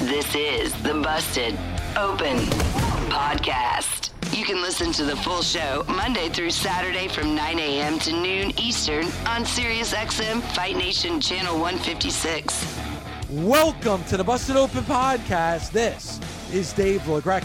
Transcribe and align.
This 0.00 0.34
is 0.34 0.72
the 0.82 0.94
Busted 0.94 1.52
Open 1.98 2.38
Podcast. 3.08 4.10
You 4.34 4.44
can 4.44 4.62
listen 4.62 4.90
to 4.92 5.04
the 5.04 5.14
full 5.16 5.42
show 5.42 5.84
Monday 5.86 6.30
through 6.30 6.50
Saturday 6.50 7.08
from 7.08 7.34
9 7.34 7.58
a.m. 7.58 7.98
to 8.00 8.12
noon 8.12 8.58
Eastern 8.58 9.04
on 9.26 9.44
SiriusXM 9.44 10.40
Fight 10.54 10.76
Nation 10.76 11.20
Channel 11.20 11.54
156. 11.60 12.78
Welcome 13.30 14.02
to 14.04 14.16
the 14.16 14.24
Busted 14.24 14.56
Open 14.56 14.82
Podcast. 14.84 15.72
This 15.72 16.18
is 16.52 16.72
Dave 16.72 17.02
LaGreca. 17.02 17.44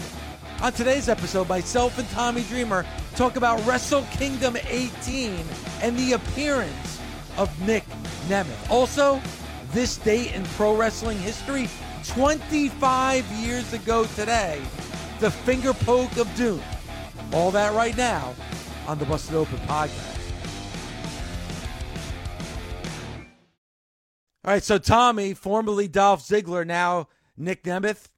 On 0.62 0.72
today's 0.72 1.10
episode, 1.10 1.48
myself 1.50 1.98
and 1.98 2.08
Tommy 2.10 2.42
Dreamer 2.44 2.84
talk 3.14 3.36
about 3.36 3.64
Wrestle 3.66 4.06
Kingdom 4.10 4.56
18 4.66 5.36
and 5.82 5.96
the 5.98 6.14
appearance 6.14 6.98
of 7.36 7.50
Nic 7.66 7.84
Nemeth. 8.26 8.70
Also, 8.70 9.20
this 9.72 9.98
date 9.98 10.32
in 10.34 10.42
pro 10.56 10.74
wrestling 10.74 11.18
history 11.18 11.68
25 12.08 13.24
years 13.32 13.72
ago 13.72 14.04
today, 14.16 14.60
the 15.20 15.30
finger 15.30 15.72
poke 15.72 16.16
of 16.16 16.32
doom. 16.36 16.62
All 17.32 17.50
that 17.50 17.74
right 17.74 17.96
now 17.96 18.34
on 18.86 18.98
the 18.98 19.04
Busted 19.04 19.34
Open 19.34 19.58
podcast. 19.58 20.18
All 24.44 24.54
right, 24.54 24.62
so 24.62 24.78
Tommy, 24.78 25.34
formerly 25.34 25.88
Dolph 25.88 26.26
Ziggler, 26.26 26.66
now 26.66 27.08
Nic 27.36 27.64
Nemeth, 27.64 28.08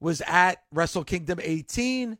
was 0.00 0.20
at 0.26 0.62
Wrestle 0.72 1.04
Kingdom 1.04 1.38
18. 1.40 2.18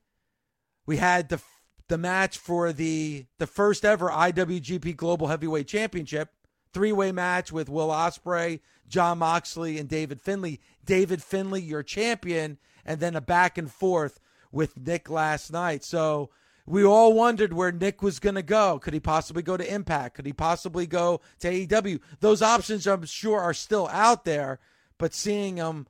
We 0.86 0.96
had 0.98 1.28
the 1.28 1.40
the 1.88 1.98
match 1.98 2.38
for 2.38 2.72
the 2.72 3.26
the 3.38 3.46
first 3.46 3.84
ever 3.84 4.08
IWGP 4.08 4.96
Global 4.96 5.26
Heavyweight 5.26 5.66
Championship, 5.66 6.30
three 6.72 6.92
way 6.92 7.12
match 7.12 7.52
with 7.52 7.68
Will 7.68 7.88
Ospreay, 7.88 8.60
Jon 8.88 9.18
Moxley, 9.18 9.78
and 9.78 9.88
David 9.88 10.20
Finlay. 10.20 10.60
David 10.84 11.22
Finlay, 11.22 11.60
your 11.60 11.82
champion, 11.82 12.58
and 12.84 13.00
then 13.00 13.16
a 13.16 13.20
back 13.20 13.58
and 13.58 13.70
forth 13.70 14.18
with 14.50 14.78
Nic 14.78 15.08
last 15.08 15.52
night. 15.52 15.84
So 15.84 16.30
we 16.66 16.84
all 16.84 17.12
wondered 17.12 17.52
where 17.52 17.72
Nic 17.72 18.02
was 18.02 18.18
going 18.18 18.34
to 18.34 18.42
go. 18.42 18.78
Could 18.78 18.94
he 18.94 19.00
possibly 19.00 19.42
go 19.42 19.56
to 19.56 19.74
Impact? 19.74 20.14
Could 20.14 20.26
he 20.26 20.32
possibly 20.32 20.86
go 20.86 21.20
to 21.40 21.66
AEW? 21.66 22.00
Those 22.20 22.42
options, 22.42 22.86
I'm 22.86 23.04
sure, 23.06 23.40
are 23.40 23.54
still 23.54 23.88
out 23.88 24.24
there, 24.24 24.60
but 24.98 25.14
seeing 25.14 25.56
him 25.56 25.86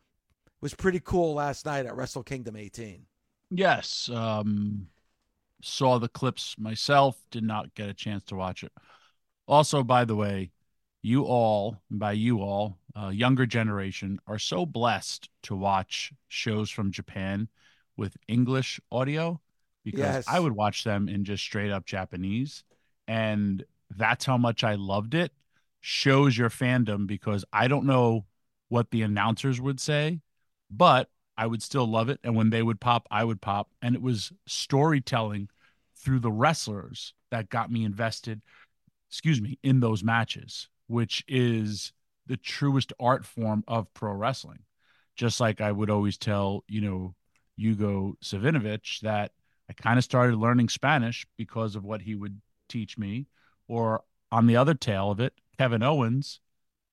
was 0.61 0.75
pretty 0.75 1.01
cool 1.01 1.35
last 1.35 1.67
night 1.67 1.87
at 1.87 1.97
Wrestle 1.97 2.23
Kingdom 2.23 2.56
18. 2.56 3.05
Yes. 3.51 4.09
Um, 4.09 4.87
saw 5.62 5.99
the 5.99 6.09
clips 6.09 6.56
myself, 6.59 7.17
did 7.31 7.45
not 7.45 7.75
get 7.75 7.89
a 7.89 7.95
chance 7.95 8.25
to 8.25 8.37
watch 8.37 8.65
it. 8.65 8.73
Also, 9.47 9.83
by 9.83 10.05
the 10.05 10.17
way, 10.17 10.51
you 11.03 11.25
all, 11.25 11.83
by 11.91 12.13
you 12.13 12.41
all, 12.41 12.79
uh, 12.97 13.09
younger 13.09 13.47
generation, 13.47 14.21
are 14.27 14.39
so 14.39 14.65
blessed 14.67 15.29
to 15.45 15.57
watch 15.57 16.13
shows 16.29 16.71
from 16.71 16.93
Japan 16.93 17.49
with 17.97 18.17
English 18.29 18.81
audio 18.91 19.41
because 19.85 19.99
Yes. 20.01 20.25
I 20.29 20.41
would 20.41 20.53
watch 20.53 20.85
them 20.85 21.09
in 21.09 21.25
just 21.25 21.43
straight 21.43 21.71
up 21.71 21.87
Japanese. 21.87 22.65
And 23.09 23.65
that's 23.91 24.25
how 24.25 24.39
much 24.39 24.65
I 24.65 24.75
loved 24.77 25.15
it. 25.15 25.33
Shows 25.81 26.39
your 26.39 26.51
fandom 26.51 27.07
because 27.07 27.45
I 27.53 27.67
don't 27.69 27.87
know 27.87 28.25
what 28.69 28.91
the 28.91 29.03
announcers 29.03 29.61
would 29.61 29.81
say, 29.81 30.21
but 30.71 31.11
I 31.37 31.47
would 31.47 31.62
still 31.62 31.87
love 31.87 32.09
it. 32.09 32.21
And 32.23 32.37
when 32.37 32.51
they 32.51 32.62
would 32.62 32.81
pop, 32.81 33.09
I 33.11 33.25
would 33.25 33.41
pop. 33.41 33.69
And 33.83 33.95
it 33.97 34.03
was 34.03 34.33
storytelling 34.47 35.49
through 35.97 36.21
the 36.21 36.31
wrestlers 36.33 37.15
that 37.31 37.49
got 37.49 37.71
me 37.71 37.85
invested, 37.85 38.43
excuse 39.11 39.41
me, 39.41 39.59
in 39.62 39.81
those 39.81 40.05
matches, 40.05 40.69
which 40.93 41.25
is 41.27 41.93
the 42.27 42.37
truest 42.37 42.93
art 43.01 43.25
form 43.25 43.65
of 43.67 43.93
pro 43.95 44.13
wrestling. 44.13 44.61
Just 45.17 45.41
like 45.41 45.61
I 45.61 45.73
would 45.73 45.91
always 45.91 46.17
tell, 46.19 46.65
you 46.69 46.81
know, 46.81 47.15
Hugo 47.57 48.15
Savinovich 48.23 49.01
that 49.01 49.33
I 49.69 49.73
kind 49.73 49.99
of 49.99 50.05
started 50.05 50.37
learning 50.37 50.69
Spanish 50.69 51.27
because 51.37 51.77
of 51.77 51.85
what 51.85 52.03
he 52.03 52.15
would 52.15 52.41
teach 52.69 52.97
me. 52.97 53.27
Or 53.69 54.03
on 54.31 54.47
the 54.47 54.57
other 54.57 54.75
tail 54.75 55.11
of 55.11 55.21
it, 55.21 55.35
Kevin 55.59 55.83
Owens 55.83 56.41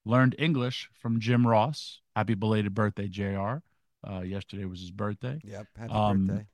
learned 0.04 0.34
English 0.38 0.88
from 0.94 1.20
Jim 1.20 1.46
Ross. 1.46 2.00
Happy 2.16 2.34
belated 2.34 2.74
birthday, 2.74 3.08
JR. 3.08 3.58
Uh, 4.06 4.20
yesterday 4.20 4.64
was 4.64 4.80
his 4.80 4.90
birthday. 4.90 5.40
Yep. 5.44 5.66
Happy 5.76 5.92
Um, 5.92 6.26
birthday. 6.26 6.46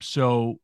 So 0.00 0.60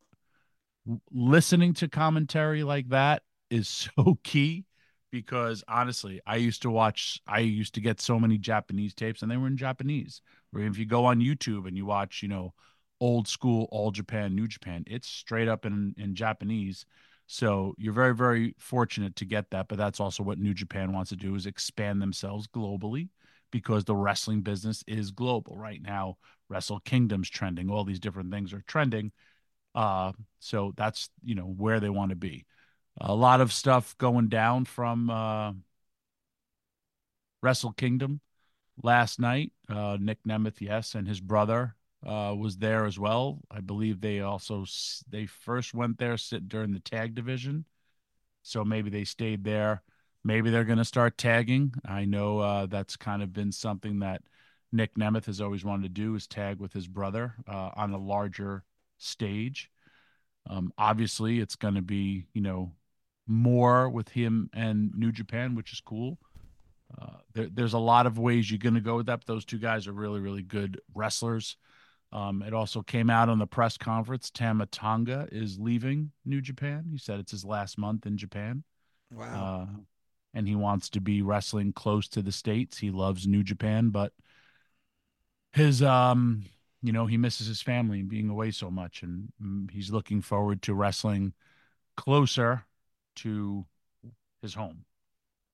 listening 1.12 1.74
to 1.74 1.88
commentary 1.88 2.62
like 2.64 2.88
that 2.90 3.22
is 3.50 3.68
so 3.96 4.18
key 4.22 4.64
because 5.10 5.64
honestly, 5.68 6.20
I 6.26 6.36
used 6.36 6.62
to 6.62 6.70
watch 6.70 7.20
I 7.26 7.40
used 7.40 7.74
to 7.74 7.80
get 7.80 8.00
so 8.00 8.18
many 8.18 8.38
Japanese 8.38 8.94
tapes 8.94 9.22
and 9.22 9.30
they 9.30 9.36
were 9.36 9.46
in 9.46 9.56
Japanese. 9.56 10.22
Or 10.54 10.60
if 10.60 10.78
you 10.78 10.86
go 10.86 11.04
on 11.06 11.20
YouTube 11.20 11.66
and 11.66 11.76
you 11.76 11.86
watch, 11.86 12.22
you 12.22 12.28
know, 12.28 12.54
old 13.00 13.28
school 13.28 13.68
all 13.70 13.90
Japan, 13.90 14.34
New 14.34 14.48
Japan, 14.48 14.84
it's 14.86 15.08
straight 15.08 15.48
up 15.48 15.66
in 15.66 15.94
in 15.98 16.14
Japanese. 16.14 16.84
So 17.26 17.74
you're 17.78 17.92
very 17.92 18.14
very 18.14 18.54
fortunate 18.58 19.16
to 19.16 19.24
get 19.24 19.50
that, 19.50 19.68
but 19.68 19.78
that's 19.78 20.00
also 20.00 20.22
what 20.22 20.38
New 20.38 20.54
Japan 20.54 20.92
wants 20.92 21.10
to 21.10 21.16
do 21.16 21.34
is 21.34 21.46
expand 21.46 22.00
themselves 22.02 22.46
globally 22.46 23.08
because 23.50 23.84
the 23.84 23.96
wrestling 23.96 24.42
business 24.42 24.84
is 24.86 25.10
global 25.10 25.56
right 25.56 25.80
now. 25.82 26.16
Wrestle 26.48 26.80
Kingdom's 26.80 27.30
trending, 27.30 27.70
all 27.70 27.84
these 27.84 28.00
different 28.00 28.30
things 28.32 28.52
are 28.52 28.62
trending. 28.66 29.12
Uh, 29.74 30.12
so 30.40 30.72
that's 30.76 31.10
you 31.22 31.34
know 31.34 31.44
where 31.44 31.80
they 31.80 31.90
want 31.90 32.10
to 32.10 32.16
be. 32.16 32.46
A 33.00 33.14
lot 33.14 33.40
of 33.40 33.52
stuff 33.52 33.96
going 33.98 34.28
down 34.28 34.64
from 34.64 35.08
uh, 35.08 35.52
Wrestle 37.42 37.72
Kingdom 37.72 38.20
last 38.82 39.20
night. 39.20 39.52
Uh, 39.68 39.96
Nic 40.00 40.18
Nemeth, 40.26 40.60
yes, 40.60 40.94
and 40.94 41.06
his 41.06 41.20
brother 41.20 41.76
uh, 42.04 42.34
was 42.36 42.56
there 42.56 42.86
as 42.86 42.98
well. 42.98 43.40
I 43.50 43.60
believe 43.60 44.00
they 44.00 44.20
also 44.20 44.64
they 45.08 45.26
first 45.26 45.74
went 45.74 45.98
there 45.98 46.16
sit 46.16 46.48
during 46.48 46.72
the 46.72 46.80
tag 46.80 47.14
division, 47.14 47.64
so 48.42 48.64
maybe 48.64 48.90
they 48.90 49.04
stayed 49.04 49.44
there. 49.44 49.82
Maybe 50.24 50.50
they're 50.50 50.64
going 50.64 50.78
to 50.78 50.84
start 50.84 51.16
tagging. 51.16 51.74
I 51.86 52.04
know 52.04 52.40
uh, 52.40 52.66
that's 52.66 52.96
kind 52.96 53.22
of 53.22 53.32
been 53.32 53.52
something 53.52 54.00
that 54.00 54.22
Nic 54.72 54.94
Nemeth 54.96 55.26
has 55.26 55.40
always 55.40 55.64
wanted 55.64 55.84
to 55.84 55.88
do 55.88 56.14
is 56.14 56.26
tag 56.26 56.58
with 56.58 56.72
his 56.72 56.88
brother 56.88 57.34
uh, 57.46 57.70
on 57.76 57.92
a 57.92 57.98
larger 57.98 58.64
stage. 58.98 59.70
Um, 60.50 60.72
obviously, 60.76 61.40
it's 61.40 61.56
going 61.56 61.74
to 61.74 61.82
be 61.82 62.26
you 62.32 62.42
know 62.42 62.72
more 63.28 63.88
with 63.88 64.08
him 64.08 64.50
and 64.52 64.92
New 64.94 65.12
Japan, 65.12 65.54
which 65.54 65.72
is 65.72 65.80
cool. 65.80 66.18
Uh, 67.00 67.18
there, 67.34 67.48
there's 67.52 67.74
a 67.74 67.78
lot 67.78 68.06
of 68.06 68.18
ways 68.18 68.50
you're 68.50 68.58
going 68.58 68.74
to 68.74 68.80
go 68.80 68.96
with 68.96 69.06
that. 69.06 69.20
But 69.20 69.26
those 69.26 69.44
two 69.44 69.58
guys 69.58 69.86
are 69.86 69.92
really, 69.92 70.20
really 70.20 70.42
good 70.42 70.80
wrestlers. 70.94 71.56
Um, 72.10 72.42
it 72.42 72.54
also 72.54 72.80
came 72.80 73.10
out 73.10 73.28
on 73.28 73.38
the 73.38 73.46
press 73.46 73.76
conference. 73.76 74.30
Tama 74.30 74.66
Tonga 74.66 75.28
is 75.30 75.58
leaving 75.58 76.10
New 76.24 76.40
Japan. 76.40 76.86
He 76.90 76.96
said 76.96 77.20
it's 77.20 77.32
his 77.32 77.44
last 77.44 77.76
month 77.76 78.06
in 78.06 78.16
Japan. 78.16 78.64
Wow. 79.12 79.68
Uh, 79.68 79.80
and 80.32 80.48
he 80.48 80.54
wants 80.54 80.88
to 80.90 81.00
be 81.00 81.20
wrestling 81.20 81.72
close 81.72 82.08
to 82.08 82.22
the 82.22 82.32
states. 82.32 82.78
He 82.78 82.90
loves 82.90 83.26
New 83.26 83.42
Japan, 83.42 83.90
but 83.90 84.12
his 85.52 85.82
um, 85.82 86.44
you 86.82 86.92
know, 86.92 87.06
he 87.06 87.16
misses 87.16 87.46
his 87.46 87.60
family 87.60 88.00
and 88.00 88.08
being 88.08 88.28
away 88.28 88.50
so 88.50 88.70
much, 88.70 89.02
and 89.02 89.32
mm, 89.42 89.70
he's 89.70 89.90
looking 89.90 90.20
forward 90.20 90.62
to 90.62 90.74
wrestling 90.74 91.32
closer 91.96 92.64
to 93.22 93.66
his 94.42 94.54
home, 94.54 94.84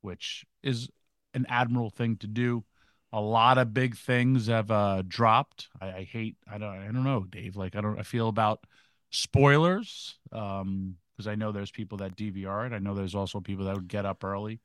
which 0.02 0.44
is 0.62 0.88
an 1.34 1.46
admirable 1.48 1.90
thing 1.90 2.16
to 2.18 2.26
do. 2.26 2.64
A 3.12 3.20
lot 3.20 3.58
of 3.58 3.72
big 3.72 3.96
things 3.96 4.48
have 4.48 4.70
uh, 4.70 5.02
dropped. 5.06 5.68
I, 5.80 5.88
I 5.92 6.02
hate. 6.04 6.36
I 6.50 6.58
don't. 6.58 6.68
I 6.68 6.86
don't 6.86 7.04
know, 7.04 7.24
Dave. 7.24 7.56
Like 7.56 7.76
I 7.76 7.80
don't. 7.80 7.98
I 7.98 8.02
feel 8.02 8.28
about 8.28 8.64
spoilers 9.10 10.18
um 10.32 10.96
because 11.16 11.28
I 11.28 11.36
know 11.36 11.52
there's 11.52 11.70
people 11.70 11.98
that 11.98 12.16
DVR 12.16 12.66
it. 12.66 12.72
I 12.72 12.80
know 12.80 12.94
there's 12.94 13.14
also 13.14 13.40
people 13.40 13.66
that 13.66 13.76
would 13.76 13.86
get 13.88 14.04
up 14.04 14.24
early. 14.24 14.60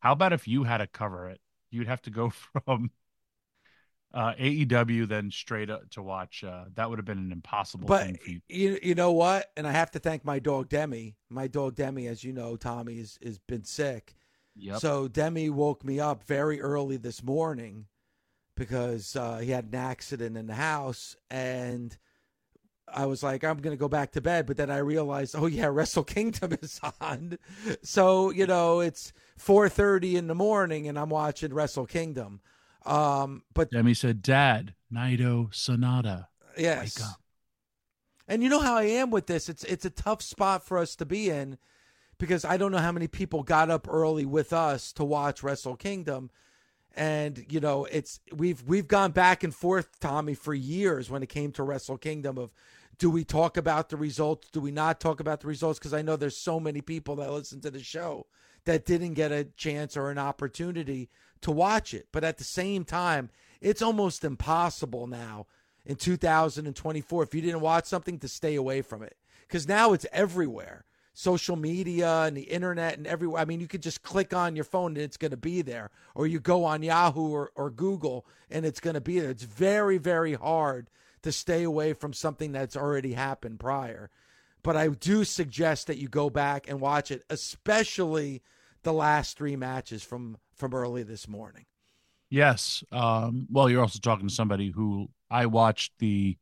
How 0.00 0.12
about 0.12 0.32
if 0.32 0.48
you 0.48 0.64
had 0.64 0.78
to 0.78 0.88
cover 0.88 1.28
it? 1.30 1.40
You'd 1.70 1.86
have 1.86 2.02
to 2.02 2.10
go 2.10 2.30
from 2.66 2.90
uh, 4.14 4.34
AEW 4.34 5.08
then 5.08 5.30
straight 5.30 5.70
up 5.70 5.88
to 5.90 6.02
watch. 6.02 6.44
Uh, 6.44 6.64
that 6.74 6.88
would 6.88 6.98
have 6.98 7.06
been 7.06 7.18
an 7.18 7.32
impossible 7.32 7.86
but 7.86 8.04
thing 8.04 8.16
for 8.16 8.30
you. 8.30 8.40
you 8.48 8.78
you 8.82 8.94
know 8.94 9.12
what? 9.12 9.50
And 9.56 9.66
I 9.66 9.72
have 9.72 9.90
to 9.92 9.98
thank 9.98 10.24
my 10.24 10.38
dog 10.38 10.68
Demi. 10.68 11.16
My 11.30 11.46
dog 11.46 11.74
Demi, 11.76 12.06
as 12.08 12.22
you 12.22 12.32
know, 12.32 12.56
Tommy 12.56 12.98
has 12.98 13.18
has 13.22 13.38
been 13.38 13.64
sick. 13.64 14.14
Yep. 14.56 14.80
So 14.80 15.08
Demi 15.08 15.48
woke 15.48 15.84
me 15.84 15.98
up 15.98 16.24
very 16.24 16.60
early 16.60 16.98
this 16.98 17.22
morning 17.22 17.86
because 18.54 19.16
uh, 19.16 19.38
he 19.38 19.50
had 19.50 19.66
an 19.66 19.74
accident 19.74 20.36
in 20.36 20.46
the 20.46 20.54
house, 20.54 21.16
and 21.30 21.96
I 22.86 23.06
was 23.06 23.22
like, 23.22 23.44
I'm 23.44 23.58
gonna 23.58 23.76
go 23.76 23.88
back 23.88 24.12
to 24.12 24.20
bed. 24.20 24.46
But 24.46 24.58
then 24.58 24.70
I 24.70 24.78
realized, 24.78 25.34
oh 25.38 25.46
yeah, 25.46 25.66
Wrestle 25.66 26.04
Kingdom 26.04 26.52
is 26.62 26.80
on. 27.00 27.38
So 27.82 28.30
you 28.30 28.46
know, 28.46 28.80
it's 28.80 29.14
4:30 29.40 30.14
in 30.14 30.26
the 30.26 30.34
morning, 30.34 30.86
and 30.86 30.98
I'm 30.98 31.10
watching 31.10 31.54
Wrestle 31.54 31.86
Kingdom. 31.86 32.40
Um, 32.84 33.42
but 33.54 33.70
Demi 33.70 33.94
said, 33.94 34.22
"Dad, 34.22 34.74
Naito 34.92 35.54
Sonata, 35.54 36.28
yes, 36.58 36.98
wake 36.98 37.06
up." 37.06 37.20
And 38.28 38.42
you 38.42 38.48
know 38.48 38.60
how 38.60 38.76
I 38.76 38.84
am 38.84 39.10
with 39.10 39.26
this. 39.26 39.48
It's 39.48 39.64
it's 39.64 39.84
a 39.84 39.90
tough 39.90 40.22
spot 40.22 40.66
for 40.66 40.78
us 40.78 40.96
to 40.96 41.06
be 41.06 41.30
in 41.30 41.58
because 42.18 42.44
I 42.44 42.56
don't 42.56 42.72
know 42.72 42.78
how 42.78 42.92
many 42.92 43.08
people 43.08 43.42
got 43.42 43.70
up 43.70 43.88
early 43.88 44.24
with 44.24 44.52
us 44.52 44.92
to 44.94 45.04
watch 45.04 45.42
Wrestle 45.42 45.76
Kingdom. 45.76 46.30
And 46.94 47.44
you 47.50 47.60
know, 47.60 47.84
it's 47.86 48.20
we've 48.32 48.62
we've 48.62 48.88
gone 48.88 49.12
back 49.12 49.42
and 49.42 49.54
forth, 49.54 49.98
Tommy, 50.00 50.34
for 50.34 50.54
years 50.54 51.10
when 51.10 51.22
it 51.22 51.28
came 51.28 51.52
to 51.52 51.62
Wrestle 51.62 51.98
Kingdom 51.98 52.38
of 52.38 52.52
do 52.98 53.10
we 53.10 53.24
talk 53.24 53.56
about 53.56 53.88
the 53.88 53.96
results? 53.96 54.48
Do 54.50 54.60
we 54.60 54.70
not 54.70 55.00
talk 55.00 55.18
about 55.18 55.40
the 55.40 55.48
results? 55.48 55.78
Because 55.78 55.94
I 55.94 56.02
know 56.02 56.16
there's 56.16 56.36
so 56.36 56.60
many 56.60 56.80
people 56.80 57.16
that 57.16 57.32
listen 57.32 57.60
to 57.62 57.70
the 57.70 57.82
show 57.82 58.26
that 58.64 58.86
didn't 58.86 59.14
get 59.14 59.32
a 59.32 59.44
chance 59.44 59.96
or 59.96 60.10
an 60.10 60.18
opportunity 60.18 61.08
to 61.40 61.50
watch 61.50 61.92
it. 61.94 62.08
But 62.12 62.24
at 62.24 62.38
the 62.38 62.44
same 62.44 62.84
time, 62.84 63.30
it's 63.60 63.82
almost 63.82 64.24
impossible 64.24 65.06
now 65.06 65.46
in 65.84 65.96
2024 65.96 67.22
if 67.22 67.34
you 67.34 67.40
didn't 67.40 67.60
watch 67.60 67.86
something 67.86 68.18
to 68.20 68.28
stay 68.28 68.54
away 68.54 68.82
from 68.82 69.02
it. 69.02 69.16
Because 69.46 69.68
now 69.68 69.92
it's 69.92 70.06
everywhere. 70.12 70.84
Social 71.14 71.56
media 71.56 72.22
and 72.22 72.36
the 72.36 72.42
internet 72.42 72.96
and 72.96 73.06
everywhere. 73.06 73.42
I 73.42 73.44
mean 73.44 73.60
you 73.60 73.68
could 73.68 73.82
just 73.82 74.02
click 74.02 74.32
on 74.32 74.56
your 74.56 74.64
phone 74.64 74.92
and 74.92 75.04
it's 75.04 75.18
going 75.18 75.32
to 75.32 75.36
be 75.36 75.60
there 75.60 75.90
or 76.14 76.26
you 76.26 76.40
go 76.40 76.64
on 76.64 76.82
yahoo 76.82 77.32
or, 77.32 77.52
or 77.54 77.68
google 77.70 78.24
and 78.50 78.64
it's 78.64 78.80
going 78.80 78.94
to 78.94 79.00
be 79.00 79.20
there. 79.20 79.30
It's 79.30 79.42
very 79.42 79.98
very 79.98 80.34
hard 80.34 80.88
to 81.22 81.30
stay 81.30 81.64
away 81.64 81.92
from 81.92 82.14
something 82.14 82.52
that's 82.52 82.76
already 82.76 83.12
happened 83.12 83.60
prior 83.60 84.10
but 84.62 84.76
i 84.76 84.88
do 84.88 85.24
suggest 85.24 85.86
that 85.86 85.98
you 85.98 86.08
go 86.08 86.30
back 86.30 86.68
and 86.68 86.80
watch 86.80 87.10
it 87.10 87.24
especially 87.30 88.42
the 88.82 88.92
last 88.92 89.36
three 89.36 89.56
matches 89.56 90.02
from 90.02 90.36
from 90.54 90.74
early 90.74 91.02
this 91.02 91.28
morning 91.28 91.64
Yes. 92.30 92.82
Um, 92.90 93.46
well, 93.50 93.68
you're 93.68 93.82
also 93.82 93.98
talking 93.98 94.26
to 94.28 94.34
somebody 94.34 94.70
who 94.70 95.10
I 95.30 95.46
watched 95.46 95.92
the 95.98 96.36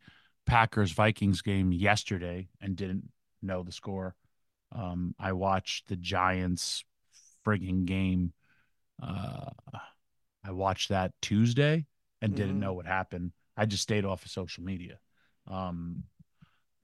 Packers 0.46 0.92
Vikings 0.92 1.42
game 1.42 1.72
yesterday 1.72 2.48
and 2.60 2.76
didn't 2.76 3.10
know 3.42 3.62
the 3.62 3.72
score. 3.72 4.14
Um, 4.72 5.14
I 5.18 5.32
watched 5.32 5.88
the 5.88 5.96
Giants 5.96 6.84
frigging 7.44 7.86
game. 7.86 8.32
Uh, 9.02 9.50
I 10.44 10.52
watched 10.52 10.90
that 10.90 11.12
Tuesday 11.22 11.86
and 12.22 12.34
didn't 12.34 12.56
Mhm. 12.56 12.60
know 12.60 12.74
what 12.74 12.86
happened. 12.86 13.32
I 13.56 13.66
just 13.66 13.82
stayed 13.82 14.04
off 14.04 14.24
of 14.24 14.30
social 14.30 14.64
media. 14.64 14.98
Um, 15.46 16.04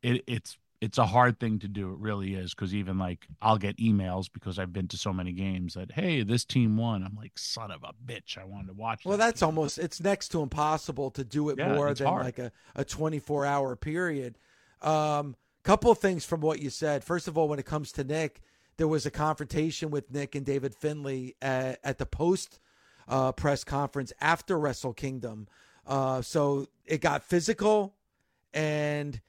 it, 0.03 0.25
it's 0.27 0.59
it's 0.81 0.99
a 0.99 1.07
hard 1.07 1.41
thing 1.41 1.59
to 1.61 1.69
do. 1.69 1.93
It 1.93 1.99
really 1.99 2.35
is 2.35 2.55
because 2.55 2.75
even 2.75 2.99
like 2.99 3.27
I'll 3.41 3.59
get 3.59 3.77
emails 3.79 4.27
because 4.33 4.59
I've 4.59 4.73
been 4.73 4.89
to 4.89 4.97
so 4.97 5.13
many 5.13 5.33
games 5.33 5.75
that 5.75 5.93
hey, 5.93 6.23
this 6.23 6.45
team 6.45 6.77
won. 6.77 7.03
I'm 7.03 7.17
like, 7.17 7.39
son 7.39 7.71
of 7.71 7.83
a 7.83 7.93
bitch, 8.05 8.37
I 8.39 8.45
wanted 8.45 8.69
to 8.69 8.73
watch. 8.75 9.05
Well, 9.05 9.17
that 9.17 9.25
that's 9.25 9.41
game." 9.41 9.47
almost 9.49 9.79
it's 9.79 10.01
next 10.01 10.29
to 10.29 10.43
impossible 10.43 11.11
to 11.13 11.25
do 11.25 11.49
it 11.51 11.59
Yeah, 11.59 11.75
more 11.75 11.93
than 11.95 12.07
hard. 12.07 12.25
like 12.25 12.39
a, 12.39 12.53
a 12.75 12.85
24 12.85 13.47
hour 13.47 13.77
period. 13.77 14.39
Um, 14.83 15.37
couple 15.63 15.91
of 15.91 15.99
things 15.99 16.25
from 16.25 16.41
what 16.41 16.61
you 16.61 16.71
said. 16.71 17.03
First 17.03 17.27
of 17.27 17.37
all, 17.37 17.49
when 17.49 17.59
it 17.59 17.67
comes 17.67 17.91
to 17.93 18.05
Nic, 18.05 18.41
there 18.77 18.87
was 18.87 19.05
a 19.07 19.11
confrontation 19.11 19.91
with 19.91 20.13
Nic 20.13 20.35
and 20.35 20.47
David 20.47 20.75
Finlay 20.75 21.35
at, 21.43 21.81
at 21.83 21.99
the 21.99 22.07
post 22.07 22.61
uh, 23.09 23.33
press 23.33 23.65
conference 23.65 24.13
after 24.21 24.59
Wrestle 24.59 24.93
Kingdom. 24.93 25.49
Uh, 25.87 26.21
so 26.23 26.67
it 26.85 27.01
got 27.01 27.25
physical, 27.25 27.95
and 28.53 29.21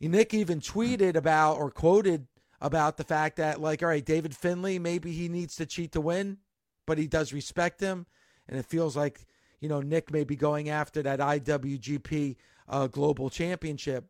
Nic 0.00 0.32
even 0.32 0.60
tweeted 0.60 1.16
about 1.16 1.56
or 1.56 1.70
quoted 1.70 2.26
about 2.60 2.96
the 2.96 3.04
fact 3.04 3.36
that, 3.36 3.60
like, 3.60 3.82
all 3.82 3.88
right, 3.88 4.04
David 4.04 4.34
Finlay, 4.34 4.78
maybe 4.78 5.12
he 5.12 5.28
needs 5.28 5.56
to 5.56 5.66
cheat 5.66 5.92
to 5.92 6.00
win, 6.00 6.38
but 6.86 6.98
he 6.98 7.06
does 7.06 7.32
respect 7.32 7.80
him. 7.80 8.06
And 8.48 8.58
it 8.58 8.66
feels 8.66 8.96
like, 8.96 9.26
you 9.60 9.68
know, 9.68 9.80
Nic 9.80 10.12
may 10.12 10.24
be 10.24 10.36
going 10.36 10.68
after 10.68 11.02
that 11.02 11.20
IWGP 11.20 12.36
uh, 12.68 12.86
Global 12.86 13.30
Championship. 13.30 14.06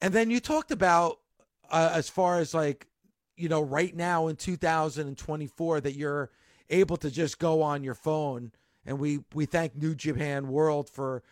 And 0.00 0.12
then 0.14 0.30
you 0.30 0.40
talked 0.40 0.70
about, 0.70 1.18
uh, 1.70 1.90
as 1.92 2.08
far 2.08 2.38
as 2.38 2.54
like, 2.54 2.86
you 3.36 3.48
know, 3.48 3.62
right 3.62 3.94
now 3.94 4.28
in 4.28 4.36
2024, 4.36 5.80
that 5.80 5.96
you're 5.96 6.30
able 6.70 6.96
to 6.98 7.10
just 7.10 7.38
go 7.38 7.62
on 7.62 7.84
your 7.84 7.94
phone. 7.94 8.52
And 8.84 8.98
we, 8.98 9.20
we 9.34 9.46
thank 9.46 9.76
New 9.76 9.94
Japan 9.94 10.48
World 10.48 10.88
for 10.88 11.22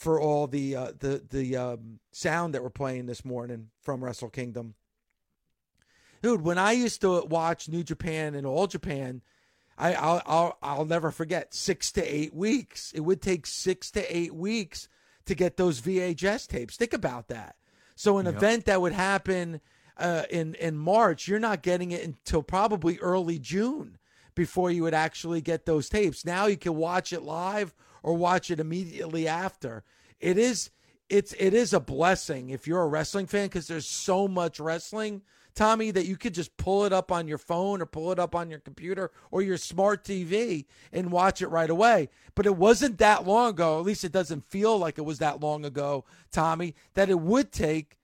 for 0.00 0.18
all 0.18 0.46
the 0.46 0.74
uh, 0.74 0.92
the 0.98 1.22
the 1.28 1.56
um, 1.56 2.00
sound 2.10 2.54
that 2.54 2.62
we're 2.62 2.70
playing 2.70 3.06
this 3.06 3.24
morning 3.24 3.68
from 3.82 4.02
Wrestle 4.02 4.30
Kingdom. 4.30 4.74
Dude, 6.22 6.42
when 6.42 6.58
I 6.58 6.72
used 6.72 7.00
to 7.02 7.22
watch 7.22 7.68
New 7.68 7.82
Japan 7.82 8.34
and 8.34 8.46
All 8.46 8.66
Japan, 8.66 9.20
I 9.76 9.92
I'll, 9.94 10.22
I'll 10.26 10.58
I'll 10.62 10.84
never 10.86 11.10
forget 11.10 11.54
six 11.54 11.92
to 11.92 12.02
eight 12.02 12.34
weeks. 12.34 12.92
It 12.92 13.00
would 13.00 13.20
take 13.20 13.46
six 13.46 13.90
to 13.92 14.16
eight 14.16 14.34
weeks 14.34 14.88
to 15.26 15.34
get 15.34 15.56
those 15.58 15.80
VHS 15.82 16.48
tapes. 16.48 16.76
Think 16.76 16.94
about 16.94 17.28
that. 17.28 17.56
So 17.94 18.16
an 18.18 18.26
Yep. 18.26 18.34
event 18.36 18.64
that 18.64 18.80
would 18.80 18.92
happen 18.94 19.60
uh, 19.98 20.22
in 20.30 20.54
in 20.54 20.76
March, 20.78 21.28
you're 21.28 21.38
not 21.38 21.62
getting 21.62 21.90
it 21.90 22.02
until 22.02 22.42
probably 22.42 22.98
early 23.00 23.38
June 23.38 23.98
before 24.34 24.70
you 24.70 24.82
would 24.82 24.94
actually 24.94 25.42
get 25.42 25.66
those 25.66 25.90
tapes. 25.90 26.24
Now 26.24 26.46
you 26.46 26.56
can 26.56 26.74
watch 26.76 27.12
it 27.12 27.20
live 27.22 27.74
or 28.02 28.14
watch 28.14 28.50
it 28.50 28.60
immediately 28.60 29.28
after. 29.28 29.84
It 30.20 30.38
is 30.38 30.70
it's 31.08 31.32
it 31.38 31.54
is 31.54 31.72
a 31.72 31.80
blessing 31.80 32.50
if 32.50 32.66
you're 32.66 32.82
a 32.82 32.86
wrestling 32.88 33.26
fan 33.26 33.46
because 33.46 33.66
there's 33.66 33.88
so 33.88 34.28
much 34.28 34.60
wrestling, 34.60 35.22
Tommy, 35.54 35.90
that 35.90 36.06
you 36.06 36.16
could 36.16 36.34
just 36.34 36.56
pull 36.56 36.84
it 36.84 36.92
up 36.92 37.10
on 37.10 37.26
your 37.26 37.38
phone 37.38 37.82
or 37.82 37.86
pull 37.86 38.12
it 38.12 38.18
up 38.20 38.34
on 38.36 38.48
your 38.48 38.60
computer 38.60 39.10
or 39.32 39.42
your 39.42 39.56
smart 39.56 40.04
TV 40.04 40.66
and 40.92 41.10
watch 41.10 41.42
it 41.42 41.48
right 41.48 41.70
away. 41.70 42.10
But 42.36 42.46
it 42.46 42.56
wasn't 42.56 42.98
that 42.98 43.26
long 43.26 43.50
ago, 43.50 43.80
at 43.80 43.84
least 43.84 44.04
it 44.04 44.12
doesn't 44.12 44.48
feel 44.48 44.78
like 44.78 44.98
it 44.98 45.04
was 45.04 45.18
that 45.18 45.40
long 45.40 45.64
ago, 45.64 46.04
Tommy, 46.30 46.76
that 46.94 47.10
it 47.10 47.18
would 47.18 47.50
take, 47.50 47.98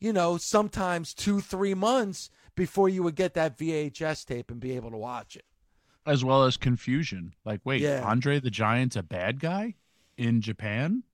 you 0.00 0.12
know, 0.12 0.36
sometimes 0.36 1.14
two, 1.14 1.40
three 1.40 1.74
months 1.74 2.28
before 2.56 2.88
you 2.88 3.04
would 3.04 3.14
get 3.14 3.34
that 3.34 3.56
VHS 3.56 4.24
tape 4.26 4.50
and 4.50 4.58
be 4.58 4.74
able 4.74 4.90
to 4.90 4.96
watch 4.96 5.36
it. 5.36 5.44
as 6.06 6.24
well 6.24 6.42
as 6.44 6.56
confusion. 6.56 7.34
Like, 7.44 7.60
wait, 7.64 7.82
Yeah. 7.82 8.02
Andre 8.04 8.40
the 8.40 8.50
Giant's 8.50 8.96
a 8.96 9.02
bad 9.02 9.38
guy 9.38 9.74
in 10.16 10.40
Japan, 10.40 11.04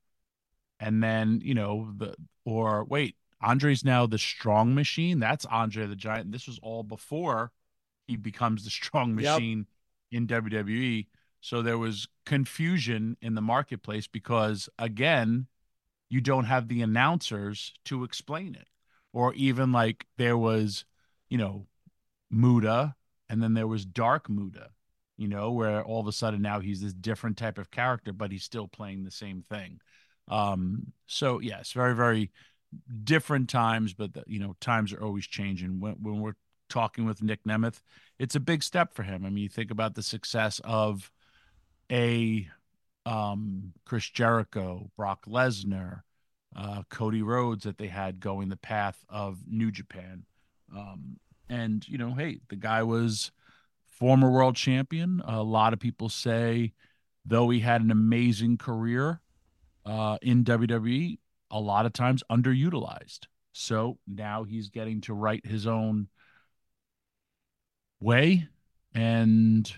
and 0.80 1.02
then 1.02 1.40
you 1.42 1.54
know 1.54 1.92
the 1.96 2.14
or 2.44 2.84
wait, 2.84 3.16
Andre's 3.40 3.84
now 3.84 4.06
the 4.06 4.18
strong 4.18 4.74
machine. 4.74 5.18
That's 5.20 5.46
Andre 5.46 5.86
the 5.86 5.96
Giant. 5.96 6.32
This 6.32 6.46
was 6.46 6.58
all 6.62 6.82
before 6.82 7.52
he 8.06 8.16
becomes 8.16 8.64
the 8.64 8.70
strong 8.82 9.14
Yep. 9.16 9.36
machine 9.36 9.66
in 10.10 10.26
WWE. 10.26 11.06
So 11.40 11.60
there 11.60 11.78
was 11.78 12.08
confusion 12.24 13.16
in 13.20 13.34
the 13.34 13.42
marketplace 13.42 14.06
because 14.06 14.68
again, 14.78 15.46
you 16.08 16.20
don't 16.20 16.44
have 16.44 16.68
the 16.68 16.82
announcers 16.82 17.74
to 17.86 18.04
explain 18.04 18.54
it, 18.54 18.68
or 19.12 19.34
even 19.34 19.72
like 19.72 20.06
there 20.16 20.38
was, 20.38 20.84
you 21.28 21.36
know, 21.38 21.66
Muta, 22.30 22.94
and 23.28 23.42
then 23.42 23.54
there 23.54 23.66
was 23.66 23.84
Dark 23.84 24.28
Muta 24.28 24.70
you 25.16 25.28
know, 25.28 25.52
where 25.52 25.82
all 25.84 26.00
of 26.00 26.08
a 26.08 26.12
sudden 26.12 26.42
now 26.42 26.60
he's 26.60 26.80
this 26.80 26.92
different 26.92 27.36
type 27.36 27.58
of 27.58 27.70
character, 27.70 28.12
but 28.12 28.32
he's 28.32 28.42
still 28.42 28.66
playing 28.66 29.04
the 29.04 29.10
same 29.10 29.44
thing. 29.48 29.80
Um, 30.28 30.92
so 31.06 31.40
yes, 31.40 31.72
very, 31.72 31.94
very 31.94 32.30
different 33.04 33.48
times, 33.48 33.94
but 33.94 34.14
the, 34.14 34.24
you 34.26 34.38
know, 34.38 34.56
times 34.60 34.92
are 34.92 35.02
always 35.02 35.26
changing. 35.26 35.80
When 35.80 35.94
when 35.94 36.20
we're 36.20 36.36
talking 36.68 37.04
with 37.04 37.22
Nic 37.22 37.44
Nemeth, 37.44 37.80
it's 38.18 38.34
a 38.34 38.40
big 38.40 38.62
step 38.62 38.94
for 38.94 39.02
him. 39.02 39.24
I 39.24 39.30
mean, 39.30 39.44
you 39.44 39.48
think 39.48 39.70
about 39.70 39.94
the 39.94 40.02
success 40.02 40.60
of 40.64 41.10
a 41.90 42.48
um 43.06 43.72
Chris 43.84 44.08
Jericho, 44.08 44.90
Brock 44.96 45.26
Lesnar, 45.26 46.02
uh, 46.56 46.82
Cody 46.88 47.22
Rhodes 47.22 47.64
that 47.64 47.78
they 47.78 47.88
had 47.88 48.20
going 48.20 48.48
the 48.48 48.56
path 48.56 49.04
of 49.08 49.38
New 49.46 49.70
Japan. 49.70 50.24
Um, 50.74 51.18
and 51.48 51.86
you 51.86 51.98
know, 51.98 52.14
hey, 52.14 52.40
the 52.48 52.56
guy 52.56 52.82
was 52.82 53.30
former 53.88 54.30
world 54.30 54.56
champion. 54.56 55.22
A 55.24 55.42
lot 55.42 55.72
of 55.72 55.78
people 55.78 56.08
say, 56.08 56.72
though 57.24 57.50
he 57.50 57.60
had 57.60 57.82
an 57.82 57.90
amazing 57.90 58.56
career 58.58 59.20
uh, 59.86 60.18
in 60.22 60.44
WWE, 60.44 61.18
a 61.50 61.60
lot 61.60 61.86
of 61.86 61.92
times 61.92 62.22
underutilized. 62.30 63.26
So 63.52 63.98
now 64.06 64.44
he's 64.44 64.68
getting 64.68 65.00
to 65.02 65.14
write 65.14 65.46
his 65.46 65.66
own 65.66 66.08
way, 68.00 68.48
and 68.94 69.72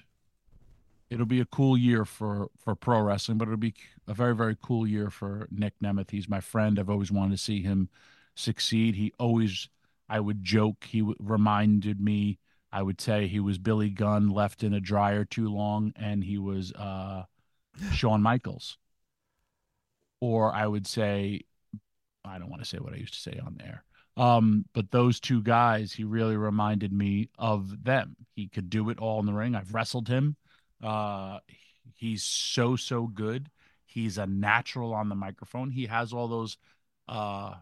it'll 1.10 1.26
be 1.26 1.40
a 1.40 1.46
cool 1.46 1.76
year 1.76 2.04
for 2.04 2.48
for 2.58 2.74
pro 2.74 3.00
wrestling. 3.00 3.38
But 3.38 3.48
it'll 3.48 3.58
be 3.58 3.74
a 4.08 4.14
very 4.14 4.34
very 4.34 4.56
cool 4.60 4.86
year 4.86 5.10
for 5.10 5.48
Nic 5.50 5.74
Nemeth. 5.82 6.10
He's 6.10 6.28
my 6.28 6.40
friend. 6.40 6.78
I've 6.78 6.90
always 6.90 7.12
wanted 7.12 7.32
to 7.36 7.42
see 7.42 7.62
him 7.62 7.88
succeed. 8.34 8.94
He 8.94 9.12
always, 9.18 9.68
I 10.08 10.20
would 10.20 10.44
joke, 10.44 10.84
he 10.84 11.00
w- 11.00 11.16
reminded 11.20 12.00
me. 12.00 12.38
I 12.72 12.82
would 12.82 13.00
say 13.00 13.26
he 13.26 13.40
was 13.40 13.58
Billy 13.58 13.88
Gunn 13.90 14.28
left 14.28 14.62
in 14.62 14.74
a 14.74 14.80
dryer 14.80 15.24
too 15.24 15.48
long, 15.48 15.92
and 15.96 16.22
he 16.22 16.36
was 16.36 16.72
uh, 16.72 17.24
Shawn 17.92 18.22
Michaels. 18.22 18.76
Or 20.20 20.52
I 20.52 20.66
would 20.66 20.86
say, 20.86 21.42
I 22.24 22.38
don't 22.38 22.50
want 22.50 22.62
to 22.62 22.68
say 22.68 22.78
what 22.78 22.92
I 22.92 22.96
used 22.96 23.14
to 23.14 23.20
say 23.20 23.38
on 23.44 23.56
there. 23.58 23.84
Um, 24.16 24.64
but 24.72 24.90
those 24.90 25.20
two 25.20 25.42
guys, 25.42 25.92
he 25.92 26.04
really 26.04 26.36
reminded 26.36 26.92
me 26.92 27.28
of 27.38 27.84
them. 27.84 28.16
He 28.34 28.48
could 28.48 28.70
do 28.70 28.88
it 28.90 28.98
all 28.98 29.20
in 29.20 29.26
the 29.26 29.32
ring. 29.32 29.54
I've 29.54 29.74
wrestled 29.74 30.08
him. 30.08 30.36
Uh, 30.82 31.38
he's 31.94 32.22
so 32.22 32.76
so 32.76 33.06
good. 33.06 33.50
He's 33.84 34.18
a 34.18 34.26
natural 34.26 34.94
on 34.94 35.08
the 35.08 35.14
microphone. 35.14 35.70
He 35.70 35.86
has 35.86 36.12
all 36.12 36.28
those 36.28 36.56
uh, 37.08 37.54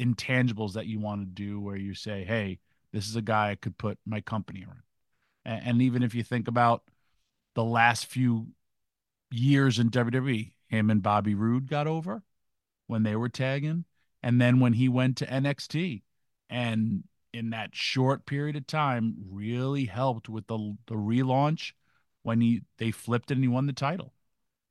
intangibles 0.00 0.74
that 0.74 0.86
you 0.86 0.98
want 0.98 1.20
to 1.22 1.26
do, 1.26 1.60
where 1.60 1.76
you 1.76 1.94
say, 1.94 2.24
"Hey, 2.24 2.58
this 2.92 3.06
is 3.06 3.16
a 3.16 3.22
guy 3.22 3.50
I 3.50 3.54
could 3.54 3.76
put 3.78 3.98
my 4.06 4.20
company 4.20 4.64
around." 4.64 4.82
And, 5.44 5.66
and 5.66 5.82
even 5.82 6.02
if 6.02 6.14
you 6.14 6.22
think 6.22 6.48
about 6.48 6.84
the 7.54 7.64
last 7.64 8.06
few 8.06 8.48
years 9.30 9.78
in 9.78 9.90
WWE, 9.90 10.52
him 10.68 10.90
and 10.90 11.02
Bobby 11.02 11.34
Roode 11.34 11.68
got 11.68 11.86
over 11.86 12.22
when 12.86 13.02
they 13.02 13.16
were 13.16 13.28
tagging 13.28 13.84
and 14.22 14.40
then 14.40 14.60
when 14.60 14.72
he 14.72 14.88
went 14.88 15.16
to 15.18 15.26
NXT 15.26 16.02
and 16.50 17.04
in 17.32 17.50
that 17.50 17.74
short 17.74 18.26
period 18.26 18.56
of 18.56 18.66
time 18.66 19.14
really 19.30 19.84
helped 19.84 20.28
with 20.28 20.46
the 20.46 20.76
the 20.86 20.94
relaunch 20.94 21.72
when 22.22 22.40
he 22.40 22.62
they 22.78 22.90
flipped 22.90 23.30
and 23.30 23.42
he 23.42 23.48
won 23.48 23.66
the 23.66 23.72
title. 23.72 24.12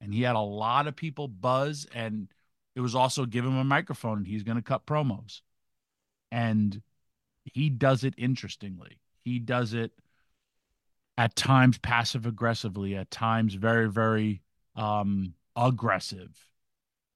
And 0.02 0.14
he 0.14 0.24
had 0.24 0.36
a 0.36 0.42
lot 0.42 0.88
of 0.88 0.96
people 0.96 1.28
buzz 1.28 1.88
and 1.94 2.28
it 2.75 2.82
was 2.82 2.96
also 2.96 3.25
give 3.25 3.46
him 3.46 3.58
a 3.58 3.64
microphone 3.64 4.18
and 4.20 4.28
he's 4.28 4.44
going 4.44 4.58
to 4.58 4.62
cut 4.62 4.86
promos. 4.86 5.42
And 6.32 6.82
he 7.46 7.70
does 7.70 8.04
it 8.04 8.14
interestingly. 8.18 9.00
He 9.24 9.40
does 9.40 9.74
it 9.74 9.92
at 11.18 11.36
times 11.36 11.78
passive 11.78 12.25
aggressively, 12.25 12.96
at 12.96 13.10
times 13.10 13.54
very 13.54 13.90
very 13.90 14.42
um 14.75 15.34
aggressive 15.56 16.50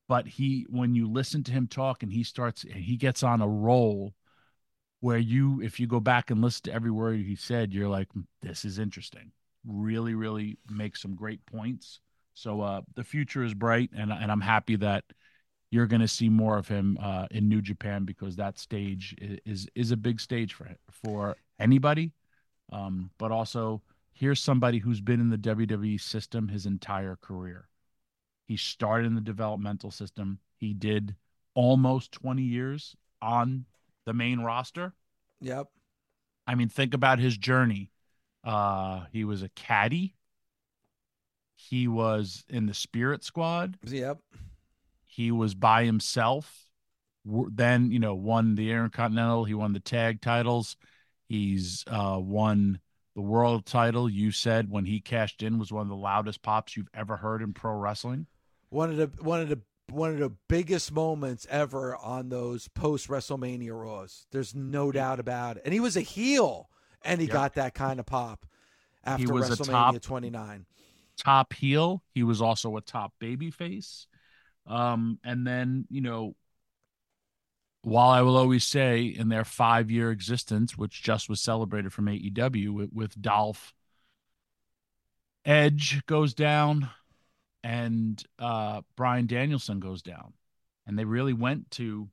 but 0.09 0.27
he 0.27 0.65
when 0.69 0.95
you 0.95 1.09
listen 1.09 1.43
to 1.43 1.51
him 1.53 1.67
talk 1.67 2.03
and 2.03 2.11
he 2.11 2.23
starts 2.23 2.65
he 2.73 2.97
gets 2.97 3.23
on 3.23 3.41
a 3.41 3.47
roll 3.47 4.13
where 4.99 5.19
you 5.19 5.61
if 5.61 5.79
you 5.79 5.87
go 5.87 6.01
back 6.01 6.29
and 6.29 6.41
listen 6.41 6.63
to 6.63 6.73
every 6.73 6.91
word 6.91 7.19
he 7.19 7.35
said 7.35 7.73
you're 7.73 7.87
like 7.87 8.11
hmm, 8.11 8.21
this 8.41 8.65
is 8.65 8.79
interesting. 8.79 9.31
Really 9.65 10.15
really 10.15 10.57
makes 10.69 11.01
some 11.01 11.15
great 11.15 11.45
points. 11.45 12.01
So 12.33 12.59
uh 12.59 12.81
the 12.95 13.03
future 13.03 13.43
is 13.43 13.53
bright 13.53 13.91
and 13.95 14.11
and 14.11 14.31
I'm 14.31 14.41
happy 14.41 14.75
that 14.77 15.05
you're 15.71 15.85
going 15.85 16.01
to 16.01 16.07
see 16.07 16.29
more 16.29 16.57
of 16.57 16.67
him 16.67 16.97
uh 17.01 17.27
in 17.31 17.47
New 17.47 17.61
Japan 17.61 18.03
because 18.03 18.35
that 18.35 18.57
stage 18.57 19.15
is 19.45 19.67
is 19.75 19.91
a 19.91 19.97
big 19.97 20.19
stage 20.19 20.53
for 20.53 20.69
for 20.91 21.37
anybody. 21.59 22.13
Um 22.71 23.11
but 23.19 23.31
also 23.31 23.83
here's 24.11 24.41
somebody 24.41 24.79
who's 24.79 25.01
been 25.01 25.21
in 25.21 25.29
the 25.29 25.37
WWE 25.37 26.01
system 26.01 26.47
his 26.47 26.65
entire 26.65 27.15
career 27.15 27.68
he 28.49 28.57
started 28.57 29.05
in 29.05 29.13
the 29.13 29.21
developmental 29.21 29.91
system. 29.91 30.39
He 30.57 30.73
did 30.73 31.15
almost 31.53 32.11
20 32.13 32.41
years 32.41 32.95
on 33.21 33.65
the 34.07 34.13
main 34.13 34.39
roster. 34.39 34.91
Yep. 35.39 35.67
I 36.47 36.55
mean, 36.55 36.67
think 36.67 36.95
about 36.95 37.19
his 37.19 37.37
journey. 37.37 37.91
Uh, 38.43 39.01
he 39.11 39.23
was 39.23 39.43
a 39.43 39.49
caddy. 39.49 40.15
He 41.53 41.87
was 41.87 42.43
in 42.49 42.65
the 42.65 42.73
Spirit 42.73 43.23
Squad. 43.23 43.77
Yep. 43.85 44.17
He 45.05 45.31
was 45.31 45.53
by 45.53 45.85
himself. 45.85 46.71
Then, 47.23 47.91
you 47.91 47.99
know, 47.99 48.15
won 48.15 48.55
the 48.55 48.71
Intercontinental. 48.71 49.45
He 49.45 49.53
won 49.53 49.73
the 49.73 49.79
tag 49.79 50.21
titles. 50.21 50.75
He's 51.27 51.83
uh, 51.85 52.17
won 52.19 52.79
the 53.13 53.21
world 53.21 53.67
title. 53.67 54.09
You 54.09 54.31
said 54.31 54.71
when 54.71 54.85
he 54.85 55.01
cashed 55.01 55.43
in 55.43 55.59
was 55.59 55.71
one 55.71 55.83
of 55.83 55.89
the 55.89 55.95
loudest 55.95 56.41
pops 56.41 56.75
you've 56.75 56.89
ever 56.95 57.15
heard 57.15 57.43
in 57.43 57.53
pro 57.53 57.73
wrestling 57.73 58.25
one 58.69 58.89
of 58.89 58.97
the 58.97 59.23
one 59.23 59.41
of 59.41 59.49
the 59.49 59.59
one 59.91 60.11
of 60.11 60.19
the 60.19 60.31
biggest 60.47 60.91
moments 60.91 61.47
ever 61.49 61.95
on 61.97 62.29
those 62.29 62.67
post 62.67 63.07
WrestleMania 63.07 63.71
Raws. 63.71 64.25
There's 64.31 64.55
no 64.55 64.91
doubt 64.91 65.19
about 65.19 65.57
it. 65.57 65.63
And 65.65 65.73
he 65.73 65.79
was 65.79 65.97
a 65.97 66.01
heel, 66.01 66.69
and 67.01 67.19
he 67.19 67.27
yep. 67.27 67.33
got 67.33 67.53
that 67.55 67.73
kind 67.73 67.99
of 67.99 68.05
pop 68.05 68.45
after 69.03 69.27
WrestleMania 69.27 69.93
top, 69.93 70.01
29. 70.01 70.65
Top 71.17 71.53
heel. 71.53 72.03
He 72.13 72.23
was 72.23 72.41
also 72.41 72.77
a 72.77 72.81
top 72.81 73.13
baby 73.19 73.51
face. 73.51 74.07
Um, 74.67 75.19
and 75.23 75.45
then 75.45 75.85
you 75.89 76.01
know, 76.01 76.35
while 77.81 78.09
I 78.09 78.21
will 78.21 78.37
always 78.37 78.63
say 78.63 79.03
in 79.05 79.29
their 79.29 79.45
five 79.45 79.89
year 79.89 80.11
existence, 80.11 80.77
which 80.77 81.01
just 81.01 81.29
was 81.29 81.41
celebrated 81.41 81.93
from 81.93 82.05
AEW 82.05 82.69
with, 82.69 82.89
with 82.93 83.21
Dolph, 83.21 83.73
Edge 85.45 86.05
goes 86.05 86.33
down 86.33 86.89
and 87.63 88.21
uh, 88.37 88.81
Bryan 88.95 89.27
Danielson 89.27 89.79
goes 89.79 90.01
down, 90.01 90.33
and 90.85 90.97
they 90.97 91.05
really 91.05 91.33
went 91.33 91.71
to 91.71 92.09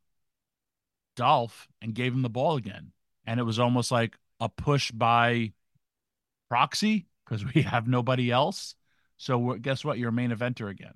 Dolph 1.14 1.68
and 1.80 1.94
gave 1.94 2.12
him 2.12 2.22
the 2.22 2.30
ball 2.30 2.56
again, 2.56 2.92
and 3.26 3.40
it 3.40 3.44
was 3.44 3.58
almost 3.58 3.90
like 3.90 4.16
a 4.40 4.48
push 4.48 4.90
by 4.90 5.52
proxy 6.48 7.06
because 7.24 7.44
we 7.54 7.62
have 7.62 7.86
nobody 7.88 8.30
else. 8.30 8.74
So 9.18 9.54
guess 9.54 9.84
what? 9.84 9.98
You're 9.98 10.10
a 10.10 10.12
main 10.12 10.30
eventer 10.30 10.68
again. 10.68 10.94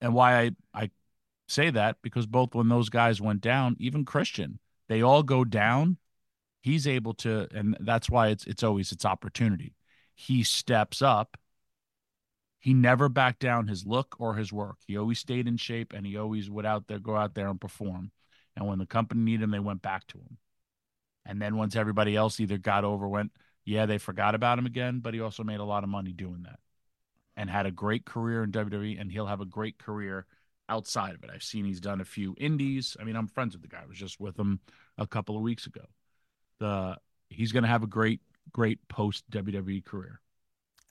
And 0.00 0.14
why 0.14 0.40
I 0.40 0.50
I 0.74 0.90
say 1.48 1.70
that 1.70 1.96
because 2.02 2.26
both 2.26 2.54
when 2.54 2.68
those 2.68 2.88
guys 2.88 3.20
went 3.20 3.40
down, 3.40 3.76
even 3.78 4.04
Christian, 4.04 4.58
they 4.88 5.02
all 5.02 5.22
go 5.22 5.44
down. 5.44 5.98
He's 6.60 6.86
able 6.86 7.14
to, 7.14 7.48
and 7.52 7.76
that's 7.80 8.08
why 8.08 8.28
it's 8.28 8.46
it's 8.46 8.62
always 8.62 8.92
it's 8.92 9.04
opportunity. 9.04 9.74
He 10.14 10.44
steps 10.44 11.02
up 11.02 11.36
he 12.62 12.74
never 12.74 13.08
backed 13.08 13.40
down 13.40 13.66
his 13.66 13.84
look 13.84 14.14
or 14.20 14.34
his 14.34 14.52
work. 14.52 14.76
He 14.86 14.96
always 14.96 15.18
stayed 15.18 15.48
in 15.48 15.56
shape 15.56 15.92
and 15.92 16.06
he 16.06 16.16
always 16.16 16.48
would 16.48 16.64
out 16.64 16.86
there 16.86 17.00
go 17.00 17.16
out 17.16 17.34
there 17.34 17.48
and 17.48 17.60
perform. 17.60 18.12
And 18.54 18.68
when 18.68 18.78
the 18.78 18.86
company 18.86 19.20
needed 19.20 19.42
him, 19.42 19.50
they 19.50 19.58
went 19.58 19.82
back 19.82 20.06
to 20.08 20.18
him. 20.18 20.38
And 21.26 21.42
then 21.42 21.56
once 21.56 21.74
everybody 21.74 22.14
else 22.14 22.38
either 22.38 22.58
got 22.58 22.84
over, 22.84 23.08
went, 23.08 23.32
yeah, 23.64 23.86
they 23.86 23.98
forgot 23.98 24.36
about 24.36 24.60
him 24.60 24.66
again, 24.66 25.00
but 25.00 25.12
he 25.12 25.20
also 25.20 25.42
made 25.42 25.58
a 25.58 25.64
lot 25.64 25.82
of 25.82 25.90
money 25.90 26.12
doing 26.12 26.44
that 26.44 26.60
and 27.36 27.50
had 27.50 27.66
a 27.66 27.72
great 27.72 28.04
career 28.04 28.44
in 28.44 28.52
WWE 28.52 29.00
and 29.00 29.10
he'll 29.10 29.26
have 29.26 29.40
a 29.40 29.46
great 29.46 29.78
career 29.78 30.24
outside 30.68 31.16
of 31.16 31.24
it. 31.24 31.30
I've 31.34 31.42
seen 31.42 31.64
he's 31.64 31.80
done 31.80 32.00
a 32.00 32.04
few 32.04 32.36
indies. 32.38 32.96
I 33.00 33.02
mean, 33.02 33.16
I'm 33.16 33.26
friends 33.26 33.54
with 33.54 33.62
the 33.62 33.68
guy. 33.68 33.82
I 33.82 33.86
was 33.88 33.98
just 33.98 34.20
with 34.20 34.38
him 34.38 34.60
a 34.98 35.06
couple 35.08 35.36
of 35.36 35.42
weeks 35.42 35.66
ago. 35.66 35.86
The 36.60 36.96
he's 37.28 37.50
going 37.50 37.64
to 37.64 37.68
have 37.68 37.82
a 37.82 37.88
great 37.88 38.20
great 38.52 38.86
post 38.86 39.28
WWE 39.32 39.84
career 39.84 40.20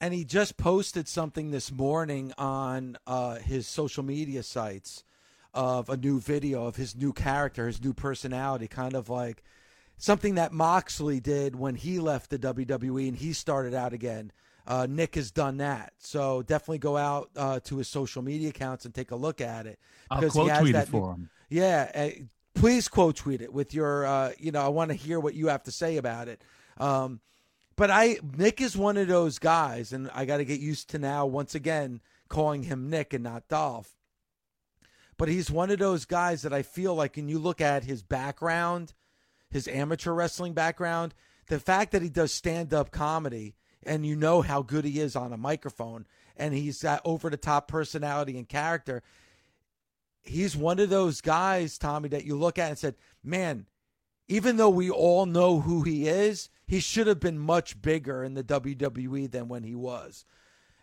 and 0.01 0.15
he 0.15 0.25
just 0.25 0.57
posted 0.57 1.07
something 1.07 1.51
this 1.51 1.71
morning 1.71 2.33
on 2.37 2.97
uh, 3.05 3.35
his 3.35 3.67
social 3.67 4.03
media 4.03 4.41
sites 4.41 5.03
of 5.53 5.89
a 5.89 5.95
new 5.95 6.19
video 6.19 6.65
of 6.65 6.75
his 6.75 6.95
new 6.95 7.13
character, 7.13 7.67
his 7.67 7.83
new 7.83 7.93
personality, 7.93 8.67
kind 8.67 8.95
of 8.95 9.09
like 9.09 9.43
something 9.97 10.35
that 10.35 10.51
Moxley 10.51 11.19
did 11.19 11.55
when 11.55 11.75
he 11.75 11.99
left 11.99 12.31
the 12.31 12.39
WWE 12.39 13.07
and 13.07 13.15
he 13.15 13.31
started 13.31 13.75
out 13.75 13.93
again. 13.93 14.31
Uh, 14.65 14.87
Nic 14.89 15.15
has 15.15 15.31
done 15.31 15.57
that, 15.57 15.93
so 15.99 16.41
definitely 16.41 16.79
go 16.79 16.97
out 16.97 17.29
uh, 17.35 17.59
to 17.61 17.77
his 17.77 17.87
social 17.87 18.21
media 18.21 18.49
accounts 18.49 18.85
and 18.85 18.93
take 18.93 19.11
a 19.11 19.15
look 19.15 19.39
at 19.39 19.67
it. 19.67 19.79
Because 20.09 20.35
I'll 20.37 20.47
quote 20.47 20.59
tweet 20.59 20.75
it 20.75 20.87
for 20.87 21.13
him. 21.13 21.29
Yeah, 21.49 21.91
uh, 21.93 22.09
please 22.53 22.87
quote 22.87 23.15
tweet 23.15 23.41
it 23.41 23.51
with 23.51 23.73
your. 23.73 24.05
Uh, 24.05 24.31
you 24.37 24.51
know, 24.51 24.61
I 24.61 24.69
want 24.69 24.89
to 24.89 24.95
hear 24.95 25.19
what 25.19 25.33
you 25.33 25.47
have 25.47 25.63
to 25.63 25.71
say 25.71 25.97
about 25.97 26.27
it. 26.27 26.43
Um, 26.77 27.21
but 27.75 27.89
I 27.89 28.17
Nic 28.37 28.61
is 28.61 28.75
one 28.75 28.97
of 28.97 29.07
those 29.07 29.39
guys, 29.39 29.93
and 29.93 30.09
I 30.13 30.25
got 30.25 30.37
to 30.37 30.45
get 30.45 30.59
used 30.59 30.89
to 30.89 30.99
now 30.99 31.25
once 31.25 31.55
again 31.55 32.01
calling 32.29 32.63
him 32.63 32.89
Nic 32.89 33.13
and 33.13 33.23
not 33.23 33.47
Dolph. 33.47 33.95
But 35.17 35.29
he's 35.29 35.51
one 35.51 35.69
of 35.69 35.79
those 35.79 36.05
guys 36.05 36.41
that 36.41 36.53
I 36.53 36.63
feel 36.63 36.95
like, 36.95 37.15
when 37.15 37.29
you 37.29 37.37
look 37.37 37.61
at 37.61 37.83
his 37.83 38.01
background, 38.01 38.93
his 39.51 39.67
amateur 39.67 40.13
wrestling 40.13 40.53
background, 40.53 41.13
the 41.47 41.59
fact 41.59 41.91
that 41.91 42.01
he 42.01 42.09
does 42.09 42.31
stand 42.31 42.73
up 42.73 42.91
comedy, 42.91 43.55
and 43.83 44.05
you 44.05 44.15
know 44.15 44.41
how 44.41 44.61
good 44.61 44.85
he 44.85 44.99
is 44.99 45.15
on 45.15 45.33
a 45.33 45.37
microphone, 45.37 46.07
and 46.37 46.53
he's 46.53 46.81
got 46.81 47.01
over 47.05 47.29
the 47.29 47.37
top 47.37 47.67
personality 47.67 48.37
and 48.37 48.47
character. 48.47 49.03
He's 50.23 50.55
one 50.55 50.79
of 50.79 50.89
those 50.89 51.21
guys, 51.21 51.77
Tommy, 51.77 52.09
that 52.09 52.25
you 52.25 52.35
look 52.35 52.57
at 52.57 52.69
and 52.69 52.77
said, 52.77 52.95
man, 53.23 53.65
even 54.31 54.55
though 54.55 54.69
we 54.69 54.89
all 54.89 55.25
know 55.25 55.59
who 55.59 55.81
he 55.81 56.07
is, 56.07 56.49
he 56.65 56.79
should 56.79 57.05
have 57.05 57.19
been 57.19 57.37
much 57.37 57.81
bigger 57.81 58.23
in 58.23 58.33
the 58.33 58.45
WWE 58.45 59.29
than 59.29 59.49
when 59.49 59.63
he 59.63 59.75
was. 59.75 60.23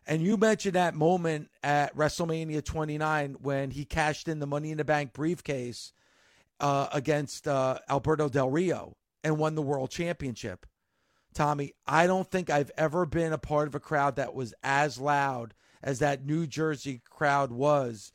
And 0.07 0.21
you 0.21 0.37
mentioned 0.37 0.75
that 0.75 0.95
moment 0.95 1.49
at 1.63 1.97
WrestleMania 1.97 2.63
29 2.63 3.37
when 3.41 3.71
he 3.71 3.87
cashed 3.87 4.29
in 4.29 4.39
the 4.39 4.47
Money 4.47 4.71
in 4.71 4.77
the 4.77 4.85
Bank 4.85 5.15
briefcase 5.15 5.95
uh, 6.61 6.89
against 6.93 7.49
uh, 7.49 7.79
Alberto 7.89 8.29
Del 8.29 8.51
Rio 8.51 8.99
and 9.25 9.39
won 9.39 9.55
the 9.55 9.63
World 9.63 9.91
Championship. 9.91 10.67
Tommy, 11.33 11.73
I 11.87 12.07
don't 12.07 12.31
think 12.31 12.51
I've 12.51 12.73
ever 12.77 13.07
been 13.07 13.33
a 13.33 13.39
part 13.39 13.67
of 13.67 13.75
a 13.75 13.81
crowd 13.81 14.17
that 14.17 14.35
was 14.35 14.53
as 14.63 14.99
loud 14.99 15.55
as 15.83 16.01
that 16.01 16.27
New 16.27 16.47
Jersey 16.47 17.01
crowd 17.09 17.51
was 17.51 18.13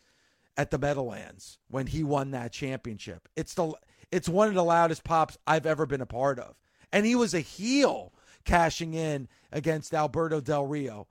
at 0.55 0.69
the 0.69 0.77
Meadowlands 0.77 1.57
when 1.69 1.87
he 1.87 2.03
won 2.03 2.29
that 2.31 2.51
championship. 2.51 3.27
It's 3.35 3.55
the 3.55 3.73
it's 4.13 4.29
one 4.29 4.47
of 4.47 4.53
the 4.53 4.63
loudest 4.63 5.03
pops 5.03 5.37
I've 5.47 5.65
ever 5.65 5.87
been 5.87 6.01
a 6.01 6.05
part 6.05 6.37
of. 6.37 6.55
And 6.91 7.05
he 7.05 7.15
was 7.15 7.33
a 7.33 7.39
heel 7.39 8.13
cashing 8.45 8.93
in 8.93 9.27
against 9.51 9.93
Alberto 9.93 10.39
Del 10.39 10.67
Rio. 10.67 11.07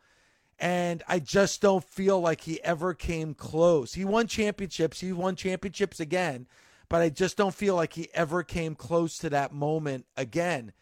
And 0.60 1.02
I 1.08 1.18
just 1.18 1.60
don't 1.60 1.82
feel 1.82 2.20
like 2.20 2.42
he 2.42 2.62
ever 2.62 2.94
came 2.94 3.34
close. 3.34 3.94
He 3.94 4.04
won 4.04 4.28
championships, 4.28 5.00
he 5.00 5.12
won 5.12 5.34
championships 5.34 5.98
again, 5.98 6.46
but 6.88 7.02
I 7.02 7.08
just 7.08 7.36
don't 7.36 7.54
feel 7.54 7.74
like 7.74 7.94
he 7.94 8.08
ever 8.14 8.44
came 8.44 8.76
close 8.76 9.18
to 9.18 9.30
that 9.30 9.52
moment 9.52 10.06
again. 10.16 10.72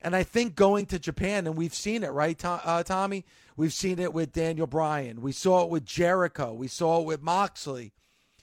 And 0.00 0.14
I 0.14 0.22
think 0.22 0.54
going 0.54 0.86
to 0.86 0.98
Japan, 1.00 1.46
and 1.46 1.56
we've 1.56 1.74
seen 1.74 2.04
it, 2.04 2.12
right, 2.12 2.38
uh, 2.44 2.84
Tommy? 2.84 3.24
We've 3.56 3.72
seen 3.72 3.98
it 3.98 4.12
with 4.12 4.32
Daniel 4.32 4.68
Bryan. 4.68 5.22
We 5.22 5.32
saw 5.32 5.64
it 5.64 5.70
with 5.70 5.84
Jericho. 5.84 6.52
We 6.52 6.68
saw 6.68 7.00
it 7.00 7.06
with 7.06 7.22
Moxley. 7.22 7.92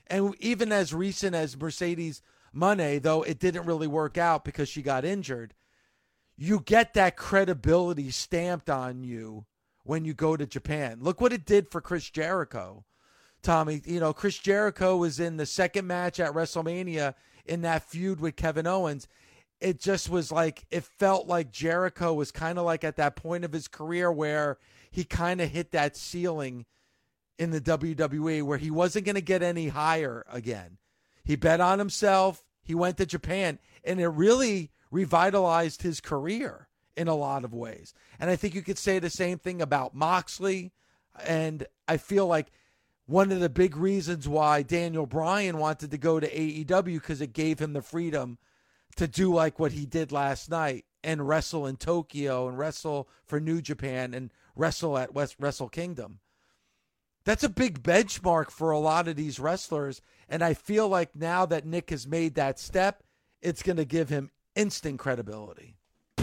And 0.08 0.36
even 0.40 0.74
as 0.74 0.94
recent 0.94 1.36
as 1.36 1.56
Mercedes 1.56 2.22
Moné, 2.56 3.02
though 3.02 3.24
it 3.24 3.40
didn't 3.40 3.66
really 3.66 3.88
work 3.88 4.18
out 4.18 4.44
because 4.44 4.68
she 4.68 4.82
got 4.82 5.06
injured, 5.06 5.54
you 6.38 6.60
get 6.60 6.94
that 6.94 7.16
credibility 7.16 8.10
stamped 8.10 8.70
on 8.70 9.04
you 9.04 9.46
when 9.84 10.06
you 10.06 10.14
go 10.14 10.36
to 10.36 10.46
Japan. 10.46 11.00
Look 11.02 11.22
what 11.22 11.34
it 11.34 11.46
did 11.46 11.70
for 11.70 11.82
Chris 11.82 12.10
Jericho. 12.10 12.86
Tommy, 13.42 13.82
you 13.86 14.00
know, 14.00 14.14
Chris 14.14 14.38
Jericho 14.38 14.98
was 14.98 15.20
in 15.20 15.38
the 15.38 15.46
second 15.46 15.88
match 15.88 16.20
at 16.20 16.34
WrestleMania 16.34 17.16
in 17.46 17.62
that 17.62 17.90
feud 17.90 18.20
with 18.20 18.36
Kevin 18.36 18.68
Owens. 18.68 19.08
It 19.60 19.80
just 19.80 20.10
was 20.10 20.32
like, 20.32 20.66
it 20.72 20.84
felt 20.84 21.28
like 21.28 21.52
Jericho 21.52 22.14
was 22.14 22.32
kind 22.32 22.60
of 22.60 22.66
like 22.66 22.84
at 22.84 22.98
that 22.98 23.16
point 23.16 23.46
of 23.46 23.54
his 23.54 23.68
career 23.68 24.12
where 24.12 24.58
he 24.92 25.04
kind 25.04 25.42
of 25.42 25.50
hit 25.50 25.72
that 25.72 25.96
ceiling 25.96 26.66
in 27.38 27.52
the 27.52 27.62
WWE 27.62 28.44
where 28.44 28.58
he 28.58 28.70
wasn't 28.70 29.06
going 29.06 29.16
to 29.16 29.22
get 29.22 29.42
any 29.42 29.70
higher 29.70 30.26
again. 30.32 30.78
He 31.32 31.38
bet 31.38 31.62
on 31.62 31.80
himself. 31.80 32.44
He 32.62 32.76
went 32.76 32.98
to 32.98 33.06
Japan, 33.06 33.58
and 33.86 34.02
it 34.02 34.08
really 34.10 34.70
revitalized 34.92 35.82
his 35.82 36.02
career 36.02 36.68
in 36.98 37.08
a 37.08 37.16
lot 37.16 37.46
of 37.46 37.54
ways. 37.54 37.94
And 38.20 38.30
I 38.30 38.36
think 38.36 38.54
you 38.54 38.62
could 38.62 38.78
say 38.78 39.00
the 39.00 39.10
same 39.10 39.40
thing 39.40 39.62
about 39.62 39.96
Moxley. 39.96 40.74
And 41.26 41.68
I 41.88 41.96
feel 41.96 42.28
like 42.28 42.52
one 43.06 43.32
of 43.32 43.40
the 43.40 43.48
big 43.48 43.78
reasons 43.78 44.28
why 44.28 44.62
Daniel 44.62 45.06
Bryan 45.06 45.58
wanted 45.58 45.92
to 45.92 45.98
go 45.98 46.20
to 46.20 46.30
AEW 46.30 46.96
because 46.96 47.22
it 47.22 47.32
gave 47.32 47.60
him 47.60 47.72
the 47.72 47.82
freedom 47.82 48.38
to 48.98 49.08
do 49.08 49.34
like 49.34 49.58
what 49.58 49.72
he 49.72 49.86
did 49.86 50.12
last 50.12 50.50
night 50.50 50.84
and 51.02 51.30
wrestle 51.30 51.66
in 51.66 51.78
Tokyo 51.78 52.50
and 52.50 52.58
wrestle 52.58 53.08
for 53.24 53.40
New 53.40 53.62
Japan 53.62 54.14
and 54.14 54.32
wrestle 54.54 54.98
at 54.98 55.14
West 55.14 55.38
Wrestle 55.40 55.70
Kingdom. 55.70 56.20
That's 57.24 57.44
a 57.44 57.50
big 57.50 57.84
benchmark 57.84 58.50
for 58.50 58.72
a 58.72 58.80
lot 58.80 59.08
of 59.08 59.16
these 59.16 59.40
wrestlers. 59.40 60.02
And 60.28 60.44
I 60.44 60.54
feel 60.54 60.88
like 60.88 61.16
now 61.16 61.46
that 61.46 61.66
Nic 61.66 61.90
has 61.92 62.08
made 62.08 62.36
that 62.36 62.60
step, 62.60 63.04
it's 63.42 63.64
going 63.64 63.78
to 63.78 63.86
give 63.86 64.10
him 64.10 64.32
instant 64.56 65.00
credibility. 65.00 65.78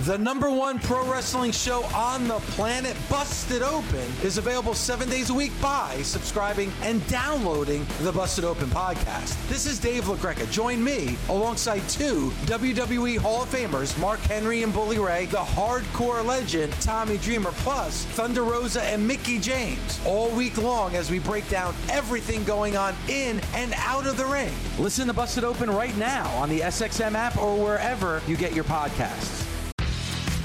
The 0.09 0.17
number 0.17 0.51
one 0.51 0.79
pro 0.79 1.05
wrestling 1.05 1.53
show 1.53 1.85
on 1.95 2.29
the 2.29 2.39
planet, 2.57 2.97
Busted 3.11 3.61
Open, 3.61 4.11
is 4.23 4.39
available 4.39 4.73
seven 4.73 5.07
days 5.11 5.29
a 5.29 5.35
week 5.35 5.53
by 5.61 6.01
subscribing 6.01 6.73
and 6.81 7.07
downloading 7.09 7.87
the 8.01 8.11
Busted 8.11 8.47
Open 8.47 8.69
podcast. 8.69 9.37
This 9.51 9.67
is 9.67 9.79
Dave 9.79 10.05
LaGreca. 10.05 10.51
Join 10.51 10.83
me 10.83 11.19
alongside 11.29 11.87
two 11.91 12.31
WWE 12.47 13.19
Hall 13.19 13.43
of 13.43 13.51
Famers, 13.51 14.01
Mark 14.01 14.19
Henry 14.21 14.63
and 14.63 14.73
Bully 14.73 14.99
Ray, 14.99 15.27
the 15.27 15.37
hardcore 15.37 16.25
legend 16.25 16.73
Tommy 16.81 17.19
Dreamer, 17.19 17.53
plus 17.57 18.07
Thunder 18.07 18.45
Rosa 18.45 18.83
and 18.85 19.07
Mickie 19.07 19.39
James, 19.39 20.01
all 20.07 20.31
week 20.31 20.57
long 20.57 20.95
as 20.95 21.11
we 21.11 21.19
break 21.19 21.47
down 21.51 21.75
everything 21.91 22.43
going 22.45 22.79
on 22.79 22.95
in 23.11 23.43
and 23.53 23.75
out 23.77 24.07
of 24.07 24.17
the 24.17 24.25
ring. 24.25 24.55
Listen 24.79 25.07
to 25.09 25.13
Busted 25.13 25.45
Open 25.45 25.71
right 25.71 25.95
now 25.99 26.27
on 26.37 26.49
the 26.49 26.61
SXM 26.61 27.13
app 27.13 27.37
or 27.37 27.63
wherever 27.63 28.23
you 28.27 28.39
get 28.39 28.55
your 28.55 28.65
podcasts. 28.65 29.48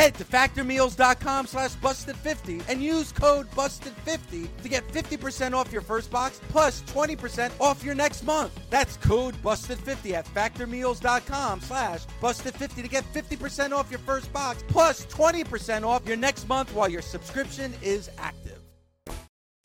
Head 0.00 0.14
to 0.14 0.24
factormeals.com 0.24 1.46
slash 1.46 1.74
busted50 1.74 2.64
and 2.70 2.82
use 2.82 3.12
code 3.12 3.50
busted50 3.50 4.48
to 4.62 4.68
get 4.70 4.88
50% 4.88 5.52
off 5.52 5.70
your 5.70 5.82
first 5.82 6.10
box 6.10 6.40
plus 6.48 6.80
20% 6.84 7.52
off 7.60 7.84
your 7.84 7.94
next 7.94 8.22
month. 8.22 8.58
That's 8.70 8.96
code 8.96 9.34
busted50 9.42 10.12
at 10.12 10.24
factormeals.com 10.24 11.60
slash 11.60 12.06
busted50 12.18 12.76
to 12.76 12.88
get 12.88 13.04
50% 13.12 13.72
off 13.72 13.90
your 13.90 13.98
first 13.98 14.32
box 14.32 14.64
plus 14.68 15.04
20% 15.04 15.86
off 15.86 16.08
your 16.08 16.16
next 16.16 16.48
month 16.48 16.74
while 16.74 16.88
your 16.88 17.02
subscription 17.02 17.74
is 17.82 18.08
active. 18.16 18.60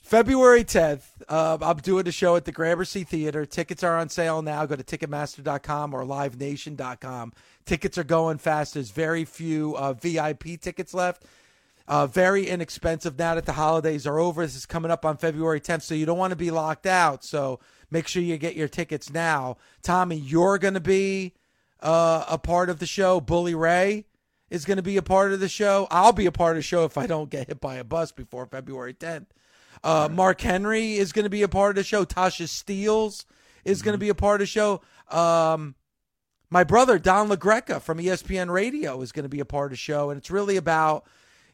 February 0.05 0.63
10th, 0.63 1.03
uh, 1.29 1.57
I'm 1.61 1.77
doing 1.77 2.07
a 2.07 2.11
show 2.11 2.35
at 2.35 2.45
the 2.45 2.51
Gramercy 2.51 3.03
Theater. 3.03 3.43
Tickets 3.45 3.83
are 3.83 3.97
on 3.97 4.09
sale 4.09 4.43
now. 4.43 4.63
Go 4.67 4.75
to 4.75 4.83
Ticketmaster.com 4.83 5.95
or 5.95 6.03
LiveNation.com. 6.03 7.33
Tickets 7.65 7.97
are 7.97 8.03
going 8.03 8.37
fast. 8.37 8.75
There's 8.75 8.91
very 8.91 9.25
few 9.25 9.75
uh, 9.75 9.93
VIP 9.93 10.59
tickets 10.61 10.93
left. 10.93 11.25
Uh, 11.87 12.07
very 12.07 12.47
inexpensive 12.47 13.17
now 13.17 13.35
that 13.35 13.45
the 13.45 13.53
holidays 13.53 14.07
are 14.07 14.19
over. 14.19 14.43
This 14.43 14.55
is 14.55 14.65
coming 14.65 14.91
up 14.91 15.05
on 15.05 15.17
February 15.17 15.61
10th, 15.61 15.83
so 15.83 15.93
you 15.93 16.05
don't 16.05 16.17
want 16.17 16.31
to 16.31 16.37
be 16.37 16.49
locked 16.49 16.87
out. 16.87 17.23
So 17.23 17.59
make 17.91 18.07
sure 18.07 18.23
you 18.23 18.37
get 18.37 18.55
your 18.55 18.67
tickets 18.67 19.11
now. 19.11 19.57
Tommy, 19.83 20.15
you're 20.15 20.57
going 20.57 20.73
to 20.73 20.79
be 20.79 21.33
uh, 21.81 22.25
a 22.27 22.37
part 22.37 22.69
of 22.69 22.79
the 22.79 22.87
show. 22.87 23.21
Bully 23.21 23.53
Ray 23.53 24.05
is 24.49 24.65
going 24.65 24.77
to 24.77 24.83
be 24.83 24.97
a 24.97 25.03
part 25.03 25.31
of 25.31 25.39
the 25.39 25.49
show. 25.49 25.87
I'll 25.91 26.13
be 26.13 26.25
a 26.25 26.31
part 26.31 26.53
of 26.53 26.57
the 26.57 26.63
show 26.63 26.85
if 26.85 26.97
I 26.97 27.05
don't 27.05 27.29
get 27.29 27.47
hit 27.47 27.61
by 27.61 27.75
a 27.75 27.83
bus 27.83 28.11
before 28.11 28.45
February 28.47 28.93
10th. 28.93 29.27
Uh, 29.83 30.09
Mark 30.11 30.41
Henry 30.41 30.95
is 30.95 31.11
going 31.11 31.25
to 31.25 31.29
be 31.29 31.43
a 31.43 31.47
part 31.47 31.71
of 31.71 31.75
the 31.75 31.83
show. 31.83 32.05
Tasha 32.05 32.45
Steelz 32.47 33.25
is 33.63 33.81
going 33.81 33.93
to 33.93 33.99
be 33.99 34.09
a 34.09 34.15
part 34.15 34.41
of 34.41 34.47
the 34.47 34.51
show. 34.51 34.81
Um, 35.09 35.75
my 36.49 36.63
brother 36.63 36.99
Don 36.99 37.29
LaGreca 37.29 37.81
from 37.81 37.97
ESPN 37.97 38.49
Radio 38.49 39.01
is 39.01 39.11
going 39.11 39.23
to 39.23 39.29
be 39.29 39.39
a 39.39 39.45
part 39.45 39.67
of 39.67 39.71
the 39.71 39.77
show, 39.77 40.09
and 40.09 40.17
it's 40.17 40.31
really 40.31 40.57
about 40.57 41.05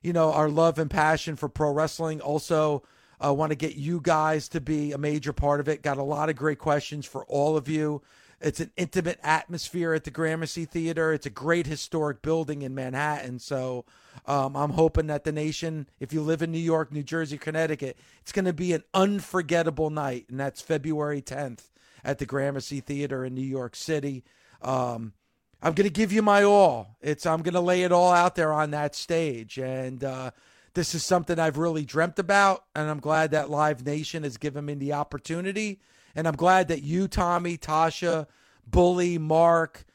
you 0.01 0.13
know 0.13 0.31
our 0.33 0.49
love 0.49 0.79
and 0.79 0.89
passion 0.89 1.35
for 1.35 1.49
pro 1.49 1.71
wrestling. 1.71 2.21
Also, 2.21 2.83
uh, 3.23 3.33
want 3.33 3.51
to 3.51 3.55
get 3.55 3.75
you 3.75 3.99
guys 4.01 4.49
to 4.49 4.61
be 4.61 4.91
a 4.91 4.97
major 4.97 5.33
part 5.33 5.59
of 5.59 5.69
it. 5.69 5.81
Got 5.81 5.97
a 5.97 6.03
lot 6.03 6.29
of 6.29 6.35
great 6.35 6.59
questions 6.59 7.05
for 7.05 7.25
all 7.25 7.57
of 7.57 7.67
you. 7.67 8.01
It's 8.41 8.59
an 8.59 8.71
intimate 8.75 9.19
atmosphere 9.21 9.93
at 9.93 10.03
the 10.03 10.11
Gramercy 10.11 10.65
Theater. 10.65 11.13
It's 11.13 11.27
a 11.27 11.31
great 11.31 11.67
historic 11.67 12.23
building 12.23 12.63
in 12.63 12.73
Manhattan. 12.73 13.37
So 13.37 13.85
um, 14.25 14.55
I'm 14.55 14.71
hoping 14.71 15.07
that 15.07 15.23
the 15.23 15.31
nation, 15.31 15.87
if 15.99 16.11
you 16.11 16.21
live 16.21 16.41
in 16.41 16.51
New 16.51 16.57
York, 16.57 16.91
New 16.91 17.03
Jersey, 17.03 17.37
Connecticut, 17.37 17.97
it's 18.21 18.31
going 18.31 18.45
to 18.45 18.53
be 18.53 18.73
an 18.73 18.83
unforgettable 18.95 19.91
night. 19.91 20.25
And 20.29 20.39
that's 20.39 20.59
February 20.59 21.21
10th 21.21 21.69
at 22.03 22.17
the 22.17 22.25
Gramercy 22.25 22.79
Theater 22.79 23.23
in 23.23 23.35
New 23.35 23.41
York 23.41 23.75
City. 23.75 24.23
Um, 24.61 25.13
I'm 25.61 25.73
going 25.73 25.87
to 25.87 25.93
give 25.93 26.11
you 26.11 26.21
my 26.21 26.43
all. 26.43 26.97
It's 27.01 27.25
I'm 27.25 27.41
going 27.41 27.53
to 27.53 27.61
lay 27.61 27.83
it 27.83 27.91
all 27.91 28.11
out 28.11 28.35
there 28.35 28.51
on 28.51 28.71
that 28.71 28.95
stage, 28.95 29.57
and 29.57 30.03
uh, 30.03 30.31
this 30.73 30.95
is 30.95 31.05
something 31.05 31.37
I've 31.37 31.57
really 31.57 31.85
dreamt 31.85 32.17
about, 32.17 32.65
and 32.75 32.89
I'm 32.89 32.99
glad 32.99 33.31
that 33.31 33.49
Live 33.49 33.85
Nation 33.85 34.23
has 34.23 34.37
given 34.37 34.65
me 34.65 34.73
the 34.73 34.93
opportunity, 34.93 35.79
and 36.15 36.27
I'm 36.27 36.35
glad 36.35 36.67
that 36.69 36.81
you, 36.81 37.07
Tommy, 37.07 37.57
Tasha, 37.57 38.27
Bully, 38.65 39.17
Mark, 39.17 39.85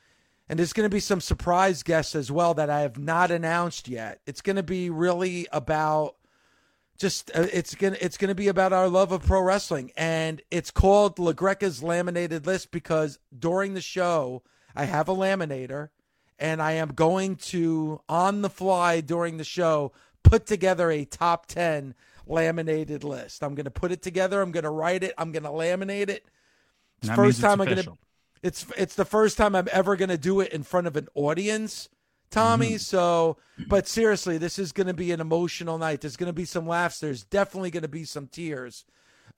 and 0.48 0.59
there's 0.59 0.72
going 0.72 0.88
to 0.88 0.94
be 0.94 1.00
some 1.00 1.20
surprise 1.20 1.83
guests 1.83 2.14
as 2.14 2.31
well 2.31 2.55
that 2.55 2.70
I 2.70 2.81
have 2.81 2.98
not 2.98 3.33
announced 3.33 3.88
yet. 3.88 4.20
It's 4.26 4.42
going 4.42 4.57
to 4.57 4.62
be 4.62 4.90
really 4.90 5.48
about 5.52 6.14
just 6.98 7.31
uh, 7.35 7.46
it's 7.52 7.74
gonna 7.74 7.98
it's 8.00 8.16
gonna 8.16 8.35
be 8.35 8.48
about 8.48 8.72
our 8.72 8.88
love 8.88 9.12
of 9.12 9.22
pro 9.22 9.42
wrestling, 9.42 9.92
and 9.96 10.40
it's 10.50 10.70
called 10.70 11.16
LaGreca's 11.16 11.83
laminated 11.83 12.46
list 12.46 12.70
because 12.70 13.18
during 13.38 13.74
the 13.74 13.81
show 13.81 14.42
I 14.77 14.85
have 14.85 15.09
a 15.09 15.15
laminator, 15.15 15.89
and 16.39 16.61
I 16.61 16.73
am 16.73 16.89
going 16.91 17.37
to 17.37 18.01
on 18.09 18.43
the 18.43 18.51
fly 18.51 19.01
during 19.01 19.39
the 19.39 19.45
show 19.45 19.93
put 20.23 20.47
together 20.47 20.91
a 20.91 21.05
top 21.05 21.47
ten 21.47 21.95
laminated 22.27 23.05
list. 23.05 23.43
I'm 23.43 23.55
going 23.55 23.65
to 23.65 23.71
put 23.71 23.93
it 23.93 24.03
together. 24.03 24.43
I'm 24.43 24.51
going 24.51 24.65
to 24.65 24.71
write 24.71 25.03
it. 25.03 25.15
I'm 25.17 25.33
going 25.33 25.45
to 25.45 25.51
laminate 25.51 26.09
it. 26.09 26.25
It's 27.01 27.11
first 27.15 27.41
time 27.41 27.61
I'm 27.61 27.67
going 27.67 27.85
to. 27.85 27.99
It's 28.43 28.67
it's 28.77 28.95
the 28.95 29.05
first 29.05 29.39
time 29.39 29.55
I'm 29.55 29.69
ever 29.73 29.97
going 29.97 30.09
to 30.09 30.19
do 30.19 30.41
it 30.41 30.53
in 30.53 30.62
front 30.62 30.87
of 30.87 30.97
an 30.97 31.09
audience. 31.15 31.89
Tommy. 32.31 32.71
Mm-hmm. 32.71 32.77
So, 32.79 33.37
but 33.69 33.87
seriously, 33.87 34.37
this 34.37 34.59
is 34.59 34.73
going 34.73 34.89
to 34.89 34.95
be 34.95 35.12
an 35.12 35.21
emotional 35.21 35.79
night. 35.79 36.01
There's 36.01 36.17
going 36.17 36.29
to 36.29 36.33
be 36.33 36.45
some 36.45 36.67
laughs. 36.67 37.01
There's 37.01 37.25
definitely 37.25 37.71
going 37.71 37.83
to 37.83 37.89
be 37.89 38.05
some 38.05 38.27
tears. 38.27 38.85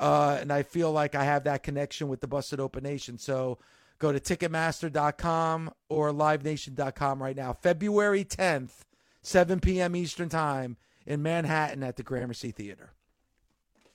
Uh, 0.01 0.39
and 0.41 0.53
I 0.53 0.63
feel 0.63 0.91
like 0.93 1.15
I 1.15 1.25
have 1.25 1.45
that 1.45 1.63
connection 1.63 2.09
with 2.09 2.21
the 2.21 2.29
Busted 2.29 2.61
Open 2.61 2.85
Nation. 2.85 3.19
So 3.19 3.59
go 3.99 4.13
to 4.13 4.21
Ticketmaster.com 4.21 5.71
or 5.89 6.13
LiveNation.com 6.13 7.23
right 7.23 7.37
now. 7.37 7.53
February 7.53 8.25
10th, 8.25 8.85
7 9.23 9.61
p.m. 9.61 9.97
Eastern 9.97 10.29
Time 10.29 10.77
in 11.07 11.23
Manhattan 11.23 11.83
at 11.83 11.97
the 11.97 12.03
Gramercy 12.03 12.51
Theater. 12.51 12.93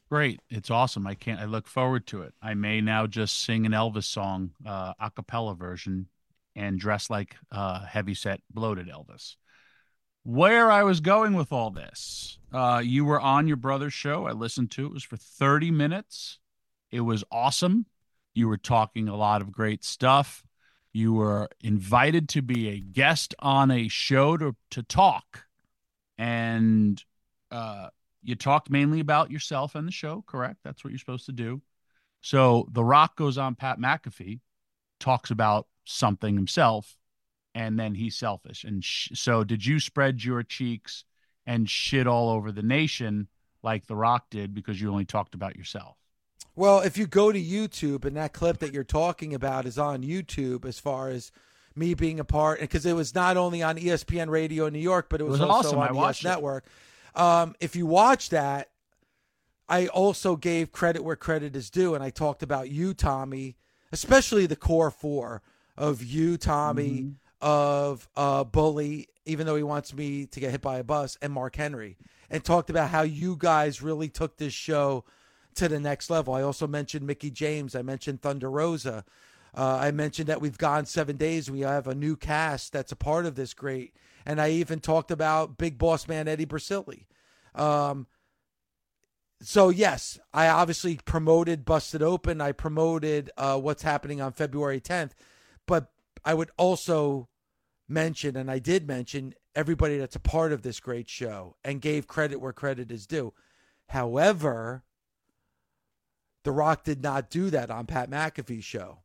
Great. 0.09 0.41
It's 0.49 0.69
awesome. 0.69 1.07
I 1.07 1.15
can't, 1.15 1.39
I 1.39 1.45
look 1.45 1.67
forward 1.67 2.05
to 2.07 2.21
it. 2.21 2.33
I 2.41 2.53
may 2.53 2.81
now 2.81 3.07
just 3.07 3.43
sing 3.43 3.65
an 3.65 3.71
Elvis 3.71 4.03
song, 4.03 4.51
uh, 4.65 4.93
a 4.99 5.09
cappella 5.09 5.55
version 5.55 6.07
and 6.55 6.79
dress 6.79 7.09
like 7.09 7.35
uh, 7.51 7.85
heavyset 7.85 8.41
bloated 8.51 8.87
Elvis. 8.87 9.37
Where 10.23 10.71
I 10.71 10.83
was 10.83 11.01
going 11.01 11.33
with 11.33 11.51
all 11.51 11.71
this, 11.71 12.37
uh, 12.53 12.81
you 12.83 13.05
were 13.05 13.19
on 13.19 13.47
your 13.47 13.57
brother's 13.57 13.93
show. 13.93 14.25
I 14.25 14.31
listened 14.31 14.71
to 14.71 14.85
it 14.85 14.93
was 14.93 15.03
for 15.03 15.17
30 15.17 15.71
minutes. 15.71 16.39
It 16.91 17.01
was 17.01 17.23
awesome. 17.31 17.87
You 18.33 18.47
were 18.47 18.57
talking 18.57 19.07
a 19.07 19.15
lot 19.15 19.41
of 19.41 19.51
great 19.51 19.83
stuff. 19.83 20.43
You 20.91 21.13
were 21.13 21.49
invited 21.61 22.29
to 22.29 22.41
be 22.41 22.69
a 22.69 22.79
guest 22.79 23.33
on 23.39 23.71
a 23.71 23.87
show 23.87 24.37
to 24.37 24.55
to 24.71 24.83
talk, 24.83 25.45
and 26.17 27.03
uh, 27.51 27.89
you 28.21 28.35
talked 28.35 28.69
mainly 28.69 28.99
about 28.99 29.31
yourself 29.31 29.75
and 29.75 29.87
the 29.87 29.91
show. 29.91 30.23
Correct? 30.27 30.59
That's 30.63 30.83
what 30.83 30.91
you're 30.91 30.99
supposed 30.99 31.25
to 31.27 31.31
do. 31.31 31.61
So 32.21 32.69
The 32.71 32.83
Rock 32.83 33.17
goes 33.17 33.37
on 33.37 33.55
Pat 33.55 33.79
McAfee, 33.79 34.39
talks 34.99 35.31
about 35.31 35.67
something 35.85 36.35
himself 36.35 36.95
and 37.55 37.79
then 37.79 37.93
he's 37.95 38.15
selfish 38.15 38.63
and 38.63 38.83
sh- 38.83 39.09
so 39.13 39.43
did 39.43 39.65
you 39.65 39.79
spread 39.79 40.23
your 40.23 40.43
cheeks 40.43 41.03
and 41.45 41.69
shit 41.69 42.07
all 42.07 42.29
over 42.29 42.51
the 42.51 42.63
nation 42.63 43.27
like 43.61 43.85
the 43.85 43.95
rock 43.95 44.29
did 44.29 44.53
because 44.53 44.79
you 44.79 44.89
only 44.89 45.05
talked 45.05 45.35
about 45.35 45.55
yourself 45.55 45.97
well 46.55 46.79
if 46.79 46.97
you 46.97 47.07
go 47.07 47.31
to 47.31 47.41
youtube 47.41 48.05
and 48.05 48.15
that 48.15 48.33
clip 48.33 48.59
that 48.59 48.73
you're 48.73 48.83
talking 48.83 49.33
about 49.33 49.65
is 49.65 49.77
on 49.77 50.03
youtube 50.03 50.65
as 50.65 50.79
far 50.79 51.09
as 51.09 51.31
me 51.75 51.93
being 51.93 52.19
a 52.19 52.25
part 52.25 52.59
because 52.59 52.85
it 52.85 52.93
was 52.93 53.15
not 53.15 53.37
only 53.37 53.61
on 53.63 53.77
espn 53.77 54.29
radio 54.29 54.65
in 54.65 54.73
new 54.73 54.79
york 54.79 55.07
but 55.09 55.21
it 55.21 55.23
was, 55.23 55.39
it 55.39 55.43
was 55.43 55.49
also 55.49 55.69
awesome. 55.69 55.79
on 55.79 55.93
the 55.93 55.99
yes 55.99 56.23
network 56.23 56.65
um, 57.15 57.55
if 57.59 57.75
you 57.75 57.85
watch 57.85 58.29
that 58.29 58.69
i 59.69 59.87
also 59.87 60.35
gave 60.35 60.71
credit 60.71 61.03
where 61.03 61.15
credit 61.15 61.55
is 61.55 61.69
due 61.69 61.95
and 61.95 62.03
i 62.03 62.09
talked 62.09 62.43
about 62.43 62.69
you 62.69 62.93
tommy 62.93 63.55
especially 63.93 64.47
the 64.47 64.55
core 64.55 64.91
four 64.91 65.41
of 65.77 66.03
you, 66.03 66.37
Tommy, 66.37 66.89
mm-hmm. 66.89 67.11
of 67.41 68.07
uh, 68.15 68.43
Bully, 68.43 69.07
even 69.25 69.45
though 69.45 69.55
he 69.55 69.63
wants 69.63 69.93
me 69.93 70.25
to 70.27 70.39
get 70.39 70.51
hit 70.51 70.61
by 70.61 70.79
a 70.79 70.83
bus, 70.83 71.17
and 71.21 71.31
Mark 71.31 71.55
Henry, 71.55 71.97
and 72.29 72.43
talked 72.43 72.69
about 72.69 72.89
how 72.89 73.03
you 73.03 73.35
guys 73.37 73.81
really 73.81 74.09
took 74.09 74.37
this 74.37 74.53
show 74.53 75.05
to 75.55 75.67
the 75.67 75.79
next 75.79 76.09
level. 76.09 76.33
I 76.33 76.41
also 76.41 76.67
mentioned 76.67 77.05
Mickie 77.05 77.31
James. 77.31 77.75
I 77.75 77.81
mentioned 77.81 78.21
Thunder 78.21 78.49
Rosa. 78.49 79.05
Uh, 79.55 79.77
I 79.81 79.91
mentioned 79.91 80.27
that 80.27 80.41
we've 80.41 80.57
gone 80.57 80.85
seven 80.85 81.15
days. 81.15 81.49
We 81.49 81.61
have 81.61 81.87
a 81.87 81.95
new 81.95 82.15
cast 82.15 82.73
that's 82.73 82.91
a 82.91 82.95
part 82.95 83.25
of 83.25 83.35
this 83.35 83.53
great. 83.53 83.93
And 84.25 84.41
I 84.41 84.49
even 84.51 84.79
talked 84.79 85.11
about 85.11 85.57
Big 85.57 85.77
Boss 85.77 86.07
Man 86.07 86.27
Eddie 86.27 86.45
Brasili. 86.45 87.05
Um, 87.53 88.07
so 89.41 89.69
yes, 89.69 90.19
I 90.33 90.47
obviously 90.47 90.99
promoted 91.05 91.65
Busted 91.65 92.01
Open. 92.01 92.41
I 92.41 92.51
promoted 92.51 93.29
uh, 93.37 93.59
what's 93.59 93.83
happening 93.83 94.21
on 94.21 94.31
February 94.31 94.79
10th. 94.79 95.11
But 95.67 95.91
I 96.25 96.33
would 96.33 96.49
also 96.57 97.29
mention, 97.87 98.35
and 98.35 98.49
I 98.49 98.59
did 98.59 98.87
mention, 98.87 99.33
everybody 99.55 99.97
that's 99.97 100.15
a 100.15 100.19
part 100.19 100.51
of 100.51 100.63
this 100.63 100.79
great 100.79 101.09
show 101.09 101.55
and 101.63 101.81
gave 101.81 102.07
credit 102.07 102.37
where 102.37 102.53
credit 102.53 102.91
is 102.91 103.05
due. 103.05 103.33
However, 103.89 104.83
The 106.43 106.51
Rock 106.51 106.83
did 106.83 107.01
not 107.01 107.29
do 107.29 107.49
that 107.49 107.71
on 107.71 107.85
Pat 107.85 108.09
McAfee's 108.09 108.65
show. 108.65 108.99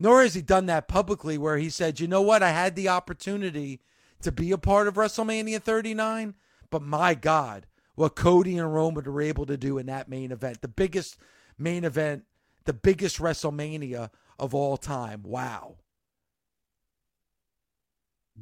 Nor 0.00 0.22
has 0.22 0.34
he 0.34 0.42
done 0.42 0.66
that 0.66 0.88
publicly 0.88 1.38
where 1.38 1.58
he 1.58 1.70
said, 1.70 1.98
you 1.98 2.06
know 2.06 2.22
what, 2.22 2.42
I 2.42 2.50
had 2.50 2.76
the 2.76 2.88
opportunity 2.88 3.80
to 4.22 4.30
be 4.30 4.52
a 4.52 4.58
part 4.58 4.86
of 4.86 4.94
WrestleMania 4.94 5.60
39, 5.60 6.34
but 6.70 6.82
my 6.82 7.14
God, 7.14 7.66
what 7.94 8.14
Cody 8.14 8.58
and 8.58 8.72
Roman 8.72 9.04
were 9.04 9.22
able 9.22 9.46
to 9.46 9.56
do 9.56 9.78
in 9.78 9.86
that 9.86 10.08
main 10.08 10.30
event, 10.30 10.60
the 10.60 10.68
biggest 10.68 11.16
main 11.56 11.84
event, 11.84 12.24
the 12.64 12.72
biggest 12.72 13.18
WrestleMania 13.18 14.10
of 14.38 14.54
all 14.54 14.76
time. 14.76 15.22
Wow. 15.24 15.76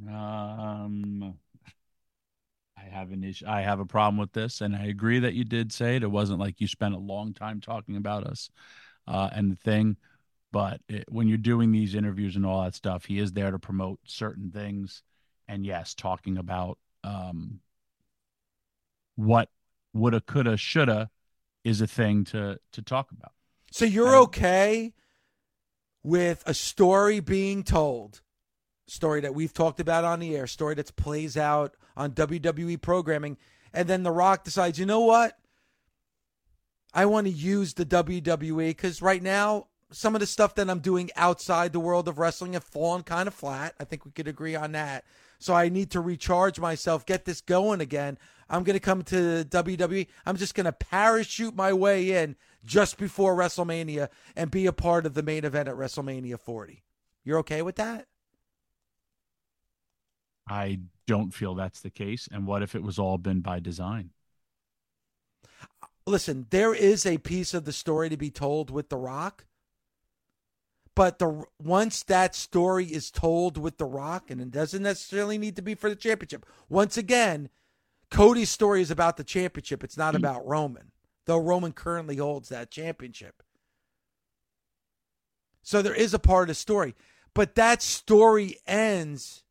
Um, 0.06 1.38
I 2.86 2.94
have 2.94 3.12
an 3.12 3.24
issue. 3.24 3.44
I 3.46 3.62
have 3.62 3.80
a 3.80 3.86
problem 3.86 4.16
with 4.16 4.32
this, 4.32 4.60
and 4.60 4.76
I 4.76 4.86
agree 4.86 5.18
that 5.20 5.34
you 5.34 5.44
did 5.44 5.72
say 5.72 5.96
it. 5.96 6.02
It 6.02 6.10
wasn't 6.10 6.40
like 6.40 6.60
you 6.60 6.68
spent 6.68 6.94
a 6.94 6.98
long 6.98 7.34
time 7.34 7.60
talking 7.60 7.96
about 7.96 8.24
us 8.24 8.50
uh, 9.06 9.30
and 9.32 9.50
the 9.50 9.56
thing, 9.56 9.96
but 10.52 10.80
it, 10.88 11.04
when 11.08 11.28
you're 11.28 11.38
doing 11.38 11.72
these 11.72 11.94
interviews 11.94 12.36
and 12.36 12.46
all 12.46 12.62
that 12.64 12.74
stuff, 12.74 13.04
he 13.06 13.18
is 13.18 13.32
there 13.32 13.50
to 13.50 13.58
promote 13.58 13.98
certain 14.04 14.50
things, 14.50 15.02
and 15.48 15.66
yes, 15.66 15.94
talking 15.94 16.38
about 16.38 16.78
um, 17.02 17.60
what 19.16 19.48
woulda, 19.92 20.20
coulda, 20.20 20.56
shoulda 20.56 21.10
is 21.64 21.80
a 21.80 21.86
thing 21.86 22.24
to 22.24 22.58
to 22.72 22.82
talk 22.82 23.10
about. 23.10 23.32
So 23.72 23.84
you're 23.84 24.16
okay 24.16 24.92
with 26.02 26.42
a 26.46 26.54
story 26.54 27.18
being 27.20 27.64
told 27.64 28.22
story 28.86 29.20
that 29.20 29.34
we've 29.34 29.52
talked 29.52 29.80
about 29.80 30.04
on 30.04 30.20
the 30.20 30.36
air, 30.36 30.46
story 30.46 30.74
that 30.74 30.94
plays 30.96 31.36
out 31.36 31.74
on 31.96 32.12
WWE 32.12 32.80
programming, 32.80 33.36
and 33.72 33.88
then 33.88 34.02
The 34.02 34.12
Rock 34.12 34.44
decides, 34.44 34.78
you 34.78 34.86
know 34.86 35.00
what? 35.00 35.38
I 36.94 37.04
want 37.06 37.26
to 37.26 37.32
use 37.32 37.74
the 37.74 37.84
WWE 37.84 38.68
because 38.68 39.02
right 39.02 39.22
now, 39.22 39.66
some 39.92 40.14
of 40.16 40.20
the 40.20 40.26
stuff 40.26 40.54
that 40.56 40.68
I'm 40.68 40.80
doing 40.80 41.10
outside 41.14 41.72
the 41.72 41.80
world 41.80 42.08
of 42.08 42.18
wrestling 42.18 42.54
have 42.54 42.64
fallen 42.64 43.02
kind 43.02 43.28
of 43.28 43.34
flat. 43.34 43.74
I 43.78 43.84
think 43.84 44.04
we 44.04 44.10
could 44.10 44.26
agree 44.26 44.56
on 44.56 44.72
that. 44.72 45.04
So 45.38 45.54
I 45.54 45.68
need 45.68 45.90
to 45.90 46.00
recharge 46.00 46.58
myself, 46.58 47.06
get 47.06 47.24
this 47.24 47.40
going 47.40 47.80
again. 47.80 48.18
I'm 48.48 48.64
going 48.64 48.74
to 48.74 48.80
come 48.80 49.02
to 49.04 49.44
WWE. 49.44 50.06
I'm 50.24 50.36
just 50.36 50.54
going 50.54 50.64
to 50.64 50.72
parachute 50.72 51.54
my 51.54 51.72
way 51.72 52.22
in 52.22 52.36
just 52.64 52.96
before 52.96 53.36
WrestleMania 53.36 54.08
and 54.34 54.50
be 54.50 54.66
a 54.66 54.72
part 54.72 55.06
of 55.06 55.14
the 55.14 55.22
main 55.22 55.44
event 55.44 55.68
at 55.68 55.76
WrestleMania 55.76 56.38
40. 56.40 56.82
You're 57.24 57.38
okay 57.40 57.62
with 57.62 57.76
that? 57.76 58.06
I 60.48 60.80
don't 61.06 61.32
feel 61.32 61.54
that's 61.54 61.80
the 61.80 61.90
case. 61.90 62.28
And 62.30 62.46
what 62.46 62.62
if 62.62 62.74
it 62.74 62.82
was 62.82 62.98
all 62.98 63.18
been 63.18 63.40
by 63.40 63.60
design? 63.60 64.10
Listen, 66.06 66.46
there 66.50 66.74
is 66.74 67.04
a 67.04 67.18
piece 67.18 67.52
of 67.52 67.64
the 67.64 67.72
story 67.72 68.08
to 68.08 68.16
be 68.16 68.30
told 68.30 68.70
with 68.70 68.88
The 68.88 68.96
Rock. 68.96 69.46
But 70.94 71.18
the 71.18 71.44
once 71.62 72.02
that 72.04 72.34
story 72.34 72.86
is 72.86 73.10
told 73.10 73.58
with 73.58 73.76
The 73.76 73.84
Rock, 73.84 74.30
and 74.30 74.40
it 74.40 74.50
doesn't 74.50 74.82
necessarily 74.82 75.36
need 75.36 75.56
to 75.56 75.62
be 75.62 75.74
for 75.74 75.90
the 75.90 75.96
championship. 75.96 76.46
Once 76.68 76.96
again, 76.96 77.50
Cody's 78.10 78.50
story 78.50 78.80
is 78.80 78.90
about 78.90 79.16
the 79.16 79.24
championship. 79.24 79.84
It's 79.84 79.98
not 79.98 80.14
hmm. 80.14 80.18
about 80.18 80.46
Roman, 80.46 80.92
though 81.26 81.38
Roman 81.38 81.72
currently 81.72 82.16
holds 82.16 82.48
that 82.48 82.70
championship. 82.70 83.42
So 85.62 85.82
there 85.82 85.94
is 85.94 86.14
a 86.14 86.20
part 86.20 86.44
of 86.44 86.48
the 86.48 86.54
story. 86.54 86.94
But 87.34 87.56
that 87.56 87.82
story 87.82 88.56
ends 88.66 89.42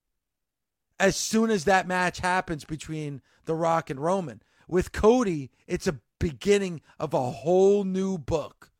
as 0.99 1.15
soon 1.15 1.49
as 1.49 1.65
that 1.65 1.87
match 1.87 2.19
happens 2.19 2.63
between 2.63 3.21
The 3.45 3.55
Rock 3.55 3.89
and 3.89 3.99
Roman. 3.99 4.41
With 4.67 4.91
Cody, 4.91 5.51
it's 5.67 5.87
a 5.87 5.99
beginning 6.19 6.81
of 6.99 7.13
a 7.13 7.31
whole 7.31 7.83
new 7.83 8.17
book 8.17 8.71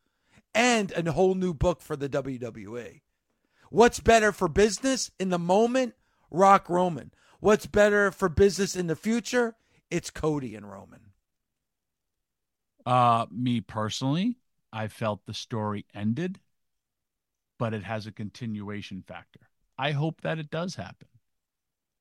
and 0.53 0.91
a 0.91 1.11
whole 1.11 1.35
new 1.35 1.53
book 1.53 1.81
for 1.81 1.95
the 1.95 2.09
WWE. 2.09 3.01
What's 3.69 3.99
better 3.99 4.31
for 4.31 4.47
business 4.47 5.11
in 5.19 5.29
the 5.29 5.39
moment? 5.39 5.95
Rock 6.31 6.69
Roman. 6.69 7.11
What's 7.39 7.67
better 7.67 8.11
for 8.11 8.29
business 8.29 8.75
in 8.75 8.87
the 8.87 8.95
future? 8.95 9.55
It's 9.91 10.09
Cody 10.09 10.55
and 10.55 10.69
Roman. 10.69 11.01
Uh, 12.85 13.25
me 13.31 13.61
personally, 13.61 14.37
I 14.71 14.87
felt 14.87 15.25
the 15.25 15.33
story 15.33 15.85
ended, 15.93 16.39
but 17.59 17.73
it 17.73 17.83
has 17.83 18.07
a 18.07 18.11
continuation 18.11 19.03
factor. 19.05 19.41
I 19.77 19.91
hope 19.91 20.21
that 20.21 20.39
it 20.39 20.49
does 20.49 20.75
happen. 20.75 21.07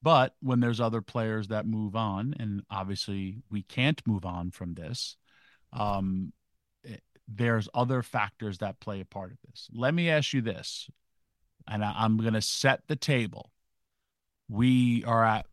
But 0.05 0.35
when 0.43 0.61
there's 0.61 0.83
other 0.83 1.01
players 1.01 1.49
that 1.49 1.67
move 1.67 1.97
on, 1.97 2.35
and 2.39 2.63
obviously 2.71 3.39
we 3.51 3.63
can't 3.63 4.07
move 4.07 4.27
on 4.27 4.51
from 4.51 4.75
this, 4.75 5.17
um, 5.73 6.35
it, 6.83 6.91
eh, 6.93 7.19
there's 7.27 7.71
other 7.73 8.03
factors 8.03 8.59
that 8.59 8.81
play 8.81 9.01
a 9.01 9.07
part 9.07 9.33
of 9.33 9.39
this. 9.49 9.71
Let 9.73 9.95
me 9.95 10.11
ask 10.11 10.35
you 10.35 10.43
this, 10.43 10.91
and 11.67 11.83
I, 11.83 11.95
I'm 11.97 12.19
going 12.19 12.35
to 12.35 12.43
set 12.43 12.83
the 12.87 12.97
table. 12.97 13.51
We 14.47 15.03
are 15.05 15.25
at 15.25 15.47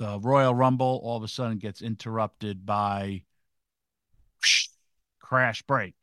the 0.00 0.18
Royal 0.18 0.52
Rumble. 0.52 1.00
All 1.04 1.16
of 1.16 1.22
a 1.22 1.28
sudden, 1.28 1.58
gets 1.58 1.80
interrupted 1.80 2.66
by 2.66 3.22
crash 5.20 5.62
break. 5.62 5.94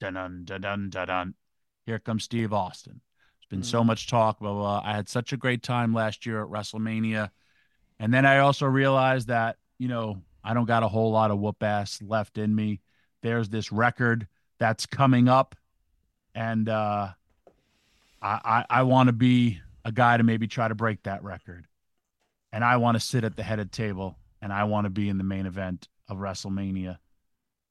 Dun 0.00 0.14
dun 0.14 0.44
dun 0.46 0.62
dun. 0.62 0.88
dun. 0.88 1.34
Here 1.84 1.98
comes 1.98 2.24
Steve 2.24 2.54
Austin 2.54 3.02
been 3.48 3.60
mm-hmm. 3.60 3.64
so 3.66 3.84
much 3.84 4.06
talk. 4.08 4.40
Blah, 4.40 4.52
blah, 4.52 4.80
blah. 4.80 4.90
I 4.90 4.94
had 4.94 5.08
such 5.08 5.32
a 5.32 5.36
great 5.36 5.62
time 5.62 5.94
last 5.94 6.26
year 6.26 6.42
at 6.42 6.48
WrestleMania. 6.48 7.30
And 7.98 8.12
then 8.12 8.26
I 8.26 8.38
also 8.38 8.66
realized 8.66 9.28
that, 9.28 9.56
you 9.78 9.88
know, 9.88 10.22
I 10.44 10.54
don't 10.54 10.66
got 10.66 10.82
a 10.82 10.88
whole 10.88 11.10
lot 11.10 11.30
of 11.30 11.38
whoop 11.38 11.62
ass 11.62 12.00
left 12.02 12.38
in 12.38 12.54
me. 12.54 12.80
There's 13.22 13.48
this 13.48 13.72
record 13.72 14.28
that's 14.58 14.86
coming 14.86 15.28
up. 15.28 15.56
And 16.34 16.68
uh, 16.68 17.08
I, 18.22 18.40
I, 18.44 18.64
I 18.68 18.82
want 18.82 19.08
to 19.08 19.12
be 19.12 19.60
a 19.84 19.92
guy 19.92 20.16
to 20.16 20.22
maybe 20.22 20.46
try 20.46 20.68
to 20.68 20.74
break 20.74 21.02
that 21.04 21.24
record. 21.24 21.66
And 22.52 22.64
I 22.64 22.76
want 22.76 22.96
to 22.96 23.00
sit 23.00 23.24
at 23.24 23.36
the 23.36 23.42
head 23.42 23.58
of 23.58 23.70
the 23.70 23.76
table 23.76 24.18
and 24.42 24.52
I 24.52 24.64
want 24.64 24.84
to 24.84 24.90
be 24.90 25.08
in 25.08 25.18
the 25.18 25.24
main 25.24 25.46
event 25.46 25.88
of 26.08 26.18
WrestleMania. 26.18 26.98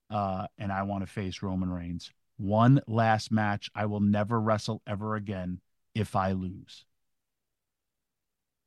Uh, 0.10 0.48
and 0.58 0.72
I 0.72 0.84
want 0.84 1.06
to 1.06 1.12
face 1.12 1.42
Roman 1.42 1.70
Reigns. 1.70 2.12
One 2.38 2.82
last 2.88 3.32
match. 3.32 3.70
I 3.74 3.86
will 3.86 4.02
never 4.02 4.40
wrestle 4.40 4.82
ever 4.86 5.16
again 5.16 5.62
if 5.96 6.16
I 6.16 6.34
lose. 6.34 6.86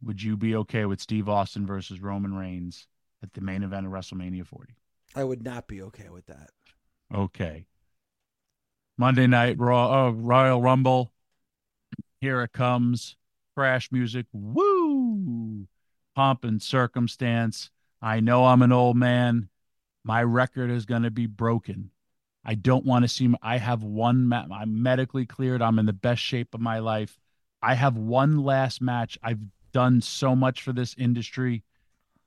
Would 0.03 0.23
you 0.23 0.37
be 0.37 0.57
okay 0.57 0.85
with 0.87 1.01
Steve 1.01 1.29
Austin 1.29 1.67
versus 1.67 2.01
Roman 2.01 2.35
Reigns 2.35 2.87
at 3.23 3.33
the 3.35 3.41
main 3.41 3.63
event 3.63 3.87
of 3.87 3.93
WrestleMania 3.93 4.47
40? 4.47 4.75
I 5.15 5.25
would 5.25 5.43
not 5.43 5.69
be 5.69 5.83
okay 5.83 6.09
with 6.09 6.27
that. 6.27 6.51
Okay. 7.15 7.67
Monday 8.97 9.27
night 9.27 9.59
Raw, 9.59 10.07
oh, 10.07 10.11
Royal 10.11 10.61
Rumble. 10.61 11.13
Here 12.21 12.43
it 12.43 12.53
comes. 12.53 13.17
Crash 13.57 13.91
music. 13.93 14.27
Woo! 14.33 15.67
Pomp 16.15 16.45
and 16.45 16.63
circumstance. 16.63 17.71
I 18.01 18.21
know 18.21 18.47
I'm 18.47 18.63
an 18.63 18.73
old 18.73 18.97
man. 18.97 19.49
My 20.05 20.23
record 20.23 20.71
is 20.71 20.87
going 20.87 21.03
to 21.03 21.11
be 21.11 21.27
broken. 21.27 21.91
I 22.49 22.55
don't 22.55 22.87
want 22.87 23.03
to 23.05 23.09
see. 23.09 23.31
I 23.43 23.59
have 23.59 23.83
one. 23.83 24.33
I'm 24.33 24.83
medically 24.83 25.27
cleared. 25.27 25.61
I'm 25.61 25.79
in 25.79 25.85
the 25.85 25.93
best 25.93 26.23
shape 26.23 26.55
of 26.55 26.63
my 26.63 26.79
life. 26.79 27.21
I 27.61 27.75
have 27.75 27.99
one 27.99 28.43
last 28.43 28.81
match. 28.81 29.19
I've 29.23 29.43
done 29.75 30.01
so 30.01 30.35
much 30.35 30.63
for 30.63 30.73
this 30.73 30.95
industry. 30.97 31.63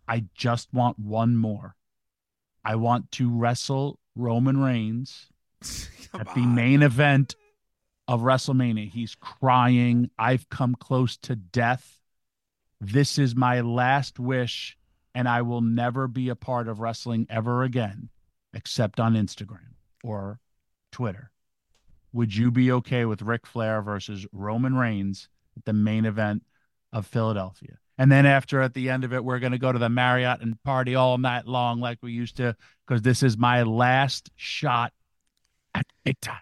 I 0.08 0.26
just 0.36 0.72
want 0.72 1.00
one 1.00 1.36
more. 1.38 1.76
I 2.64 2.76
want 2.76 3.12
to 3.14 3.36
wrestle 3.36 3.98
Roman 4.16 4.62
Reigns 4.62 5.26
at 6.14 6.36
the 6.36 6.46
main 6.46 6.84
event 6.84 7.36
of 8.08 8.22
WrestleMania. 8.22 8.92
He's 8.92 9.16
crying. 9.16 10.12
I've 10.20 10.48
come 10.52 10.76
close 10.76 11.18
to 11.24 11.36
death. 11.36 12.00
This 12.80 13.18
is 13.18 13.36
my 13.36 13.62
last 13.62 14.20
wish, 14.20 14.78
and 15.16 15.28
I 15.28 15.42
will 15.42 15.62
never 15.62 16.08
be 16.08 16.30
a 16.30 16.36
part 16.36 16.68
of 16.68 16.80
wrestling 16.80 17.26
ever 17.28 17.64
again, 17.64 18.10
except 18.54 19.00
on 19.00 19.16
Instagram 19.16 19.72
or 20.04 20.40
Twitter, 20.92 21.32
would 22.14 22.36
you 22.36 22.52
be 22.52 22.72
okay 22.72 23.06
with 23.06 23.22
Ric 23.22 23.46
Flair 23.46 23.82
versus 23.82 24.26
Roman 24.32 24.76
Reigns 24.76 25.30
at 25.58 25.66
the 25.66 25.74
main 25.74 26.06
event 26.06 26.44
of 26.92 27.08
Philadelphia? 27.08 27.78
And 27.98 28.12
then 28.12 28.26
after 28.26 28.62
at 28.62 28.74
the 28.74 28.90
end 28.90 29.04
of 29.04 29.14
it, 29.14 29.24
we're 29.24 29.40
going 29.40 29.52
to 29.52 29.60
go 29.60 29.72
to 29.72 29.80
the 29.80 29.90
Marriott 29.90 30.42
and 30.42 30.62
party 30.64 30.96
all 30.96 31.18
night 31.18 31.48
long 31.48 31.80
like 31.80 32.00
we 32.02 32.12
used 32.12 32.38
to, 32.38 32.56
because 32.86 33.02
this 33.02 33.22
is 33.22 33.38
my 33.38 33.64
last 33.64 34.32
shot 34.36 34.92
at 35.76 35.86
big 36.04 36.20
time. 36.20 36.38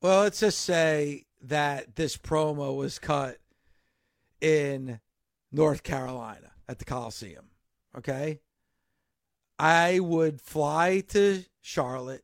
Well, 0.00 0.22
let's 0.22 0.40
just 0.40 0.60
say 0.60 1.26
that 1.42 1.96
this 1.96 2.16
promo 2.16 2.74
was 2.76 2.98
cut 2.98 3.38
in 4.40 5.00
North 5.52 5.82
Carolina 5.82 6.52
at 6.68 6.78
the 6.78 6.84
Coliseum. 6.84 7.50
Okay. 7.96 8.40
I 9.58 10.00
would 10.00 10.40
fly 10.40 11.00
to 11.08 11.44
Charlotte 11.60 12.23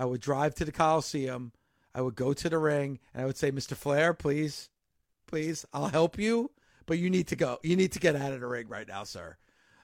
I 0.00 0.06
would 0.06 0.22
drive 0.22 0.54
to 0.54 0.64
the 0.64 0.72
Coliseum. 0.72 1.52
I 1.94 2.00
would 2.00 2.14
go 2.14 2.32
to 2.32 2.48
the 2.48 2.56
ring 2.56 3.00
and 3.12 3.22
I 3.22 3.26
would 3.26 3.36
say, 3.36 3.52
Mr. 3.52 3.76
Flair, 3.76 4.14
please, 4.14 4.70
please, 5.26 5.66
I'll 5.74 5.88
help 5.88 6.18
you, 6.18 6.52
but 6.86 6.98
you 6.98 7.10
need 7.10 7.26
to 7.28 7.36
go. 7.36 7.58
You 7.62 7.76
need 7.76 7.92
to 7.92 7.98
get 7.98 8.16
out 8.16 8.32
of 8.32 8.40
the 8.40 8.46
ring 8.46 8.66
right 8.66 8.88
now, 8.88 9.04
sir. 9.04 9.36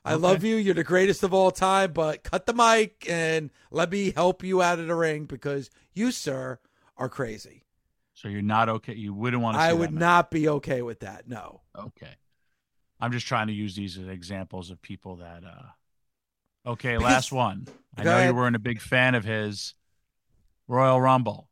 I 0.07 0.15
love 0.15 0.43
you. 0.43 0.57
You're 0.57 0.73
the 0.75 0.85
greatest 0.85 1.23
of 1.23 1.35
all 1.35 1.51
time, 1.51 1.93
but 1.93 2.23
cut 2.23 2.47
the 2.47 2.55
mic 2.55 3.05
and 3.11 3.51
let 3.71 3.91
me 3.91 4.13
help 4.13 4.43
you 4.43 4.63
out 4.63 4.79
of 4.79 4.87
the 4.87 4.95
ring 4.95 5.27
because 5.27 5.69
you, 5.93 6.11
sir, 6.13 6.61
are 6.97 7.11
crazy. 7.11 7.65
So 8.15 8.29
you're 8.29 8.41
not 8.41 8.71
okay. 8.71 8.95
You 8.95 9.13
wouldn't 9.13 9.43
want 9.43 9.59
to. 9.59 9.61
I 9.61 9.75
would 9.75 9.93
not 9.93 10.31
be 10.31 10.49
okay 10.49 10.81
with 10.81 11.01
that. 11.01 11.29
No. 11.29 11.61
Okay. 11.79 12.15
I'm 13.01 13.13
just 13.13 13.27
trying 13.27 13.49
to 13.49 13.53
use 13.53 13.77
these 13.77 13.99
as 13.99 14.09
examples 14.09 14.71
of 14.71 14.81
people 14.81 15.17
that. 15.17 15.43
uh 15.45 16.71
Okay, 16.71 16.97
last 16.97 17.33
one. 17.33 17.69
I 17.99 18.05
know 18.05 18.17
ahead. 18.17 18.29
you 18.31 18.35
weren't 18.35 18.57
a 18.57 18.61
big 18.61 18.81
fan 18.81 19.15
of 19.15 19.25
his 19.25 19.75
Royal 20.69 21.01
Rumble. 21.01 21.49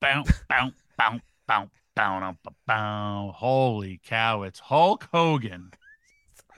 Bow, 0.00 0.24
bow, 0.48 0.70
bow, 0.98 1.20
bow, 1.46 2.36
bow. 2.66 3.32
Holy 3.34 4.00
cow! 4.04 4.42
It's 4.42 4.60
Hulk 4.60 5.08
Hogan. 5.12 5.70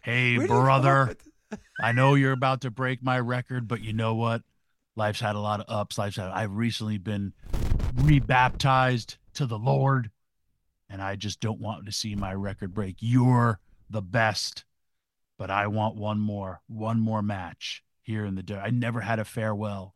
Hey, 0.03 0.39
Where 0.39 0.47
do 0.47 0.55
you 0.55 0.59
come 0.59 0.59
up 0.59 0.65
brother. 0.65 1.17
I 1.83 1.93
know 1.93 2.15
you're 2.15 2.33
about 2.33 2.63
to 2.63 2.71
break 2.71 3.03
my 3.03 3.19
record, 3.21 3.69
but 3.69 3.83
you 3.83 3.93
know 3.93 4.15
what? 4.15 4.43
Life's 4.97 5.21
had 5.21 5.35
a 5.35 5.41
lot 5.41 5.61
of 5.61 5.67
ups. 5.69 5.99
Life's 5.99 6.17
had. 6.17 6.31
I've 6.31 6.55
recently 6.55 6.97
been 6.97 7.35
rebaptized 7.97 9.17
to 9.35 9.45
the 9.45 9.59
Lord, 9.59 10.11
and 10.89 11.03
I 11.03 11.17
just 11.17 11.41
don't 11.41 11.61
want 11.61 11.85
to 11.87 11.93
see 11.93 12.15
my 12.15 12.33
record 12.33 12.73
break. 12.73 12.97
You're 13.01 13.61
the 13.91 14.01
best, 14.01 14.65
but 15.37 15.51
I 15.51 15.67
want 15.67 15.97
one 15.97 16.21
more, 16.21 16.63
one 16.69 17.01
more 17.01 17.21
match 17.21 17.83
here 18.01 18.25
in 18.25 18.35
the. 18.35 18.43
dirt. 18.43 18.63
I 18.65 18.71
never 18.71 19.01
had 19.01 19.19
a 19.19 19.25
farewell. 19.25 19.95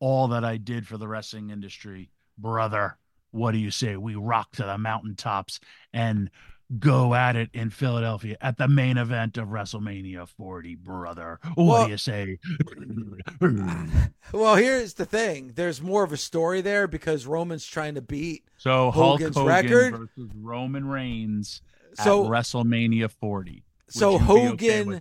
All 0.00 0.28
that 0.28 0.44
I 0.44 0.56
did 0.56 0.86
for 0.86 0.96
the 0.96 1.08
wrestling 1.08 1.50
industry, 1.50 2.10
brother. 2.36 2.96
What 3.30 3.52
do 3.52 3.58
you 3.58 3.70
say? 3.70 3.96
We 3.96 4.14
rock 4.14 4.52
to 4.52 4.62
the 4.64 4.78
mountaintops 4.78 5.60
and 5.92 6.30
go 6.78 7.14
at 7.14 7.34
it 7.34 7.50
in 7.54 7.70
Philadelphia 7.70 8.36
at 8.40 8.58
the 8.58 8.68
main 8.68 8.96
event 8.98 9.38
of 9.38 9.48
WrestleMania 9.48 10.28
40, 10.28 10.74
brother. 10.76 11.40
What 11.54 11.66
Well- 11.66 11.84
do 11.86 11.90
you 11.92 11.98
say? 11.98 12.38
Well, 14.32 14.56
here's 14.56 14.94
the 14.94 15.06
thing. 15.06 15.52
There's 15.54 15.80
more 15.80 16.02
of 16.02 16.12
a 16.12 16.16
story 16.18 16.60
there 16.60 16.86
because 16.86 17.26
Roman's 17.26 17.64
trying 17.66 17.94
to 17.94 18.02
beat. 18.02 18.44
So 18.58 18.90
Hulk 18.90 19.20
Hogan's 19.20 19.36
Hogan 19.36 19.48
record? 19.48 19.90
versus 19.96 20.30
Roman 20.36 20.86
Reigns 20.86 21.62
So 21.94 22.24
at 22.24 22.30
WrestleMania 22.30 23.10
40. 23.10 23.64
So 23.88 24.18
be 24.18 24.24
okay 24.24 24.84
Hogan- 24.84 25.00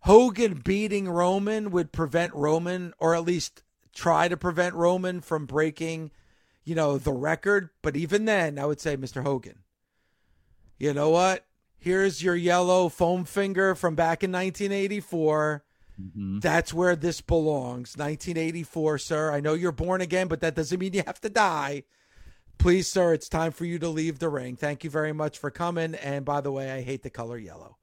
Hogan 0.00 0.54
beating 0.64 1.06
Roman 1.08 1.70
would 1.70 1.92
prevent 1.92 2.34
Roman, 2.34 2.94
or 2.98 3.14
at 3.14 3.24
least 3.24 3.62
try 3.94 4.28
to 4.28 4.36
prevent 4.36 4.74
Roman 4.74 5.20
from 5.20 5.46
breaking, 5.46 6.10
you 6.64 6.74
know, 6.74 6.98
the 6.98 7.12
record. 7.12 7.70
But 7.82 7.96
even 7.96 8.24
then, 8.24 8.58
I 8.58 8.66
would 8.66 8.80
say, 8.80 8.96
Mr. 8.96 9.22
Hogan, 9.22 9.60
you 10.78 10.92
know 10.92 11.10
what? 11.10 11.44
Here's 11.78 12.22
your 12.22 12.36
yellow 12.36 12.88
foam 12.88 13.24
finger 13.24 13.74
from 13.74 13.94
back 13.94 14.22
in 14.22 14.30
1984. 14.30 15.64
Mhm. 16.00 16.40
That's 16.40 16.72
where 16.72 16.96
this 16.96 17.20
belongs. 17.20 17.96
1984, 17.96 18.98
sir. 18.98 19.32
I 19.32 19.40
know 19.40 19.54
you're 19.54 19.72
born 19.72 20.00
again, 20.00 20.28
but 20.28 20.40
that 20.40 20.54
doesn't 20.54 20.78
mean 20.78 20.94
you 20.94 21.02
have 21.06 21.20
to 21.20 21.28
die. 21.28 21.84
Please, 22.58 22.86
sir, 22.86 23.12
it's 23.12 23.28
time 23.28 23.52
for 23.52 23.64
you 23.64 23.78
to 23.80 23.88
leave 23.88 24.20
the 24.20 24.28
ring. 24.28 24.56
Thank 24.56 24.84
you 24.84 24.90
very 24.90 25.12
much 25.12 25.38
for 25.38 25.50
coming. 25.50 25.94
And 25.96 26.24
by 26.24 26.40
the 26.40 26.52
way, 26.52 26.70
I 26.70 26.82
hate 26.82 27.02
the 27.02 27.10
color 27.10 27.36
yellow. 27.36 27.76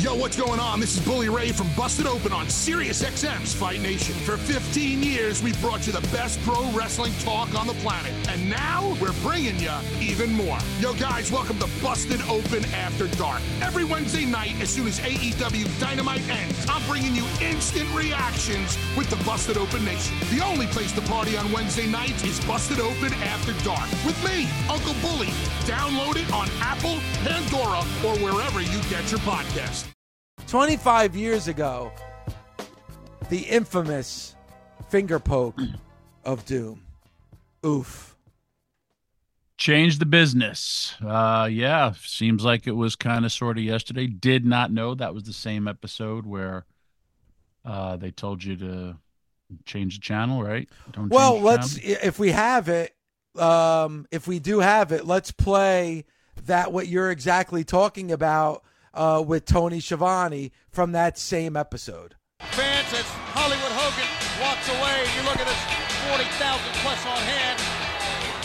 Yo, 0.00 0.14
what's 0.14 0.36
going 0.36 0.60
on? 0.60 0.78
This 0.78 0.96
is 0.96 1.04
Bully 1.04 1.28
Ray 1.28 1.50
from 1.50 1.66
Busted 1.76 2.06
Open 2.06 2.32
on 2.32 2.48
Sirius 2.48 3.02
XM's 3.02 3.52
Fight 3.52 3.80
Nation. 3.80 4.14
For 4.14 4.36
15 4.36 5.02
years, 5.02 5.42
we've 5.42 5.60
brought 5.60 5.88
you 5.88 5.92
the 5.92 6.06
best 6.12 6.40
pro 6.42 6.70
wrestling 6.70 7.12
talk 7.24 7.52
on 7.58 7.66
the 7.66 7.74
planet. 7.74 8.12
And 8.28 8.48
now 8.48 8.96
we're 9.02 9.12
bringing 9.22 9.58
you 9.58 9.72
even 10.00 10.32
more. 10.32 10.56
Yo, 10.78 10.94
guys, 10.94 11.32
welcome 11.32 11.58
to 11.58 11.68
Busted 11.82 12.22
Open 12.28 12.64
After 12.66 13.08
Dark. 13.16 13.42
Every 13.60 13.84
Wednesday 13.84 14.24
night, 14.24 14.54
as 14.60 14.70
soon 14.70 14.86
as 14.86 15.00
AEW 15.00 15.80
Dynamite 15.80 16.26
ends, 16.28 16.64
I'm 16.70 16.86
bringing 16.86 17.16
you 17.16 17.24
instant 17.42 17.92
reactions 17.92 18.78
with 18.96 19.10
the 19.10 19.22
Busted 19.24 19.58
Open 19.58 19.84
Nation. 19.84 20.16
The 20.30 20.44
only 20.44 20.68
place 20.68 20.92
to 20.92 21.00
party 21.02 21.36
on 21.36 21.50
Wednesday 21.50 21.86
nights 21.86 22.22
is 22.22 22.38
Busted 22.46 22.78
Open 22.78 23.12
After 23.14 23.52
Dark 23.64 23.90
with 24.06 24.16
me, 24.24 24.48
Uncle 24.70 24.94
Bully. 25.02 25.32
Download 25.66 26.16
it 26.16 26.32
on 26.32 26.48
Apple, 26.60 26.98
Pandora, 27.24 27.80
or 28.06 28.16
wherever 28.24 28.62
you 28.62 28.80
get 28.88 29.10
your 29.10 29.20
podcast. 29.20 29.77
25 30.48 31.14
years 31.14 31.46
ago, 31.46 31.92
the 33.28 33.40
infamous 33.40 34.34
finger 34.88 35.18
poke 35.18 35.60
of 36.24 36.44
doom. 36.46 36.80
Oof. 37.66 38.16
Change 39.58 39.98
the 39.98 40.06
business. 40.06 40.94
Uh, 41.04 41.48
yeah, 41.50 41.92
seems 42.02 42.44
like 42.44 42.66
it 42.66 42.72
was 42.72 42.96
kind 42.96 43.26
of 43.26 43.32
sort 43.32 43.58
of 43.58 43.64
yesterday. 43.64 44.06
Did 44.06 44.46
not 44.46 44.72
know 44.72 44.94
that 44.94 45.12
was 45.12 45.24
the 45.24 45.34
same 45.34 45.68
episode 45.68 46.24
where 46.24 46.64
uh, 47.64 47.96
they 47.96 48.10
told 48.10 48.42
you 48.42 48.56
to 48.56 48.96
change 49.66 49.96
the 49.96 50.00
channel, 50.00 50.42
right? 50.42 50.66
Don't 50.92 51.10
Well, 51.10 51.40
let's 51.40 51.78
channel? 51.78 51.98
if 52.02 52.18
we 52.18 52.30
have 52.30 52.68
it, 52.68 52.94
um, 53.36 54.06
if 54.10 54.26
we 54.26 54.38
do 54.38 54.60
have 54.60 54.92
it, 54.92 55.04
let's 55.04 55.30
play 55.30 56.06
that 56.46 56.72
what 56.72 56.86
you're 56.86 57.10
exactly 57.10 57.64
talking 57.64 58.12
about 58.12 58.62
uh, 58.94 59.22
with 59.26 59.44
Tony 59.44 59.80
Schiavone 59.80 60.52
from 60.70 60.92
that 60.92 61.18
same 61.18 61.56
episode. 61.56 62.14
fans 62.54 62.88
as 62.94 63.06
Hollywood 63.34 63.74
Hogan 63.74 64.08
walks 64.42 64.66
away. 64.68 65.04
You 65.18 65.22
look 65.26 65.38
at 65.38 65.46
this 65.46 65.62
40,000 66.10 66.30
plus 66.82 67.00
on 67.06 67.20
hand. 67.22 67.58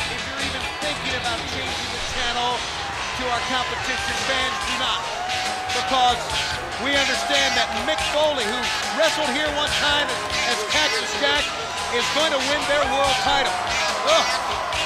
If 0.09 0.19
you're 0.25 0.43
even 0.43 0.63
thinking 0.81 1.15
about 1.21 1.39
changing 1.53 1.89
the 1.93 2.03
channel 2.17 2.57
to 2.57 3.23
our 3.29 3.43
competition, 3.49 4.13
fans 4.25 4.57
do 4.67 4.75
not. 4.81 5.01
Because 5.73 6.21
we 6.85 6.93
understand 6.93 7.53
that 7.57 7.69
Mick 7.85 8.01
Foley, 8.13 8.45
who 8.45 8.59
wrestled 8.97 9.29
here 9.33 9.49
one 9.57 9.69
time 9.81 10.05
as, 10.05 10.57
as 10.57 10.59
Cactus 10.69 11.13
Jack, 11.21 11.45
is 11.93 12.05
going 12.17 12.33
to 12.33 12.41
win 12.49 12.61
their 12.69 12.85
world 12.93 13.17
title. 13.25 13.53
Ugh, 14.09 14.27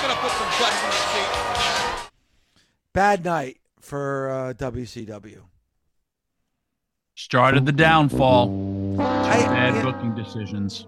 going 0.04 0.14
to 0.14 0.22
put 0.22 0.32
some 0.36 0.52
butts 0.60 0.80
in 0.84 0.90
the 0.92 1.04
seat. 1.12 1.32
Bad 2.94 3.24
night 3.26 3.58
for 3.88 4.30
uh, 4.30 4.54
WCW. 4.54 5.42
started 7.16 7.66
the 7.66 7.72
downfall. 7.72 8.50
I- 9.00 9.46
Bad 9.46 9.84
booking 9.84 10.14
decisions. 10.14 10.86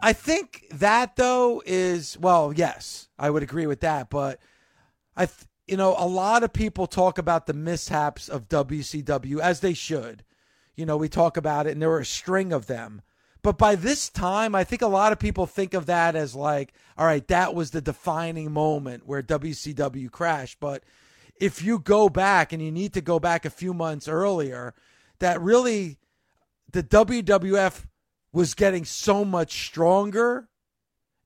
I 0.00 0.12
think 0.12 0.66
that 0.72 1.16
though 1.16 1.62
is 1.64 2.18
well, 2.18 2.52
yes, 2.54 3.08
I 3.18 3.30
would 3.30 3.42
agree 3.42 3.66
with 3.66 3.80
that, 3.80 4.10
but 4.10 4.40
I 5.16 5.26
th- 5.26 5.46
you 5.68 5.76
know, 5.76 5.94
a 5.96 6.06
lot 6.06 6.42
of 6.42 6.52
people 6.52 6.86
talk 6.86 7.18
about 7.18 7.46
the 7.46 7.52
mishaps 7.54 8.28
of 8.28 8.48
WCW 8.48 9.38
as 9.38 9.60
they 9.60 9.74
should. 9.74 10.24
You 10.74 10.86
know, 10.86 10.96
we 10.96 11.08
talk 11.08 11.36
about 11.36 11.66
it 11.66 11.70
and 11.72 11.80
there 11.80 11.88
were 11.88 12.00
a 12.00 12.04
string 12.04 12.52
of 12.52 12.66
them. 12.66 13.02
But 13.42 13.58
by 13.58 13.74
this 13.76 14.08
time, 14.08 14.54
I 14.54 14.64
think 14.64 14.82
a 14.82 14.86
lot 14.88 15.12
of 15.12 15.18
people 15.18 15.46
think 15.46 15.72
of 15.74 15.86
that 15.86 16.16
as 16.16 16.34
like, 16.34 16.72
all 16.98 17.06
right, 17.06 17.26
that 17.28 17.54
was 17.54 17.70
the 17.70 17.80
defining 17.80 18.52
moment 18.52 19.06
where 19.06 19.22
WCW 19.22 20.10
crashed, 20.10 20.58
but 20.60 20.82
if 21.42 21.60
you 21.60 21.80
go 21.80 22.08
back 22.08 22.52
and 22.52 22.62
you 22.62 22.70
need 22.70 22.92
to 22.92 23.00
go 23.00 23.18
back 23.18 23.44
a 23.44 23.50
few 23.50 23.74
months 23.74 24.06
earlier, 24.06 24.74
that 25.18 25.40
really 25.40 25.98
the 26.70 26.84
WWF 26.84 27.84
was 28.32 28.54
getting 28.54 28.84
so 28.84 29.24
much 29.24 29.66
stronger 29.66 30.48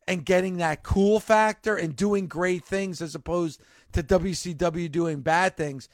and 0.09 0.25
getting 0.25 0.57
that 0.57 0.83
cool 0.83 1.21
factor 1.21 1.77
and 1.77 1.95
doing 1.95 2.29
great 2.29 2.65
things 2.65 3.03
as 3.03 3.15
opposed 3.15 3.61
to 3.93 4.03
WCW 4.03 4.91
doing 4.91 5.21
bad 5.21 5.55
things. 5.55 5.87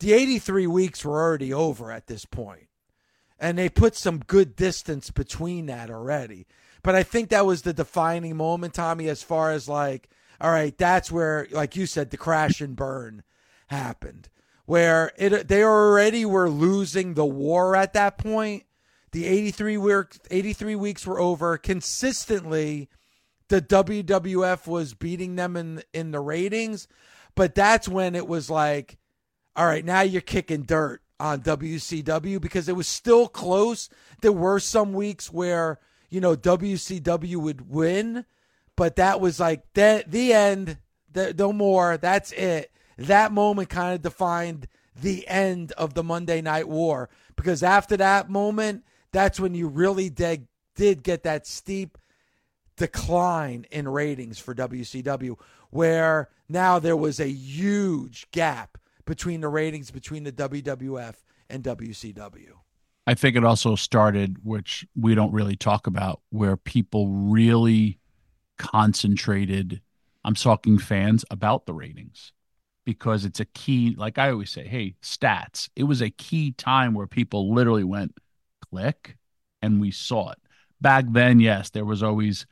The 0.00 0.14
83 0.14 0.66
weeks 0.66 1.04
were 1.04 1.20
already 1.20 1.52
over 1.52 1.92
at 1.92 2.06
this 2.06 2.24
point. 2.24 2.68
And 3.38 3.58
they 3.58 3.68
put 3.68 3.94
some 3.94 4.20
good 4.20 4.56
distance 4.56 5.10
between 5.10 5.66
that 5.66 5.90
already. 5.90 6.46
But 6.82 6.94
I 6.94 7.02
think 7.02 7.28
that 7.28 7.44
was 7.44 7.62
the 7.62 7.74
defining 7.74 8.38
moment, 8.38 8.72
Tommy, 8.72 9.10
as 9.10 9.22
far 9.22 9.52
as 9.52 9.68
like, 9.68 10.08
all 10.40 10.50
right, 10.50 10.76
that's 10.78 11.12
where, 11.12 11.46
like 11.50 11.76
you 11.76 11.84
said, 11.84 12.08
the 12.08 12.16
crash 12.16 12.62
and 12.62 12.74
burn 12.74 13.24
happened. 13.68 14.28
Where 14.66 15.12
it 15.16 15.48
they 15.48 15.62
already 15.62 16.26
were 16.26 16.50
losing 16.50 17.14
the 17.14 17.24
war 17.24 17.74
at 17.74 17.94
that 17.94 18.18
point. 18.18 18.64
The 19.12 19.24
83 19.24 19.78
week 19.78 20.06
83 20.30 20.76
weeks 20.76 21.06
were 21.06 21.18
over. 21.18 21.56
Consistently, 21.56 22.90
the 23.48 23.62
WWF 23.62 24.66
was 24.66 24.92
beating 24.92 25.36
them 25.36 25.56
in 25.56 25.82
in 25.94 26.10
the 26.10 26.20
ratings, 26.20 26.86
but 27.34 27.54
that's 27.54 27.88
when 27.88 28.14
it 28.14 28.28
was 28.28 28.50
like, 28.50 28.98
all 29.56 29.64
right, 29.64 29.84
now 29.84 30.02
you're 30.02 30.20
kicking 30.20 30.62
dirt 30.62 31.00
on 31.18 31.40
WCW 31.40 32.40
because 32.40 32.68
it 32.68 32.76
was 32.76 32.86
still 32.86 33.26
close. 33.26 33.88
There 34.20 34.32
were 34.32 34.60
some 34.60 34.92
weeks 34.92 35.32
where 35.32 35.78
you 36.10 36.20
know 36.20 36.36
WCW 36.36 37.36
would 37.36 37.70
win, 37.70 38.26
but 38.76 38.96
that 38.96 39.20
was 39.20 39.40
like 39.40 39.62
the 39.72 40.04
the 40.06 40.34
end. 40.34 40.78
The, 41.10 41.32
no 41.32 41.54
more. 41.54 41.96
That's 41.96 42.32
it. 42.32 42.70
That 42.98 43.32
moment 43.32 43.68
kind 43.68 43.94
of 43.94 44.02
defined 44.02 44.66
the 45.00 45.26
end 45.28 45.72
of 45.72 45.94
the 45.94 46.02
Monday 46.02 46.40
Night 46.40 46.68
War 46.68 47.08
because 47.36 47.62
after 47.62 47.96
that 47.96 48.28
moment, 48.28 48.84
that's 49.12 49.38
when 49.38 49.54
you 49.54 49.68
really 49.68 50.10
did 50.10 50.46
did 50.74 51.02
get 51.02 51.22
that 51.22 51.46
steep 51.46 51.96
decline 52.76 53.66
in 53.70 53.88
ratings 53.88 54.38
for 54.38 54.54
WCW, 54.54 55.36
where 55.70 56.28
now 56.48 56.78
there 56.78 56.96
was 56.96 57.18
a 57.18 57.28
huge 57.28 58.30
gap 58.30 58.78
between 59.04 59.40
the 59.40 59.48
ratings 59.48 59.90
between 59.90 60.24
the 60.24 60.32
WWF 60.32 61.14
and 61.50 61.64
WCW. 61.64 62.52
I 63.06 63.14
think 63.14 63.36
it 63.36 63.44
also 63.44 63.74
started, 63.74 64.44
which 64.44 64.86
we 64.94 65.14
don't 65.14 65.32
really 65.32 65.56
talk 65.56 65.86
about, 65.86 66.20
where 66.30 66.56
people 66.56 67.08
really 67.08 67.98
concentrated. 68.58 69.80
I'm 70.24 70.34
talking 70.34 70.78
fans 70.78 71.24
about 71.30 71.66
the 71.66 71.72
ratings 71.72 72.32
because 72.88 73.26
it's 73.26 73.38
a 73.38 73.44
key. 73.44 73.94
Like 73.98 74.16
I 74.16 74.30
always 74.30 74.48
say, 74.48 74.66
hey, 74.66 74.94
stats. 75.02 75.68
It 75.76 75.82
was 75.82 76.00
a 76.00 76.08
key 76.08 76.52
time 76.52 76.94
where 76.94 77.06
people 77.06 77.52
literally 77.52 77.84
went 77.84 78.16
click 78.70 79.18
and 79.60 79.78
we 79.78 79.90
saw 79.90 80.30
it. 80.30 80.38
Back 80.80 81.04
then, 81.10 81.38
yes, 81.38 81.68
there 81.68 81.84
was 81.84 82.02
always, 82.02 82.46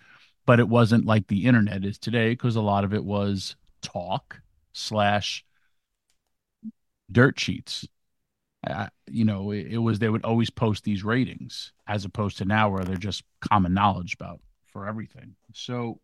but 0.44 0.60
it 0.60 0.68
wasn't 0.68 1.06
like 1.06 1.28
the 1.28 1.46
internet 1.46 1.86
is 1.86 1.98
today 1.98 2.32
because 2.32 2.54
a 2.54 2.60
lot 2.60 2.84
of 2.84 2.92
it 2.92 3.02
was 3.02 3.56
talk 3.80 4.42
slash 4.74 5.42
dirt 7.10 7.40
sheets. 7.40 7.88
You 9.06 9.24
know, 9.24 9.52
it, 9.52 9.68
it, 9.70 9.78
was 9.78 10.00
they 10.00 10.10
would 10.10 10.26
always 10.26 10.50
post 10.50 10.84
these 10.84 11.02
ratings 11.02 11.72
as 11.86 12.04
opposed 12.04 12.36
to 12.38 12.44
now 12.44 12.68
where 12.68 12.84
they're 12.84 12.96
just 12.96 13.22
common 13.40 13.72
knowledge 13.72 14.12
about 14.12 14.40
for 14.66 14.86
everything. 14.86 15.34
So 15.54 15.98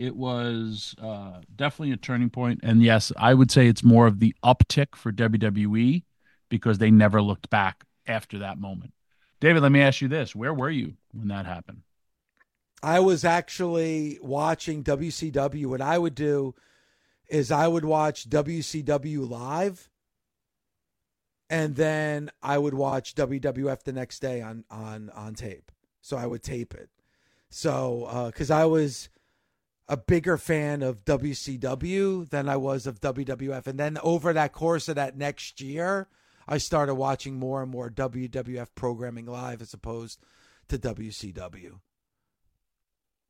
it 0.00 0.16
was 0.16 0.94
uh, 1.00 1.42
definitely 1.54 1.92
a 1.92 1.98
turning 1.98 2.30
point. 2.30 2.60
And 2.62 2.82
yes, 2.82 3.12
I 3.18 3.34
would 3.34 3.50
say 3.50 3.66
it's 3.66 3.84
more 3.84 4.06
of 4.06 4.18
the 4.18 4.34
uptick 4.42 4.96
for 4.96 5.12
WWE 5.12 6.04
because 6.48 6.78
they 6.78 6.90
never 6.90 7.20
looked 7.20 7.50
back 7.50 7.84
after 8.06 8.38
that 8.38 8.58
moment. 8.58 8.94
David, 9.40 9.62
let 9.62 9.72
me 9.72 9.82
ask 9.82 10.00
you 10.00 10.08
this: 10.08 10.34
Where 10.34 10.54
were 10.54 10.70
you 10.70 10.94
when 11.12 11.28
that 11.28 11.44
happened? 11.44 11.82
I 12.82 13.00
was 13.00 13.26
actually 13.26 14.18
watching 14.22 14.82
WCW. 14.82 15.66
What 15.66 15.82
I 15.82 15.98
would 15.98 16.14
do 16.14 16.54
is 17.28 17.52
I 17.52 17.68
would 17.68 17.84
watch 17.84 18.28
WCW 18.30 19.28
live 19.28 19.90
and 21.50 21.76
then 21.76 22.30
I 22.42 22.56
would 22.56 22.74
watch 22.74 23.14
WWF 23.14 23.82
the 23.82 23.92
next 23.92 24.20
day 24.20 24.40
on 24.40 24.64
on 24.70 25.10
on 25.10 25.34
tape. 25.34 25.70
So 26.00 26.16
I 26.16 26.24
would 26.24 26.42
tape 26.42 26.72
it. 26.72 26.88
So 27.50 28.30
because 28.32 28.50
uh, 28.50 28.56
I 28.56 28.64
was 28.64 29.10
a 29.90 29.96
bigger 29.96 30.38
fan 30.38 30.82
of 30.82 31.04
WCW 31.04 32.30
than 32.30 32.48
I 32.48 32.56
was 32.56 32.86
of 32.86 33.00
WWF, 33.00 33.66
and 33.66 33.78
then 33.78 33.98
over 34.04 34.32
that 34.32 34.52
course 34.52 34.88
of 34.88 34.94
that 34.94 35.18
next 35.18 35.60
year, 35.60 36.06
I 36.46 36.58
started 36.58 36.94
watching 36.94 37.34
more 37.34 37.60
and 37.60 37.70
more 37.70 37.90
WWF 37.90 38.68
programming 38.76 39.26
live 39.26 39.60
as 39.60 39.74
opposed 39.74 40.20
to 40.68 40.78
WCW. 40.78 41.80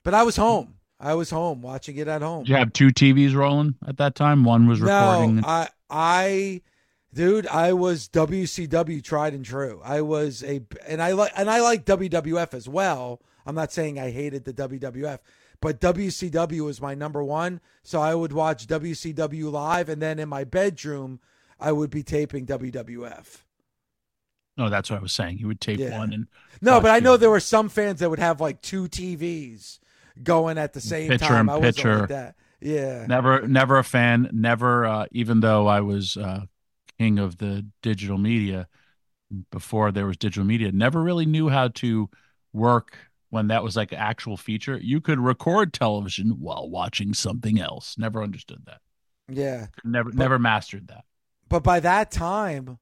But 0.05 0.13
I 0.13 0.23
was 0.23 0.37
home. 0.37 0.75
I 1.01 1.15
was 1.15 1.31
home 1.31 1.63
watching 1.63 1.97
it 1.97 2.09
at 2.09 2.21
home. 2.21 2.45
Did 2.45 2.51
you 2.51 2.57
have 2.57 2.75
two 2.75 2.89
TVs 2.89 3.35
rolling 3.35 3.77
at 3.87 3.97
that 3.97 4.15
time? 4.15 4.45
One 4.45 4.67
was 4.69 4.83
recording. 4.83 5.37
No, 5.37 5.43
I 5.47 5.69
I 5.89 6.61
dude, 7.15 7.47
I 7.47 7.73
was 7.73 8.07
WCW 8.11 9.03
tried 9.03 9.33
and 9.33 9.47
true. 9.47 9.81
I 9.83 10.03
was 10.03 10.45
a 10.45 10.61
and 10.87 11.01
I 11.01 11.13
like 11.13 11.33
and 11.37 11.49
I 11.49 11.63
like 11.63 11.87
WWF 11.87 12.53
as 12.53 12.69
well. 12.69 13.23
I'm 13.47 13.55
not 13.55 13.73
saying 13.73 13.99
I 13.99 14.11
hated 14.11 14.45
the 14.45 14.53
WWF, 14.53 15.21
but 15.61 15.81
WCW 15.81 16.65
was 16.65 16.81
my 16.81 16.95
number 16.95 17.23
one. 17.23 17.61
So 17.83 18.01
I 18.01 18.15
would 18.15 18.33
watch 18.33 18.67
WCW 18.67 19.51
live, 19.51 19.89
and 19.89 20.01
then 20.01 20.19
in 20.19 20.29
my 20.29 20.45
bedroom, 20.45 21.21
I 21.59 21.73
would 21.73 21.91
be 21.91 22.03
taping 22.03 22.47
WWF. 22.47 23.43
No, 24.57 24.69
that's 24.69 24.91
what 24.91 24.99
I 24.99 25.03
was 25.03 25.13
saying. 25.13 25.39
You 25.39 25.47
would 25.47 25.61
tape 25.61 25.79
yeah. 25.79 25.99
one 25.99 26.13
and 26.13 26.27
no, 26.61 26.81
but 26.81 26.91
I 26.91 27.01
know 27.01 27.17
there 27.17 27.31
were 27.31 27.41
some 27.41 27.69
fans 27.69 28.01
that 28.01 28.11
would 28.11 28.19
have 28.19 28.41
like 28.41 28.61
two 28.61 28.89
TVs 28.89 29.79
going 30.23 30.59
at 30.59 30.75
the 30.75 30.81
same 30.81 31.09
pitcher 31.09 31.25
time. 31.25 31.49
And 31.49 31.51
I 31.51 31.61
pitcher. 31.61 32.01
Like 32.01 32.09
that. 32.11 32.35
Yeah. 32.61 33.07
Never, 33.07 33.47
never 33.49 33.79
a 33.79 33.85
fan. 33.85 34.29
Never, 34.33 34.85
uh, 34.85 35.07
even 35.13 35.41
though 35.41 35.67
I 35.67 35.81
was 35.81 36.17
uh, 36.17 36.45
king 36.99 37.19
of 37.19 37.39
the 37.39 37.67
digital 37.81 38.19
media 38.19 38.69
before 39.51 39.93
there 39.93 40.07
was 40.07 40.19
digital 40.19 40.45
media, 40.45 40.73
never 40.73 41.01
really 41.01 41.25
knew 41.25 41.49
how 41.49 41.69
to 41.69 42.11
work 42.53 42.99
when 43.31 43.49
that 43.49 43.63
was 43.63 43.77
like 43.77 43.93
an 43.93 43.99
actual 43.99 44.37
feature. 44.37 44.77
You 44.77 45.01
could 45.01 45.19
record 45.19 45.73
television 45.73 46.41
while 46.41 46.69
watching 46.69 47.15
something 47.15 47.61
else. 47.61 47.97
Never 47.97 48.23
understood 48.23 48.63
that. 48.67 48.81
Yeah. 49.29 49.67
Never, 49.85 50.11
but, 50.11 50.19
never 50.19 50.39
mastered 50.39 50.89
that. 50.89 51.05
But 51.49 51.63
by 51.63 51.81
that 51.81 52.11
time, 52.11 52.79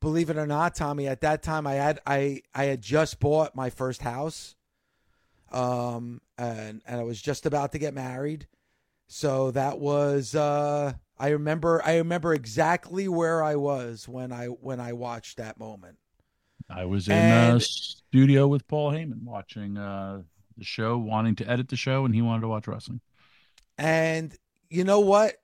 believe 0.00 0.30
it 0.30 0.36
or 0.36 0.46
not, 0.46 0.74
Tommy, 0.74 1.08
at 1.08 1.22
that 1.22 1.42
time 1.42 1.66
I 1.66 1.74
had 1.74 2.00
I 2.06 2.42
I 2.54 2.64
had 2.64 2.82
just 2.82 3.18
bought 3.20 3.56
my 3.56 3.70
first 3.70 4.02
house 4.02 4.54
um, 5.50 6.20
and 6.36 6.82
and 6.86 7.00
I 7.00 7.04
was 7.04 7.20
just 7.20 7.46
about 7.46 7.72
to 7.72 7.78
get 7.78 7.94
married. 7.94 8.46
So 9.06 9.50
that 9.52 9.78
was 9.78 10.34
uh, 10.34 10.92
I 11.18 11.28
remember 11.28 11.82
I 11.84 11.96
remember 11.96 12.34
exactly 12.34 13.08
where 13.08 13.42
I 13.42 13.56
was 13.56 14.06
when 14.06 14.32
I 14.32 14.46
when 14.46 14.80
I 14.80 14.92
watched 14.92 15.38
that 15.38 15.58
moment. 15.58 15.98
I 16.70 16.84
was 16.84 17.08
in 17.08 17.14
and, 17.14 17.56
a 17.56 17.60
studio 17.60 18.46
with 18.46 18.66
Paul 18.68 18.92
Heyman 18.92 19.22
watching 19.22 19.78
uh, 19.78 20.22
the 20.56 20.64
show, 20.64 20.98
wanting 20.98 21.36
to 21.36 21.48
edit 21.48 21.68
the 21.68 21.76
show, 21.76 22.04
and 22.04 22.14
he 22.14 22.22
wanted 22.22 22.42
to 22.42 22.48
watch 22.48 22.68
wrestling. 22.68 23.00
And 23.78 24.36
you 24.68 24.84
know 24.84 25.00
what? 25.00 25.36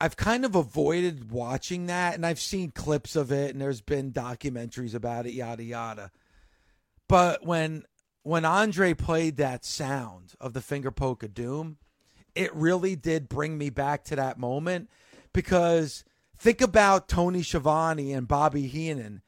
I've 0.00 0.16
kind 0.16 0.44
of 0.44 0.56
avoided 0.56 1.30
watching 1.30 1.86
that, 1.86 2.14
and 2.14 2.26
I've 2.26 2.40
seen 2.40 2.72
clips 2.72 3.14
of 3.14 3.30
it, 3.30 3.52
and 3.52 3.60
there's 3.60 3.80
been 3.80 4.12
documentaries 4.12 4.94
about 4.94 5.26
it, 5.26 5.32
yada 5.32 5.62
yada. 5.62 6.10
But 7.08 7.46
when 7.46 7.84
when 8.24 8.44
Andre 8.44 8.94
played 8.94 9.36
that 9.36 9.64
sound 9.64 10.34
of 10.40 10.52
the 10.52 10.60
finger 10.60 10.90
poke 10.90 11.22
of 11.22 11.34
doom, 11.34 11.78
it 12.34 12.54
really 12.54 12.96
did 12.96 13.28
bring 13.28 13.56
me 13.56 13.70
back 13.70 14.04
to 14.04 14.16
that 14.16 14.38
moment 14.38 14.90
because 15.32 16.04
think 16.42 16.60
about 16.60 17.08
Tony 17.08 17.40
Schiavone 17.40 18.12
and 18.12 18.26
Bobby 18.26 18.66
Heenan, 18.66 19.22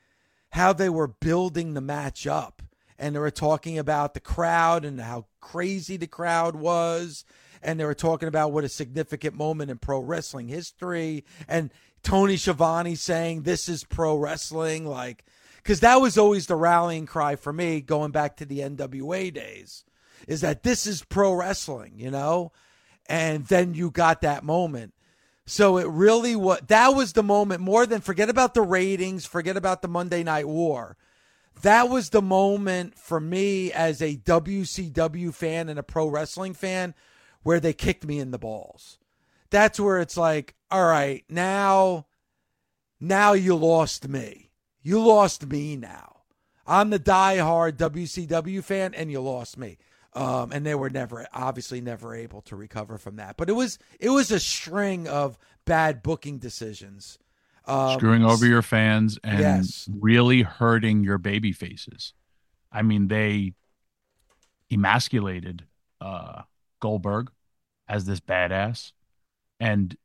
how 0.50 0.72
they 0.72 0.88
were 0.88 1.06
building 1.06 1.74
the 1.74 1.80
match 1.80 2.26
up. 2.26 2.60
And 2.98 3.14
they 3.14 3.20
were 3.20 3.30
talking 3.30 3.78
about 3.78 4.14
the 4.14 4.20
crowd 4.20 4.84
and 4.84 5.00
how 5.00 5.26
crazy 5.40 5.96
the 5.96 6.08
crowd 6.08 6.56
was. 6.56 7.24
And 7.62 7.78
they 7.78 7.84
were 7.84 7.94
talking 7.94 8.28
about 8.28 8.50
what 8.50 8.64
a 8.64 8.68
significant 8.68 9.36
moment 9.36 9.70
in 9.70 9.78
pro 9.78 10.00
wrestling 10.00 10.48
history. 10.48 11.24
And 11.46 11.70
Tony 12.02 12.36
Schiavone 12.36 12.96
saying, 12.96 13.42
This 13.42 13.68
is 13.68 13.84
pro 13.84 14.16
wrestling. 14.16 14.84
Like, 14.84 15.24
because 15.56 15.80
that 15.80 16.00
was 16.00 16.18
always 16.18 16.46
the 16.48 16.56
rallying 16.56 17.06
cry 17.06 17.36
for 17.36 17.52
me 17.52 17.80
going 17.80 18.10
back 18.10 18.36
to 18.38 18.44
the 18.44 18.58
NWA 18.58 19.32
days 19.32 19.84
is 20.26 20.40
that 20.40 20.64
this 20.64 20.86
is 20.86 21.04
pro 21.04 21.32
wrestling, 21.32 21.92
you 21.96 22.10
know? 22.10 22.50
And 23.06 23.46
then 23.46 23.74
you 23.74 23.90
got 23.90 24.22
that 24.22 24.42
moment. 24.42 24.94
So 25.46 25.76
it 25.78 25.86
really 25.86 26.34
was 26.36 26.60
that 26.68 26.88
was 26.88 27.12
the 27.12 27.22
moment 27.22 27.60
more 27.60 27.86
than 27.86 28.00
forget 28.00 28.30
about 28.30 28.54
the 28.54 28.62
ratings, 28.62 29.26
forget 29.26 29.56
about 29.56 29.82
the 29.82 29.88
Monday 29.88 30.22
Night 30.22 30.48
War. 30.48 30.96
That 31.62 31.88
was 31.88 32.10
the 32.10 32.22
moment 32.22 32.98
for 32.98 33.20
me 33.20 33.72
as 33.72 34.02
a 34.02 34.16
WCW 34.16 35.32
fan 35.32 35.68
and 35.68 35.78
a 35.78 35.82
pro 35.82 36.08
wrestling 36.08 36.54
fan 36.54 36.94
where 37.42 37.60
they 37.60 37.72
kicked 37.72 38.04
me 38.04 38.18
in 38.18 38.30
the 38.30 38.38
balls. 38.38 38.98
That's 39.50 39.78
where 39.78 40.00
it's 40.00 40.16
like, 40.16 40.54
all 40.70 40.86
right, 40.86 41.24
now 41.28 42.06
now 42.98 43.34
you 43.34 43.54
lost 43.54 44.08
me 44.08 44.44
you 44.84 45.00
lost 45.00 45.46
me 45.46 45.76
now. 45.76 46.20
I'm 46.66 46.90
the 46.90 46.98
die-hard 46.98 47.78
WCW 47.78 48.62
fan, 48.62 48.94
and 48.94 49.10
you 49.10 49.20
lost 49.20 49.58
me. 49.58 49.78
Um, 50.14 50.52
and 50.52 50.64
they 50.64 50.74
were 50.74 50.90
never, 50.90 51.26
obviously, 51.32 51.80
never 51.80 52.14
able 52.14 52.42
to 52.42 52.56
recover 52.56 52.98
from 52.98 53.16
that. 53.16 53.36
But 53.36 53.48
it 53.48 53.54
was, 53.54 53.78
it 53.98 54.10
was 54.10 54.30
a 54.30 54.38
string 54.38 55.08
of 55.08 55.36
bad 55.64 56.02
booking 56.02 56.38
decisions, 56.38 57.18
um, 57.66 57.98
screwing 57.98 58.24
over 58.24 58.46
your 58.46 58.62
fans 58.62 59.18
and 59.24 59.40
yes. 59.40 59.88
really 59.92 60.42
hurting 60.42 61.02
your 61.02 61.18
baby 61.18 61.50
faces. 61.52 62.14
I 62.70 62.82
mean, 62.82 63.08
they 63.08 63.54
emasculated 64.70 65.64
uh, 66.00 66.42
Goldberg 66.78 67.30
as 67.88 68.04
this 68.04 68.20
badass, 68.20 68.92
and 69.58 69.96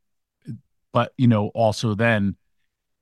but 0.91 1.14
you 1.18 1.28
know, 1.28 1.49
also 1.49 1.93
then 1.93 2.36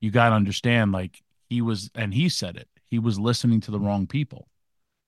you 0.00 0.10
got 0.10 0.30
to 0.30 0.34
understand, 0.34 0.92
like 0.92 1.22
he 1.48 1.62
was 1.62 1.90
and 1.94 2.12
he 2.12 2.28
said 2.28 2.56
it 2.56 2.68
he 2.88 2.98
was 2.98 3.18
listening 3.18 3.60
to 3.60 3.70
the 3.70 3.80
wrong 3.80 4.06
people 4.06 4.48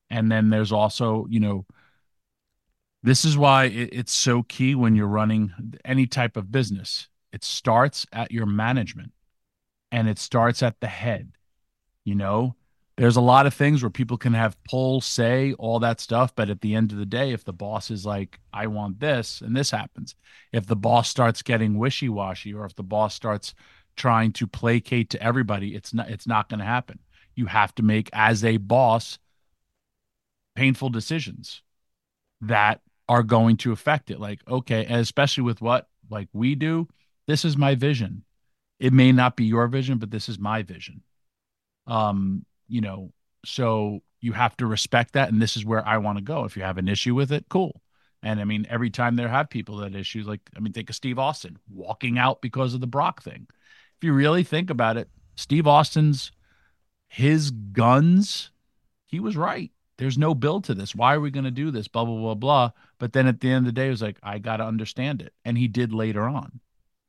and 0.09 0.31
then 0.31 0.51
there's 0.51 0.73
also 0.73 1.27
you 1.29 1.41
know 1.41 1.65
this 3.03 3.25
is 3.25 3.37
why 3.37 3.65
it, 3.65 3.91
it's 3.93 4.13
so 4.13 4.43
key 4.43 4.75
when 4.75 4.95
you're 4.95 5.07
running 5.07 5.53
any 5.85 6.07
type 6.07 6.37
of 6.37 6.53
business. 6.53 7.09
It 7.33 7.45
starts 7.45 8.07
at 8.13 8.33
your 8.33 8.47
management 8.47 9.13
and 9.93 10.09
it 10.09 10.19
starts 10.19 10.63
at 10.63 10.81
the 10.81 10.89
head 10.89 11.33
you 12.05 12.15
know? 12.15 12.57
There's 12.97 13.17
a 13.17 13.23
lot 13.23 13.47
of 13.47 13.55
things 13.55 13.83
where 13.83 13.89
people 13.89 14.19
can 14.19 14.35
have 14.35 14.63
pull 14.65 15.01
say 15.01 15.55
all 15.55 15.79
that 15.79 16.01
stuff 16.01 16.35
but 16.35 16.51
at 16.51 16.61
the 16.61 16.75
end 16.75 16.93
of 16.93 16.99
the 16.99 17.07
day 17.07 17.33
if 17.33 17.45
the 17.45 17.53
boss 17.53 17.91
is 17.91 18.05
like 18.05 18.39
i 18.53 18.67
want 18.67 19.01
this 19.01 19.41
and 19.41 19.57
this 19.57 19.71
happens. 19.71 20.15
If 20.53 20.67
the 20.67 20.77
boss 20.77 21.09
starts 21.09 21.41
getting 21.41 21.79
wishy-washy 21.79 22.53
or 22.53 22.67
if 22.67 22.75
the 22.75 22.83
boss 22.83 23.15
starts 23.15 23.55
trying 23.97 24.33
to 24.33 24.47
placate 24.47 25.09
to 25.11 25.23
everybody, 25.23 25.75
it's 25.75 25.95
not 25.95 26.11
it's 26.11 26.27
not 26.27 26.51
going 26.51 26.61
to 26.61 26.67
happen. 26.67 26.99
You 27.35 27.47
have 27.47 27.75
to 27.77 27.83
make 27.83 28.11
as 28.13 28.45
a 28.45 28.59
boss 28.59 29.19
painful 30.55 30.91
decisions 30.91 31.63
that 32.43 32.83
are 33.11 33.25
going 33.25 33.57
to 33.57 33.73
affect 33.73 34.13
it. 34.13 34.21
Like, 34.21 34.39
okay, 34.49 34.87
especially 34.89 35.43
with 35.43 35.61
what 35.61 35.89
like 36.09 36.29
we 36.33 36.55
do, 36.55 36.87
this 37.27 37.45
is 37.45 37.57
my 37.57 37.75
vision. 37.75 38.23
It 38.79 38.93
may 38.93 39.11
not 39.11 39.35
be 39.35 39.47
your 39.47 39.67
vision, 39.67 39.99
but 39.99 40.13
this 40.13 40.29
is 40.29 40.39
my 40.39 40.63
vision. 40.63 41.03
Um, 41.89 42.47
you 42.69 42.81
know, 42.81 43.13
so 43.45 43.99
you 44.21 44.33
have 44.33 44.57
to 44.59 44.67
respect 44.67 45.15
that. 45.15 45.29
And 45.29 45.43
this 45.43 45.57
is 45.57 45.65
where 45.65 45.85
I 45.85 45.99
want 45.99 46.19
to 46.19 46.25
go. 46.25 46.45
If 46.45 46.57
you 46.57 46.63
have 46.63 46.79
an 46.79 46.87
issue 46.87 47.17
with 47.17 47.33
it, 47.33 47.47
cool. 47.49 47.83
And 48.23 48.39
I 48.39 48.45
mean, 48.45 48.65
every 48.71 48.91
time 48.91 49.17
there 49.17 49.29
have 49.29 49.51
people 49.51 49.79
that 49.79 49.97
issues, 49.97 50.29
like 50.29 50.43
I 50.57 50.61
mean, 50.61 50.73
think 50.73 50.89
of 50.89 50.95
Steve 50.95 51.19
Austin 51.19 51.59
walking 51.69 52.17
out 52.17 52.41
because 52.41 52.75
of 52.75 52.81
the 52.81 52.87
Brock 52.87 53.25
thing. 53.25 53.49
If 53.99 54.05
you 54.05 54.13
really 54.13 54.45
think 54.45 54.71
about 54.71 54.97
it, 54.97 55.09
Steve 55.35 55.67
Austin's 55.67 56.31
his 57.09 57.51
guns, 57.51 58.53
he 59.07 59.19
was 59.19 59.37
right. 59.37 59.73
There's 59.99 60.17
no 60.17 60.33
build 60.33 60.65
to 60.65 60.75
this. 60.75 60.95
Why 60.95 61.15
are 61.15 61.21
we 61.21 61.33
going 61.33 61.45
to 61.45 61.51
do 61.51 61.73
this? 61.73 61.89
Blah 61.89 62.05
blah 62.05 62.17
blah 62.17 62.35
blah. 62.35 62.71
But 63.01 63.15
then 63.15 63.27
at 63.27 63.41
the 63.41 63.51
end 63.51 63.67
of 63.67 63.75
the 63.75 63.81
day, 63.81 63.89
it 63.89 63.91
was 63.91 64.03
like 64.03 64.19
I 64.23 64.39
got 64.39 64.59
to 64.59 64.65
understand 64.65 65.23
it, 65.23 65.33
and 65.45 65.59
he 65.59 65.67
did 65.67 65.93
later 65.93 66.29
on. 66.29 66.61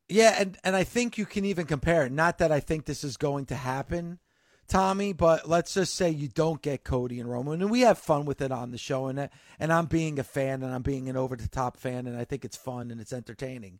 Yeah, 0.08 0.34
and 0.38 0.58
and 0.64 0.74
I 0.74 0.82
think 0.82 1.16
you 1.16 1.26
can 1.26 1.44
even 1.44 1.66
compare 1.66 2.06
it. 2.06 2.12
Not 2.12 2.38
that 2.38 2.50
I 2.50 2.58
think 2.58 2.86
this 2.86 3.04
is 3.04 3.16
going 3.16 3.46
to 3.46 3.54
happen, 3.54 4.18
Tommy, 4.66 5.12
but 5.12 5.48
let's 5.48 5.74
just 5.74 5.94
say 5.94 6.10
you 6.10 6.28
don't 6.28 6.62
get 6.62 6.82
Cody 6.82 7.20
and 7.20 7.30
Roman, 7.30 7.60
and 7.60 7.70
we 7.70 7.82
have 7.82 7.98
fun 7.98 8.24
with 8.24 8.40
it 8.40 8.50
on 8.50 8.70
the 8.70 8.78
show, 8.78 9.06
and 9.06 9.28
and 9.60 9.72
I'm 9.72 9.86
being 9.86 10.18
a 10.18 10.24
fan, 10.24 10.62
and 10.62 10.74
I'm 10.74 10.82
being 10.82 11.10
an 11.10 11.16
over 11.16 11.36
the 11.36 11.46
top 11.46 11.76
fan, 11.76 12.06
and 12.06 12.16
I 12.16 12.24
think 12.24 12.44
it's 12.44 12.56
fun 12.56 12.90
and 12.90 13.00
it's 13.00 13.12
entertaining. 13.12 13.78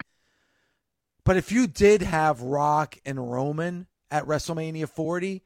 But 1.24 1.38
if 1.38 1.50
you 1.50 1.66
did 1.66 2.02
have 2.02 2.42
Rock 2.42 2.98
and 3.06 3.32
Roman 3.32 3.86
at 4.10 4.26
WrestleMania 4.26 4.88
40, 4.88 5.42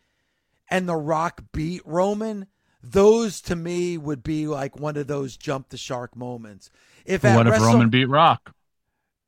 and 0.68 0.88
The 0.88 0.96
Rock 0.96 1.44
beat 1.52 1.82
Roman, 1.84 2.48
those 2.92 3.40
to 3.42 3.56
me 3.56 3.98
would 3.98 4.22
be 4.22 4.46
like 4.46 4.78
one 4.78 4.96
of 4.96 5.06
those 5.06 5.36
jump 5.36 5.68
the 5.68 5.76
shark 5.76 6.16
moments. 6.16 6.70
If 7.04 7.24
what 7.24 7.46
if 7.46 7.52
Wrestle- 7.52 7.66
Roman 7.66 7.90
beat 7.90 8.06
Rock? 8.06 8.54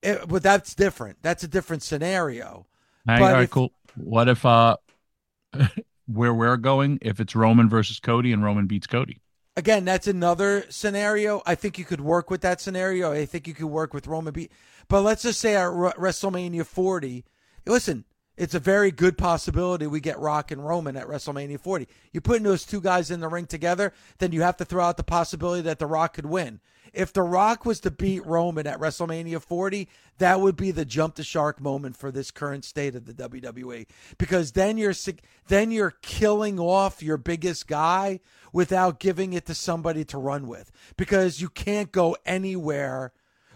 It, 0.02 0.28
but 0.28 0.42
that's 0.42 0.74
different. 0.74 1.18
That's 1.22 1.42
a 1.42 1.48
different 1.48 1.82
scenario. 1.82 2.66
All 3.08 3.18
right, 3.18 3.42
if, 3.42 3.50
cool. 3.50 3.72
What 3.96 4.28
if 4.28 4.44
uh 4.44 4.76
where 6.06 6.34
we're 6.34 6.56
going 6.56 6.98
if 7.02 7.20
it's 7.20 7.34
Roman 7.34 7.68
versus 7.68 8.00
Cody 8.00 8.32
and 8.32 8.44
Roman 8.44 8.66
beats 8.66 8.86
Cody? 8.86 9.20
Again, 9.56 9.84
that's 9.84 10.06
another 10.06 10.64
scenario. 10.68 11.42
I 11.44 11.56
think 11.56 11.78
you 11.78 11.84
could 11.84 12.00
work 12.00 12.30
with 12.30 12.42
that 12.42 12.60
scenario. 12.60 13.12
I 13.12 13.26
think 13.26 13.48
you 13.48 13.54
could 13.54 13.66
work 13.66 13.92
with 13.92 14.06
Roman 14.06 14.32
beat. 14.32 14.52
But 14.86 15.02
let's 15.02 15.22
just 15.22 15.40
say 15.40 15.56
at 15.56 15.66
WrestleMania 15.66 16.64
40, 16.64 17.24
listen, 17.66 18.04
it's 18.38 18.54
a 18.54 18.60
very 18.60 18.92
good 18.92 19.18
possibility 19.18 19.86
we 19.86 20.00
get 20.00 20.18
Rock 20.18 20.52
and 20.52 20.64
Roman 20.64 20.96
at 20.96 21.08
WrestleMania 21.08 21.60
40. 21.60 21.88
You 22.12 22.20
putting 22.20 22.44
those 22.44 22.64
two 22.64 22.80
guys 22.80 23.10
in 23.10 23.20
the 23.20 23.28
ring 23.28 23.46
together, 23.46 23.92
then 24.18 24.32
you 24.32 24.42
have 24.42 24.56
to 24.58 24.64
throw 24.64 24.84
out 24.84 24.96
the 24.96 25.02
possibility 25.02 25.62
that 25.62 25.80
The 25.80 25.86
Rock 25.86 26.14
could 26.14 26.26
win. 26.26 26.60
If 26.92 27.12
The 27.12 27.22
Rock 27.22 27.66
was 27.66 27.80
to 27.80 27.90
beat 27.90 28.24
Roman 28.24 28.66
at 28.66 28.78
WrestleMania 28.78 29.42
40, 29.42 29.88
that 30.18 30.40
would 30.40 30.56
be 30.56 30.70
the 30.70 30.84
jump 30.84 31.16
the 31.16 31.24
shark 31.24 31.60
moment 31.60 31.96
for 31.96 32.12
this 32.12 32.30
current 32.30 32.64
state 32.64 32.94
of 32.94 33.06
the 33.06 33.28
WWE 33.28 33.86
because 34.18 34.52
then 34.52 34.78
you're 34.78 34.94
then 35.48 35.70
you're 35.70 35.94
killing 36.02 36.58
off 36.58 37.02
your 37.02 37.16
biggest 37.16 37.66
guy 37.66 38.20
without 38.52 39.00
giving 39.00 39.32
it 39.32 39.46
to 39.46 39.54
somebody 39.54 40.04
to 40.04 40.18
run 40.18 40.46
with 40.46 40.70
because 40.96 41.40
you 41.40 41.48
can't 41.48 41.92
go 41.92 42.16
anywhere 42.24 43.12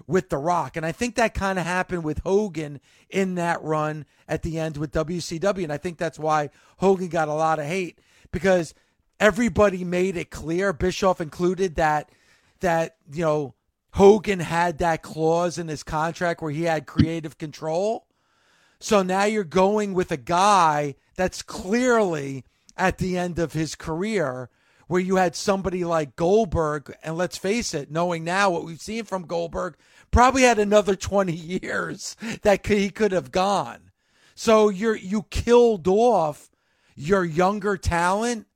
with 0.07 0.29
The 0.29 0.39
Rock. 0.39 0.77
And 0.77 0.85
I 0.85 0.93
think 0.93 1.15
that 1.15 1.35
kind 1.35 1.59
of 1.59 1.65
happened 1.65 2.05
with 2.05 2.21
Hogan 2.21 2.81
in 3.11 3.35
that 3.37 3.63
run 3.63 4.07
at 4.29 4.43
the 4.43 4.59
end 4.59 4.77
with 4.77 4.93
WCW. 4.93 5.63
And 5.63 5.73
I 5.73 5.77
think 5.77 5.99
that's 5.99 6.19
why 6.19 6.51
Hogan 6.79 7.09
got 7.09 7.29
a 7.29 7.35
lot 7.35 7.59
of 7.59 7.67
hate 7.67 7.99
because 8.31 8.75
everybody 9.21 9.85
made 9.85 10.17
it 10.17 10.31
clear, 10.31 10.73
Bischoff 10.73 11.21
included, 11.21 11.77
that 11.77 12.11
that, 12.61 12.97
you 13.13 13.25
know, 13.25 13.55
Hogan 13.95 14.41
had 14.41 14.79
that 14.79 15.03
clause 15.03 15.59
in 15.59 15.69
his 15.69 15.83
contract 15.83 16.41
where 16.41 16.51
he 16.51 16.63
had 16.63 16.87
creative 16.87 17.37
control. 17.37 18.07
So 18.79 19.03
now 19.03 19.25
you're 19.25 19.45
going 19.45 19.95
with 19.95 20.11
a 20.11 20.17
guy 20.17 20.95
that's 21.15 21.43
clearly 21.43 22.45
at 22.77 22.99
the 22.99 23.19
end 23.19 23.39
of 23.39 23.53
his 23.53 23.75
career 23.75 24.49
where 24.87 25.01
you 25.01 25.17
had 25.17 25.35
somebody 25.37 25.85
like 25.85 26.17
Goldberg, 26.17 26.95
and 27.03 27.17
let's 27.17 27.39
face 27.39 27.75
it, 27.75 27.91
knowing 27.91 28.25
now 28.25 28.51
what 28.51 28.65
we've 28.65 28.81
seen 28.81 29.05
from 29.05 29.27
Goldberg, 29.27 29.77
probably 30.11 30.43
had 30.43 30.59
another 30.59 30.97
20 30.97 31.33
years 31.33 32.17
that 32.43 32.67
he 32.67 32.91
could 32.91 33.13
have 33.13 33.31
gone. 33.31 33.91
So 34.35 34.69
you're 34.69 34.97
you 34.97 35.25
killed 35.31 35.87
off 35.87 36.51
your 36.95 37.25
younger 37.25 37.77
talent 37.77 38.47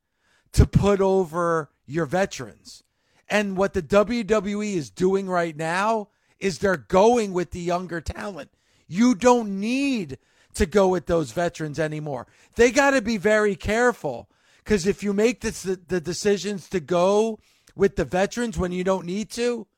to 0.53 0.67
put 0.67 1.01
over 1.01 1.71
your 1.87 2.07
veterans. 2.07 2.83
And 3.29 3.57
what 3.57 3.75
the 3.75 3.83
WWE 3.83 4.75
is 4.75 4.91
doing 4.91 5.29
right 5.29 5.57
now 5.57 6.09
is 6.39 6.59
they're 6.59 6.77
going 6.77 7.33
with 7.33 7.51
the 7.51 7.61
younger 7.61 8.01
talent. 8.01 8.51
You 8.87 9.15
don't 9.15 9.61
need 9.61 10.19
to 10.55 10.67
go 10.67 10.89
with 10.89 11.07
those 11.07 11.33
veterans 11.33 11.79
anymore. 11.79 12.27
They 12.55 12.71
got 12.71 12.93
to 12.93 13.03
be 13.03 13.17
very 13.17 13.57
careful 13.57 14.29
because 14.67 14.85
if 14.85 15.05
you 15.05 15.13
make 15.13 15.43
this, 15.43 15.63
the, 15.63 15.81
the 15.87 16.01
decisions 16.01 16.69
to 16.71 16.81
go 16.81 17.39
with 17.77 17.95
the 17.95 18.05
veterans 18.05 18.59
when 18.59 18.73
you 18.73 18.83
don't 18.83 19.07
need 19.07 19.31
to, 19.31 19.69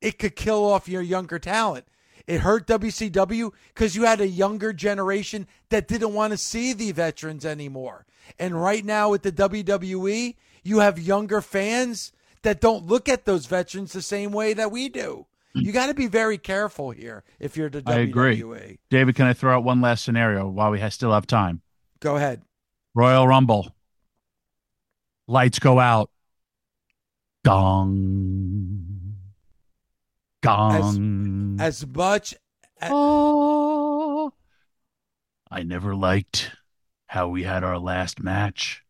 it 0.00 0.18
could 0.18 0.34
kill 0.34 0.64
off 0.64 0.88
your 0.88 1.00
younger 1.00 1.38
talent. 1.38 1.86
It 2.26 2.40
hurt 2.40 2.66
WCW 2.66 3.52
because 3.68 3.94
you 3.94 4.02
had 4.02 4.20
a 4.20 4.26
younger 4.26 4.72
generation 4.72 5.46
that 5.68 5.86
didn't 5.86 6.12
want 6.12 6.32
to 6.32 6.36
see 6.36 6.72
the 6.72 6.90
veterans 6.90 7.46
anymore. 7.46 8.04
And 8.36 8.60
right 8.60 8.84
now 8.84 9.10
with 9.10 9.22
the 9.22 9.30
WWE, 9.30 10.34
you 10.64 10.80
have 10.80 10.98
younger 10.98 11.40
fans 11.40 12.10
that 12.42 12.60
don't 12.60 12.84
look 12.84 13.08
at 13.08 13.26
those 13.26 13.46
veterans 13.46 13.92
the 13.92 14.02
same 14.02 14.32
way 14.32 14.54
that 14.54 14.72
we 14.72 14.88
do. 14.88 15.26
Mm. 15.56 15.62
You 15.62 15.70
got 15.70 15.86
to 15.86 15.94
be 15.94 16.08
very 16.08 16.36
careful 16.36 16.90
here 16.90 17.22
if 17.38 17.56
you're 17.56 17.70
the 17.70 17.80
WWE. 17.80 17.92
I 17.92 17.98
agree. 17.98 18.78
David, 18.90 19.14
can 19.14 19.26
I 19.26 19.34
throw 19.34 19.56
out 19.56 19.62
one 19.62 19.80
last 19.80 20.04
scenario 20.04 20.48
while 20.48 20.72
we 20.72 20.90
still 20.90 21.12
have 21.12 21.28
time? 21.28 21.62
Go 22.00 22.16
ahead. 22.16 22.42
Royal 22.92 23.28
Rumble. 23.28 23.75
Lights 25.28 25.58
go 25.58 25.80
out. 25.80 26.10
Gong. 27.44 29.16
Gong. 30.42 31.56
As, 31.58 31.82
as 31.82 31.86
much. 31.86 32.34
As- 32.80 32.90
oh. 32.92 34.32
I 35.50 35.62
never 35.62 35.94
liked 35.94 36.52
how 37.06 37.28
we 37.28 37.42
had 37.44 37.64
our 37.64 37.78
last 37.78 38.20
match. 38.20 38.84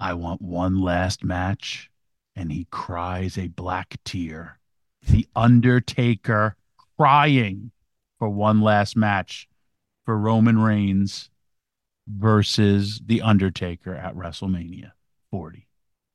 I 0.00 0.14
want 0.14 0.40
one 0.40 0.80
last 0.80 1.24
match. 1.24 1.90
And 2.36 2.52
he 2.52 2.66
cries 2.70 3.36
a 3.36 3.48
black 3.48 3.96
tear. 4.04 4.60
The 5.08 5.26
Undertaker 5.34 6.56
crying 6.96 7.72
for 8.18 8.28
one 8.28 8.60
last 8.60 8.96
match 8.96 9.48
for 10.04 10.16
Roman 10.16 10.60
Reigns 10.60 11.30
versus 12.06 13.00
The 13.04 13.22
Undertaker 13.22 13.94
at 13.94 14.14
WrestleMania 14.14 14.92
40. 15.30 15.66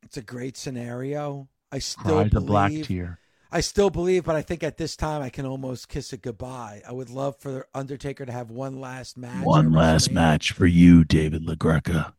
It's 0.04 0.18
a 0.18 0.22
great 0.22 0.58
scenario. 0.58 1.50
I 1.72 1.80
still 1.80 2.16
Cries 2.16 2.30
believe, 2.30 2.44
a 2.44 2.52
black 2.52 2.72
tear. 2.84 3.20
I 3.52 3.62
still 3.62 3.90
believe, 3.90 4.24
but 4.24 4.36
I 4.36 4.42
think 4.42 4.64
at 4.64 4.78
this 4.78 4.96
time 4.96 5.22
I 5.22 5.30
can 5.30 5.46
almost 5.46 5.88
kiss 5.88 6.12
it 6.12 6.22
goodbye. 6.24 6.82
I 6.88 6.92
would 6.92 7.10
love 7.10 7.38
for 7.38 7.68
Undertaker 7.74 8.26
to 8.26 8.32
have 8.32 8.50
one 8.50 8.80
last 8.82 9.18
match. 9.18 9.46
One 9.46 9.72
last 9.72 10.12
match 10.12 10.52
for 10.52 10.66
you, 10.66 11.04
David 11.04 11.46
LaGreca. 11.46 12.14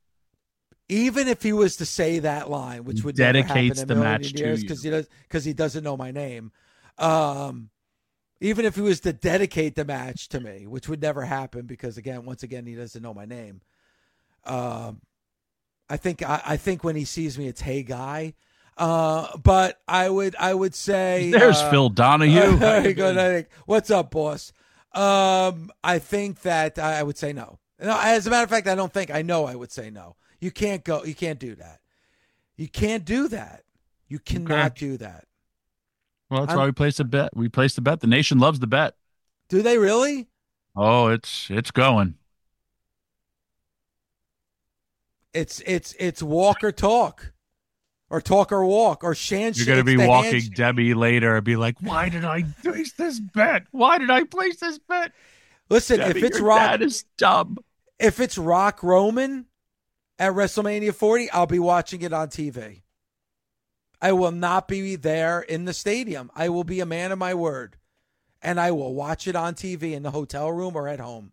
Even 0.89 1.29
if 1.29 1.43
he 1.43 1.53
was 1.53 1.77
to 1.77 1.87
say 1.87 2.21
that 2.21 2.51
line, 2.51 2.85
which 2.85 3.03
would 3.03 3.17
dedicates 3.17 3.83
the 3.83 3.97
match 3.97 4.33
years 4.33 4.61
because 4.61 4.83
he 4.83 4.91
does 4.91 5.09
because 5.23 5.45
he 5.45 5.53
doesn't 5.53 5.83
know 5.83 5.97
my 5.97 6.11
name. 6.11 6.53
Um, 6.99 7.71
even 8.41 8.65
if 8.65 8.77
he 8.77 8.83
was 8.83 9.01
to 9.01 9.13
dedicate 9.13 9.75
the 9.75 9.85
match 9.85 10.29
to 10.29 10.41
me, 10.41 10.67
which 10.67 10.89
would 10.89 11.01
never 11.01 11.23
happen 11.23 11.67
because 11.67 11.97
again, 11.97 12.25
once 12.25 12.43
again, 12.43 12.67
he 12.67 12.75
doesn't 12.75 13.03
know 13.03 13.15
my 13.15 13.25
name. 13.25 13.61
Um, 14.45 15.01
I 15.95 15.97
think 15.97 16.29
I, 16.29 16.43
I 16.45 16.57
think 16.57 16.83
when 16.83 16.97
he 16.97 17.05
sees 17.05 17.39
me, 17.39 17.47
it's 17.47 17.61
hey 17.61 17.85
guy. 17.85 18.35
Uh, 18.77 19.37
but 19.39 19.81
I 19.87 20.11
would 20.11 20.35
I 20.35 20.53
would 20.53 20.75
say 20.75 21.31
there's 21.33 21.59
uh, 21.59 21.71
Phil 21.71 21.89
Donahue. 21.89 22.59
Uh, 23.05 23.43
What's 23.67 23.93
up, 23.93 24.11
boss? 24.11 24.53
Um, 24.93 25.71
I 25.85 26.01
think 26.01 26.43
that 26.43 26.81
I 26.81 27.05
would 27.05 27.17
say 27.17 27.33
no. 27.33 27.61
No, 27.81 27.97
as 28.03 28.27
a 28.27 28.31
matter 28.31 28.43
of 28.43 28.51
fact, 28.51 28.67
I 28.67 28.75
don't 28.75 28.93
think 28.93 29.15
I 29.15 29.23
know. 29.23 29.45
I 29.45 29.55
would 29.55 29.71
say 29.71 29.89
no. 29.89 30.17
You 30.41 30.51
can't 30.51 30.83
go. 30.83 31.05
You 31.05 31.15
can't 31.15 31.39
do 31.39 31.55
that. 31.55 31.79
You 32.57 32.67
can't 32.67 33.05
do 33.05 33.29
that. 33.29 33.63
You 34.09 34.19
cannot 34.19 34.73
okay. 34.73 34.87
do 34.87 34.97
that. 34.97 35.27
Well, 36.29 36.41
that's 36.41 36.55
I'm, 36.55 36.59
why 36.59 36.67
we 36.67 36.73
placed 36.73 36.99
a 36.99 37.05
bet. 37.05 37.37
We 37.37 37.49
placed 37.49 37.79
a 37.79 37.83
bet. 37.83 38.01
The 38.01 38.09
nation 38.09 38.41
loves 38.41 38.59
the 38.59 38.67
bet. 38.67 38.97
Do 39.49 39.63
they 39.63 39.79
really? 39.79 40.27
Oh, 40.75 41.07
it's 41.07 41.49
it's 41.51 41.71
going. 41.71 42.17
It's 45.35 45.61
it's 45.67 45.95
it's 45.99 46.23
walk 46.23 46.63
or 46.63 46.73
talk 46.73 47.33
or 48.09 48.21
talk 48.21 48.53
or 48.53 48.65
walk 48.65 49.03
or 49.03 49.15
shan. 49.15 49.53
You're 49.57 49.67
going 49.67 49.79
to 49.79 49.85
be 49.85 49.97
walking 49.97 50.51
Debbie 50.55 50.95
later 50.95 51.37
and 51.37 51.45
be 51.45 51.57
like, 51.57 51.77
"Why 51.81 52.09
did 52.09 52.25
I 52.25 52.45
place 52.63 52.93
this 52.93 53.19
bet? 53.19 53.65
Why 53.73 53.99
did 53.99 54.11
I 54.11 54.23
place 54.25 54.57
this 54.61 54.79
bet?" 54.79 55.13
Listen, 55.69 55.99
Debbie, 55.99 56.21
if 56.21 56.25
it's 56.25 56.41
Rock, 56.41 56.59
that 56.61 56.83
is 56.83 57.05
dumb. 57.19 57.59
If 57.99 58.21
it's 58.21 58.39
Rock 58.39 58.83
Roman 58.83 59.47
at 60.19 60.33
WrestleMania 60.33 60.95
40, 60.95 61.31
I'll 61.31 61.47
be 61.47 61.59
watching 61.59 62.03
it 62.03 62.13
on 62.13 62.29
TV. 62.29 62.83
I 64.01 64.13
will 64.13 64.33
not 64.33 64.69
be 64.69 64.97
there 64.97 65.41
in 65.41 65.65
the 65.65 65.73
stadium. 65.73 66.31
I 66.37 66.51
will 66.51 66.65
be 66.65 66.81
a 66.81 66.87
man 66.87 67.11
of 67.11 67.19
my 67.19 67.35
word, 67.35 67.79
and 68.43 68.61
I 68.61 68.71
will 68.71 68.95
watch 68.95 69.27
it 69.27 69.35
on 69.35 69.55
TV 69.55 69.93
in 69.93 70.03
the 70.03 70.11
hotel 70.11 70.53
room 70.53 70.77
or 70.77 70.87
at 70.87 71.01
home. 71.01 71.33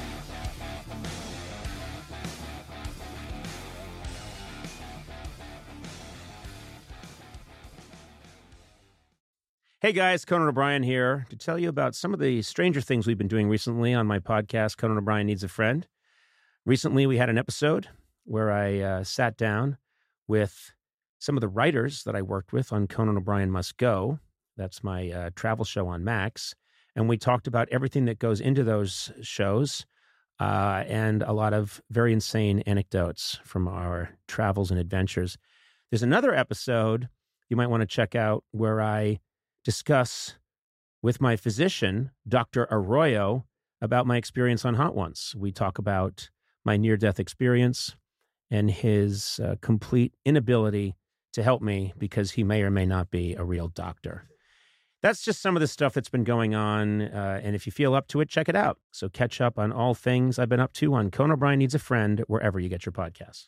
Hey 9.81 9.93
guys, 9.93 10.25
Conan 10.25 10.47
O'Brien 10.47 10.83
here 10.83 11.25
to 11.31 11.35
tell 11.35 11.57
you 11.57 11.67
about 11.67 11.95
some 11.95 12.13
of 12.13 12.19
the 12.19 12.43
stranger 12.43 12.81
things 12.81 13.07
we've 13.07 13.17
been 13.17 13.27
doing 13.27 13.49
recently 13.49 13.95
on 13.95 14.05
my 14.05 14.19
podcast, 14.19 14.77
Conan 14.77 14.99
O'Brien 14.99 15.25
Needs 15.25 15.43
a 15.43 15.47
Friend. 15.47 15.87
Recently, 16.67 17.07
we 17.07 17.17
had 17.17 17.31
an 17.31 17.39
episode 17.39 17.87
where 18.23 18.51
I 18.51 18.79
uh, 18.79 19.03
sat 19.03 19.37
down 19.37 19.79
with 20.27 20.71
some 21.17 21.35
of 21.35 21.41
the 21.41 21.47
writers 21.47 22.03
that 22.03 22.15
I 22.15 22.21
worked 22.21 22.53
with 22.53 22.71
on 22.71 22.85
Conan 22.85 23.17
O'Brien 23.17 23.49
Must 23.49 23.75
Go. 23.77 24.19
That's 24.55 24.83
my 24.83 25.09
uh, 25.09 25.29
travel 25.35 25.65
show 25.65 25.87
on 25.87 26.03
Max. 26.03 26.53
And 26.95 27.09
we 27.09 27.17
talked 27.17 27.47
about 27.47 27.67
everything 27.71 28.05
that 28.05 28.19
goes 28.19 28.39
into 28.39 28.63
those 28.63 29.11
shows 29.23 29.87
uh, 30.39 30.83
and 30.85 31.23
a 31.23 31.33
lot 31.33 31.55
of 31.55 31.81
very 31.89 32.13
insane 32.13 32.59
anecdotes 32.67 33.39
from 33.43 33.67
our 33.67 34.11
travels 34.27 34.69
and 34.69 34.79
adventures. 34.79 35.39
There's 35.89 36.03
another 36.03 36.35
episode 36.35 37.09
you 37.49 37.57
might 37.57 37.71
want 37.71 37.81
to 37.81 37.87
check 37.87 38.13
out 38.13 38.43
where 38.51 38.79
I 38.79 39.21
discuss 39.63 40.35
with 41.01 41.21
my 41.21 41.35
physician, 41.35 42.11
Dr. 42.27 42.67
Arroyo, 42.69 43.45
about 43.81 44.05
my 44.05 44.17
experience 44.17 44.63
on 44.63 44.75
Hot 44.75 44.95
Ones. 44.95 45.33
We 45.37 45.51
talk 45.51 45.77
about 45.77 46.29
my 46.63 46.77
near 46.77 46.97
death 46.97 47.19
experience 47.19 47.95
and 48.51 48.69
his 48.69 49.39
uh, 49.43 49.55
complete 49.61 50.13
inability 50.25 50.95
to 51.33 51.41
help 51.41 51.61
me 51.61 51.93
because 51.97 52.31
he 52.31 52.43
may 52.43 52.61
or 52.61 52.69
may 52.69 52.85
not 52.85 53.09
be 53.09 53.33
a 53.33 53.43
real 53.43 53.69
doctor. 53.69 54.27
That's 55.01 55.23
just 55.23 55.41
some 55.41 55.55
of 55.55 55.61
the 55.61 55.67
stuff 55.67 55.93
that's 55.93 56.09
been 56.09 56.23
going 56.23 56.53
on. 56.53 57.01
Uh, 57.01 57.41
and 57.43 57.55
if 57.55 57.65
you 57.65 57.71
feel 57.71 57.95
up 57.95 58.07
to 58.09 58.21
it, 58.21 58.29
check 58.29 58.47
it 58.47 58.55
out. 58.55 58.77
So 58.91 59.09
catch 59.09 59.41
up 59.41 59.57
on 59.57 59.71
all 59.71 59.95
things 59.95 60.37
I've 60.37 60.49
been 60.49 60.59
up 60.59 60.73
to 60.73 60.93
on 60.93 61.09
Conan 61.09 61.31
O'Brien 61.31 61.57
Needs 61.57 61.73
a 61.73 61.79
Friend, 61.79 62.23
wherever 62.27 62.59
you 62.59 62.69
get 62.69 62.85
your 62.85 62.93
podcasts. 62.93 63.47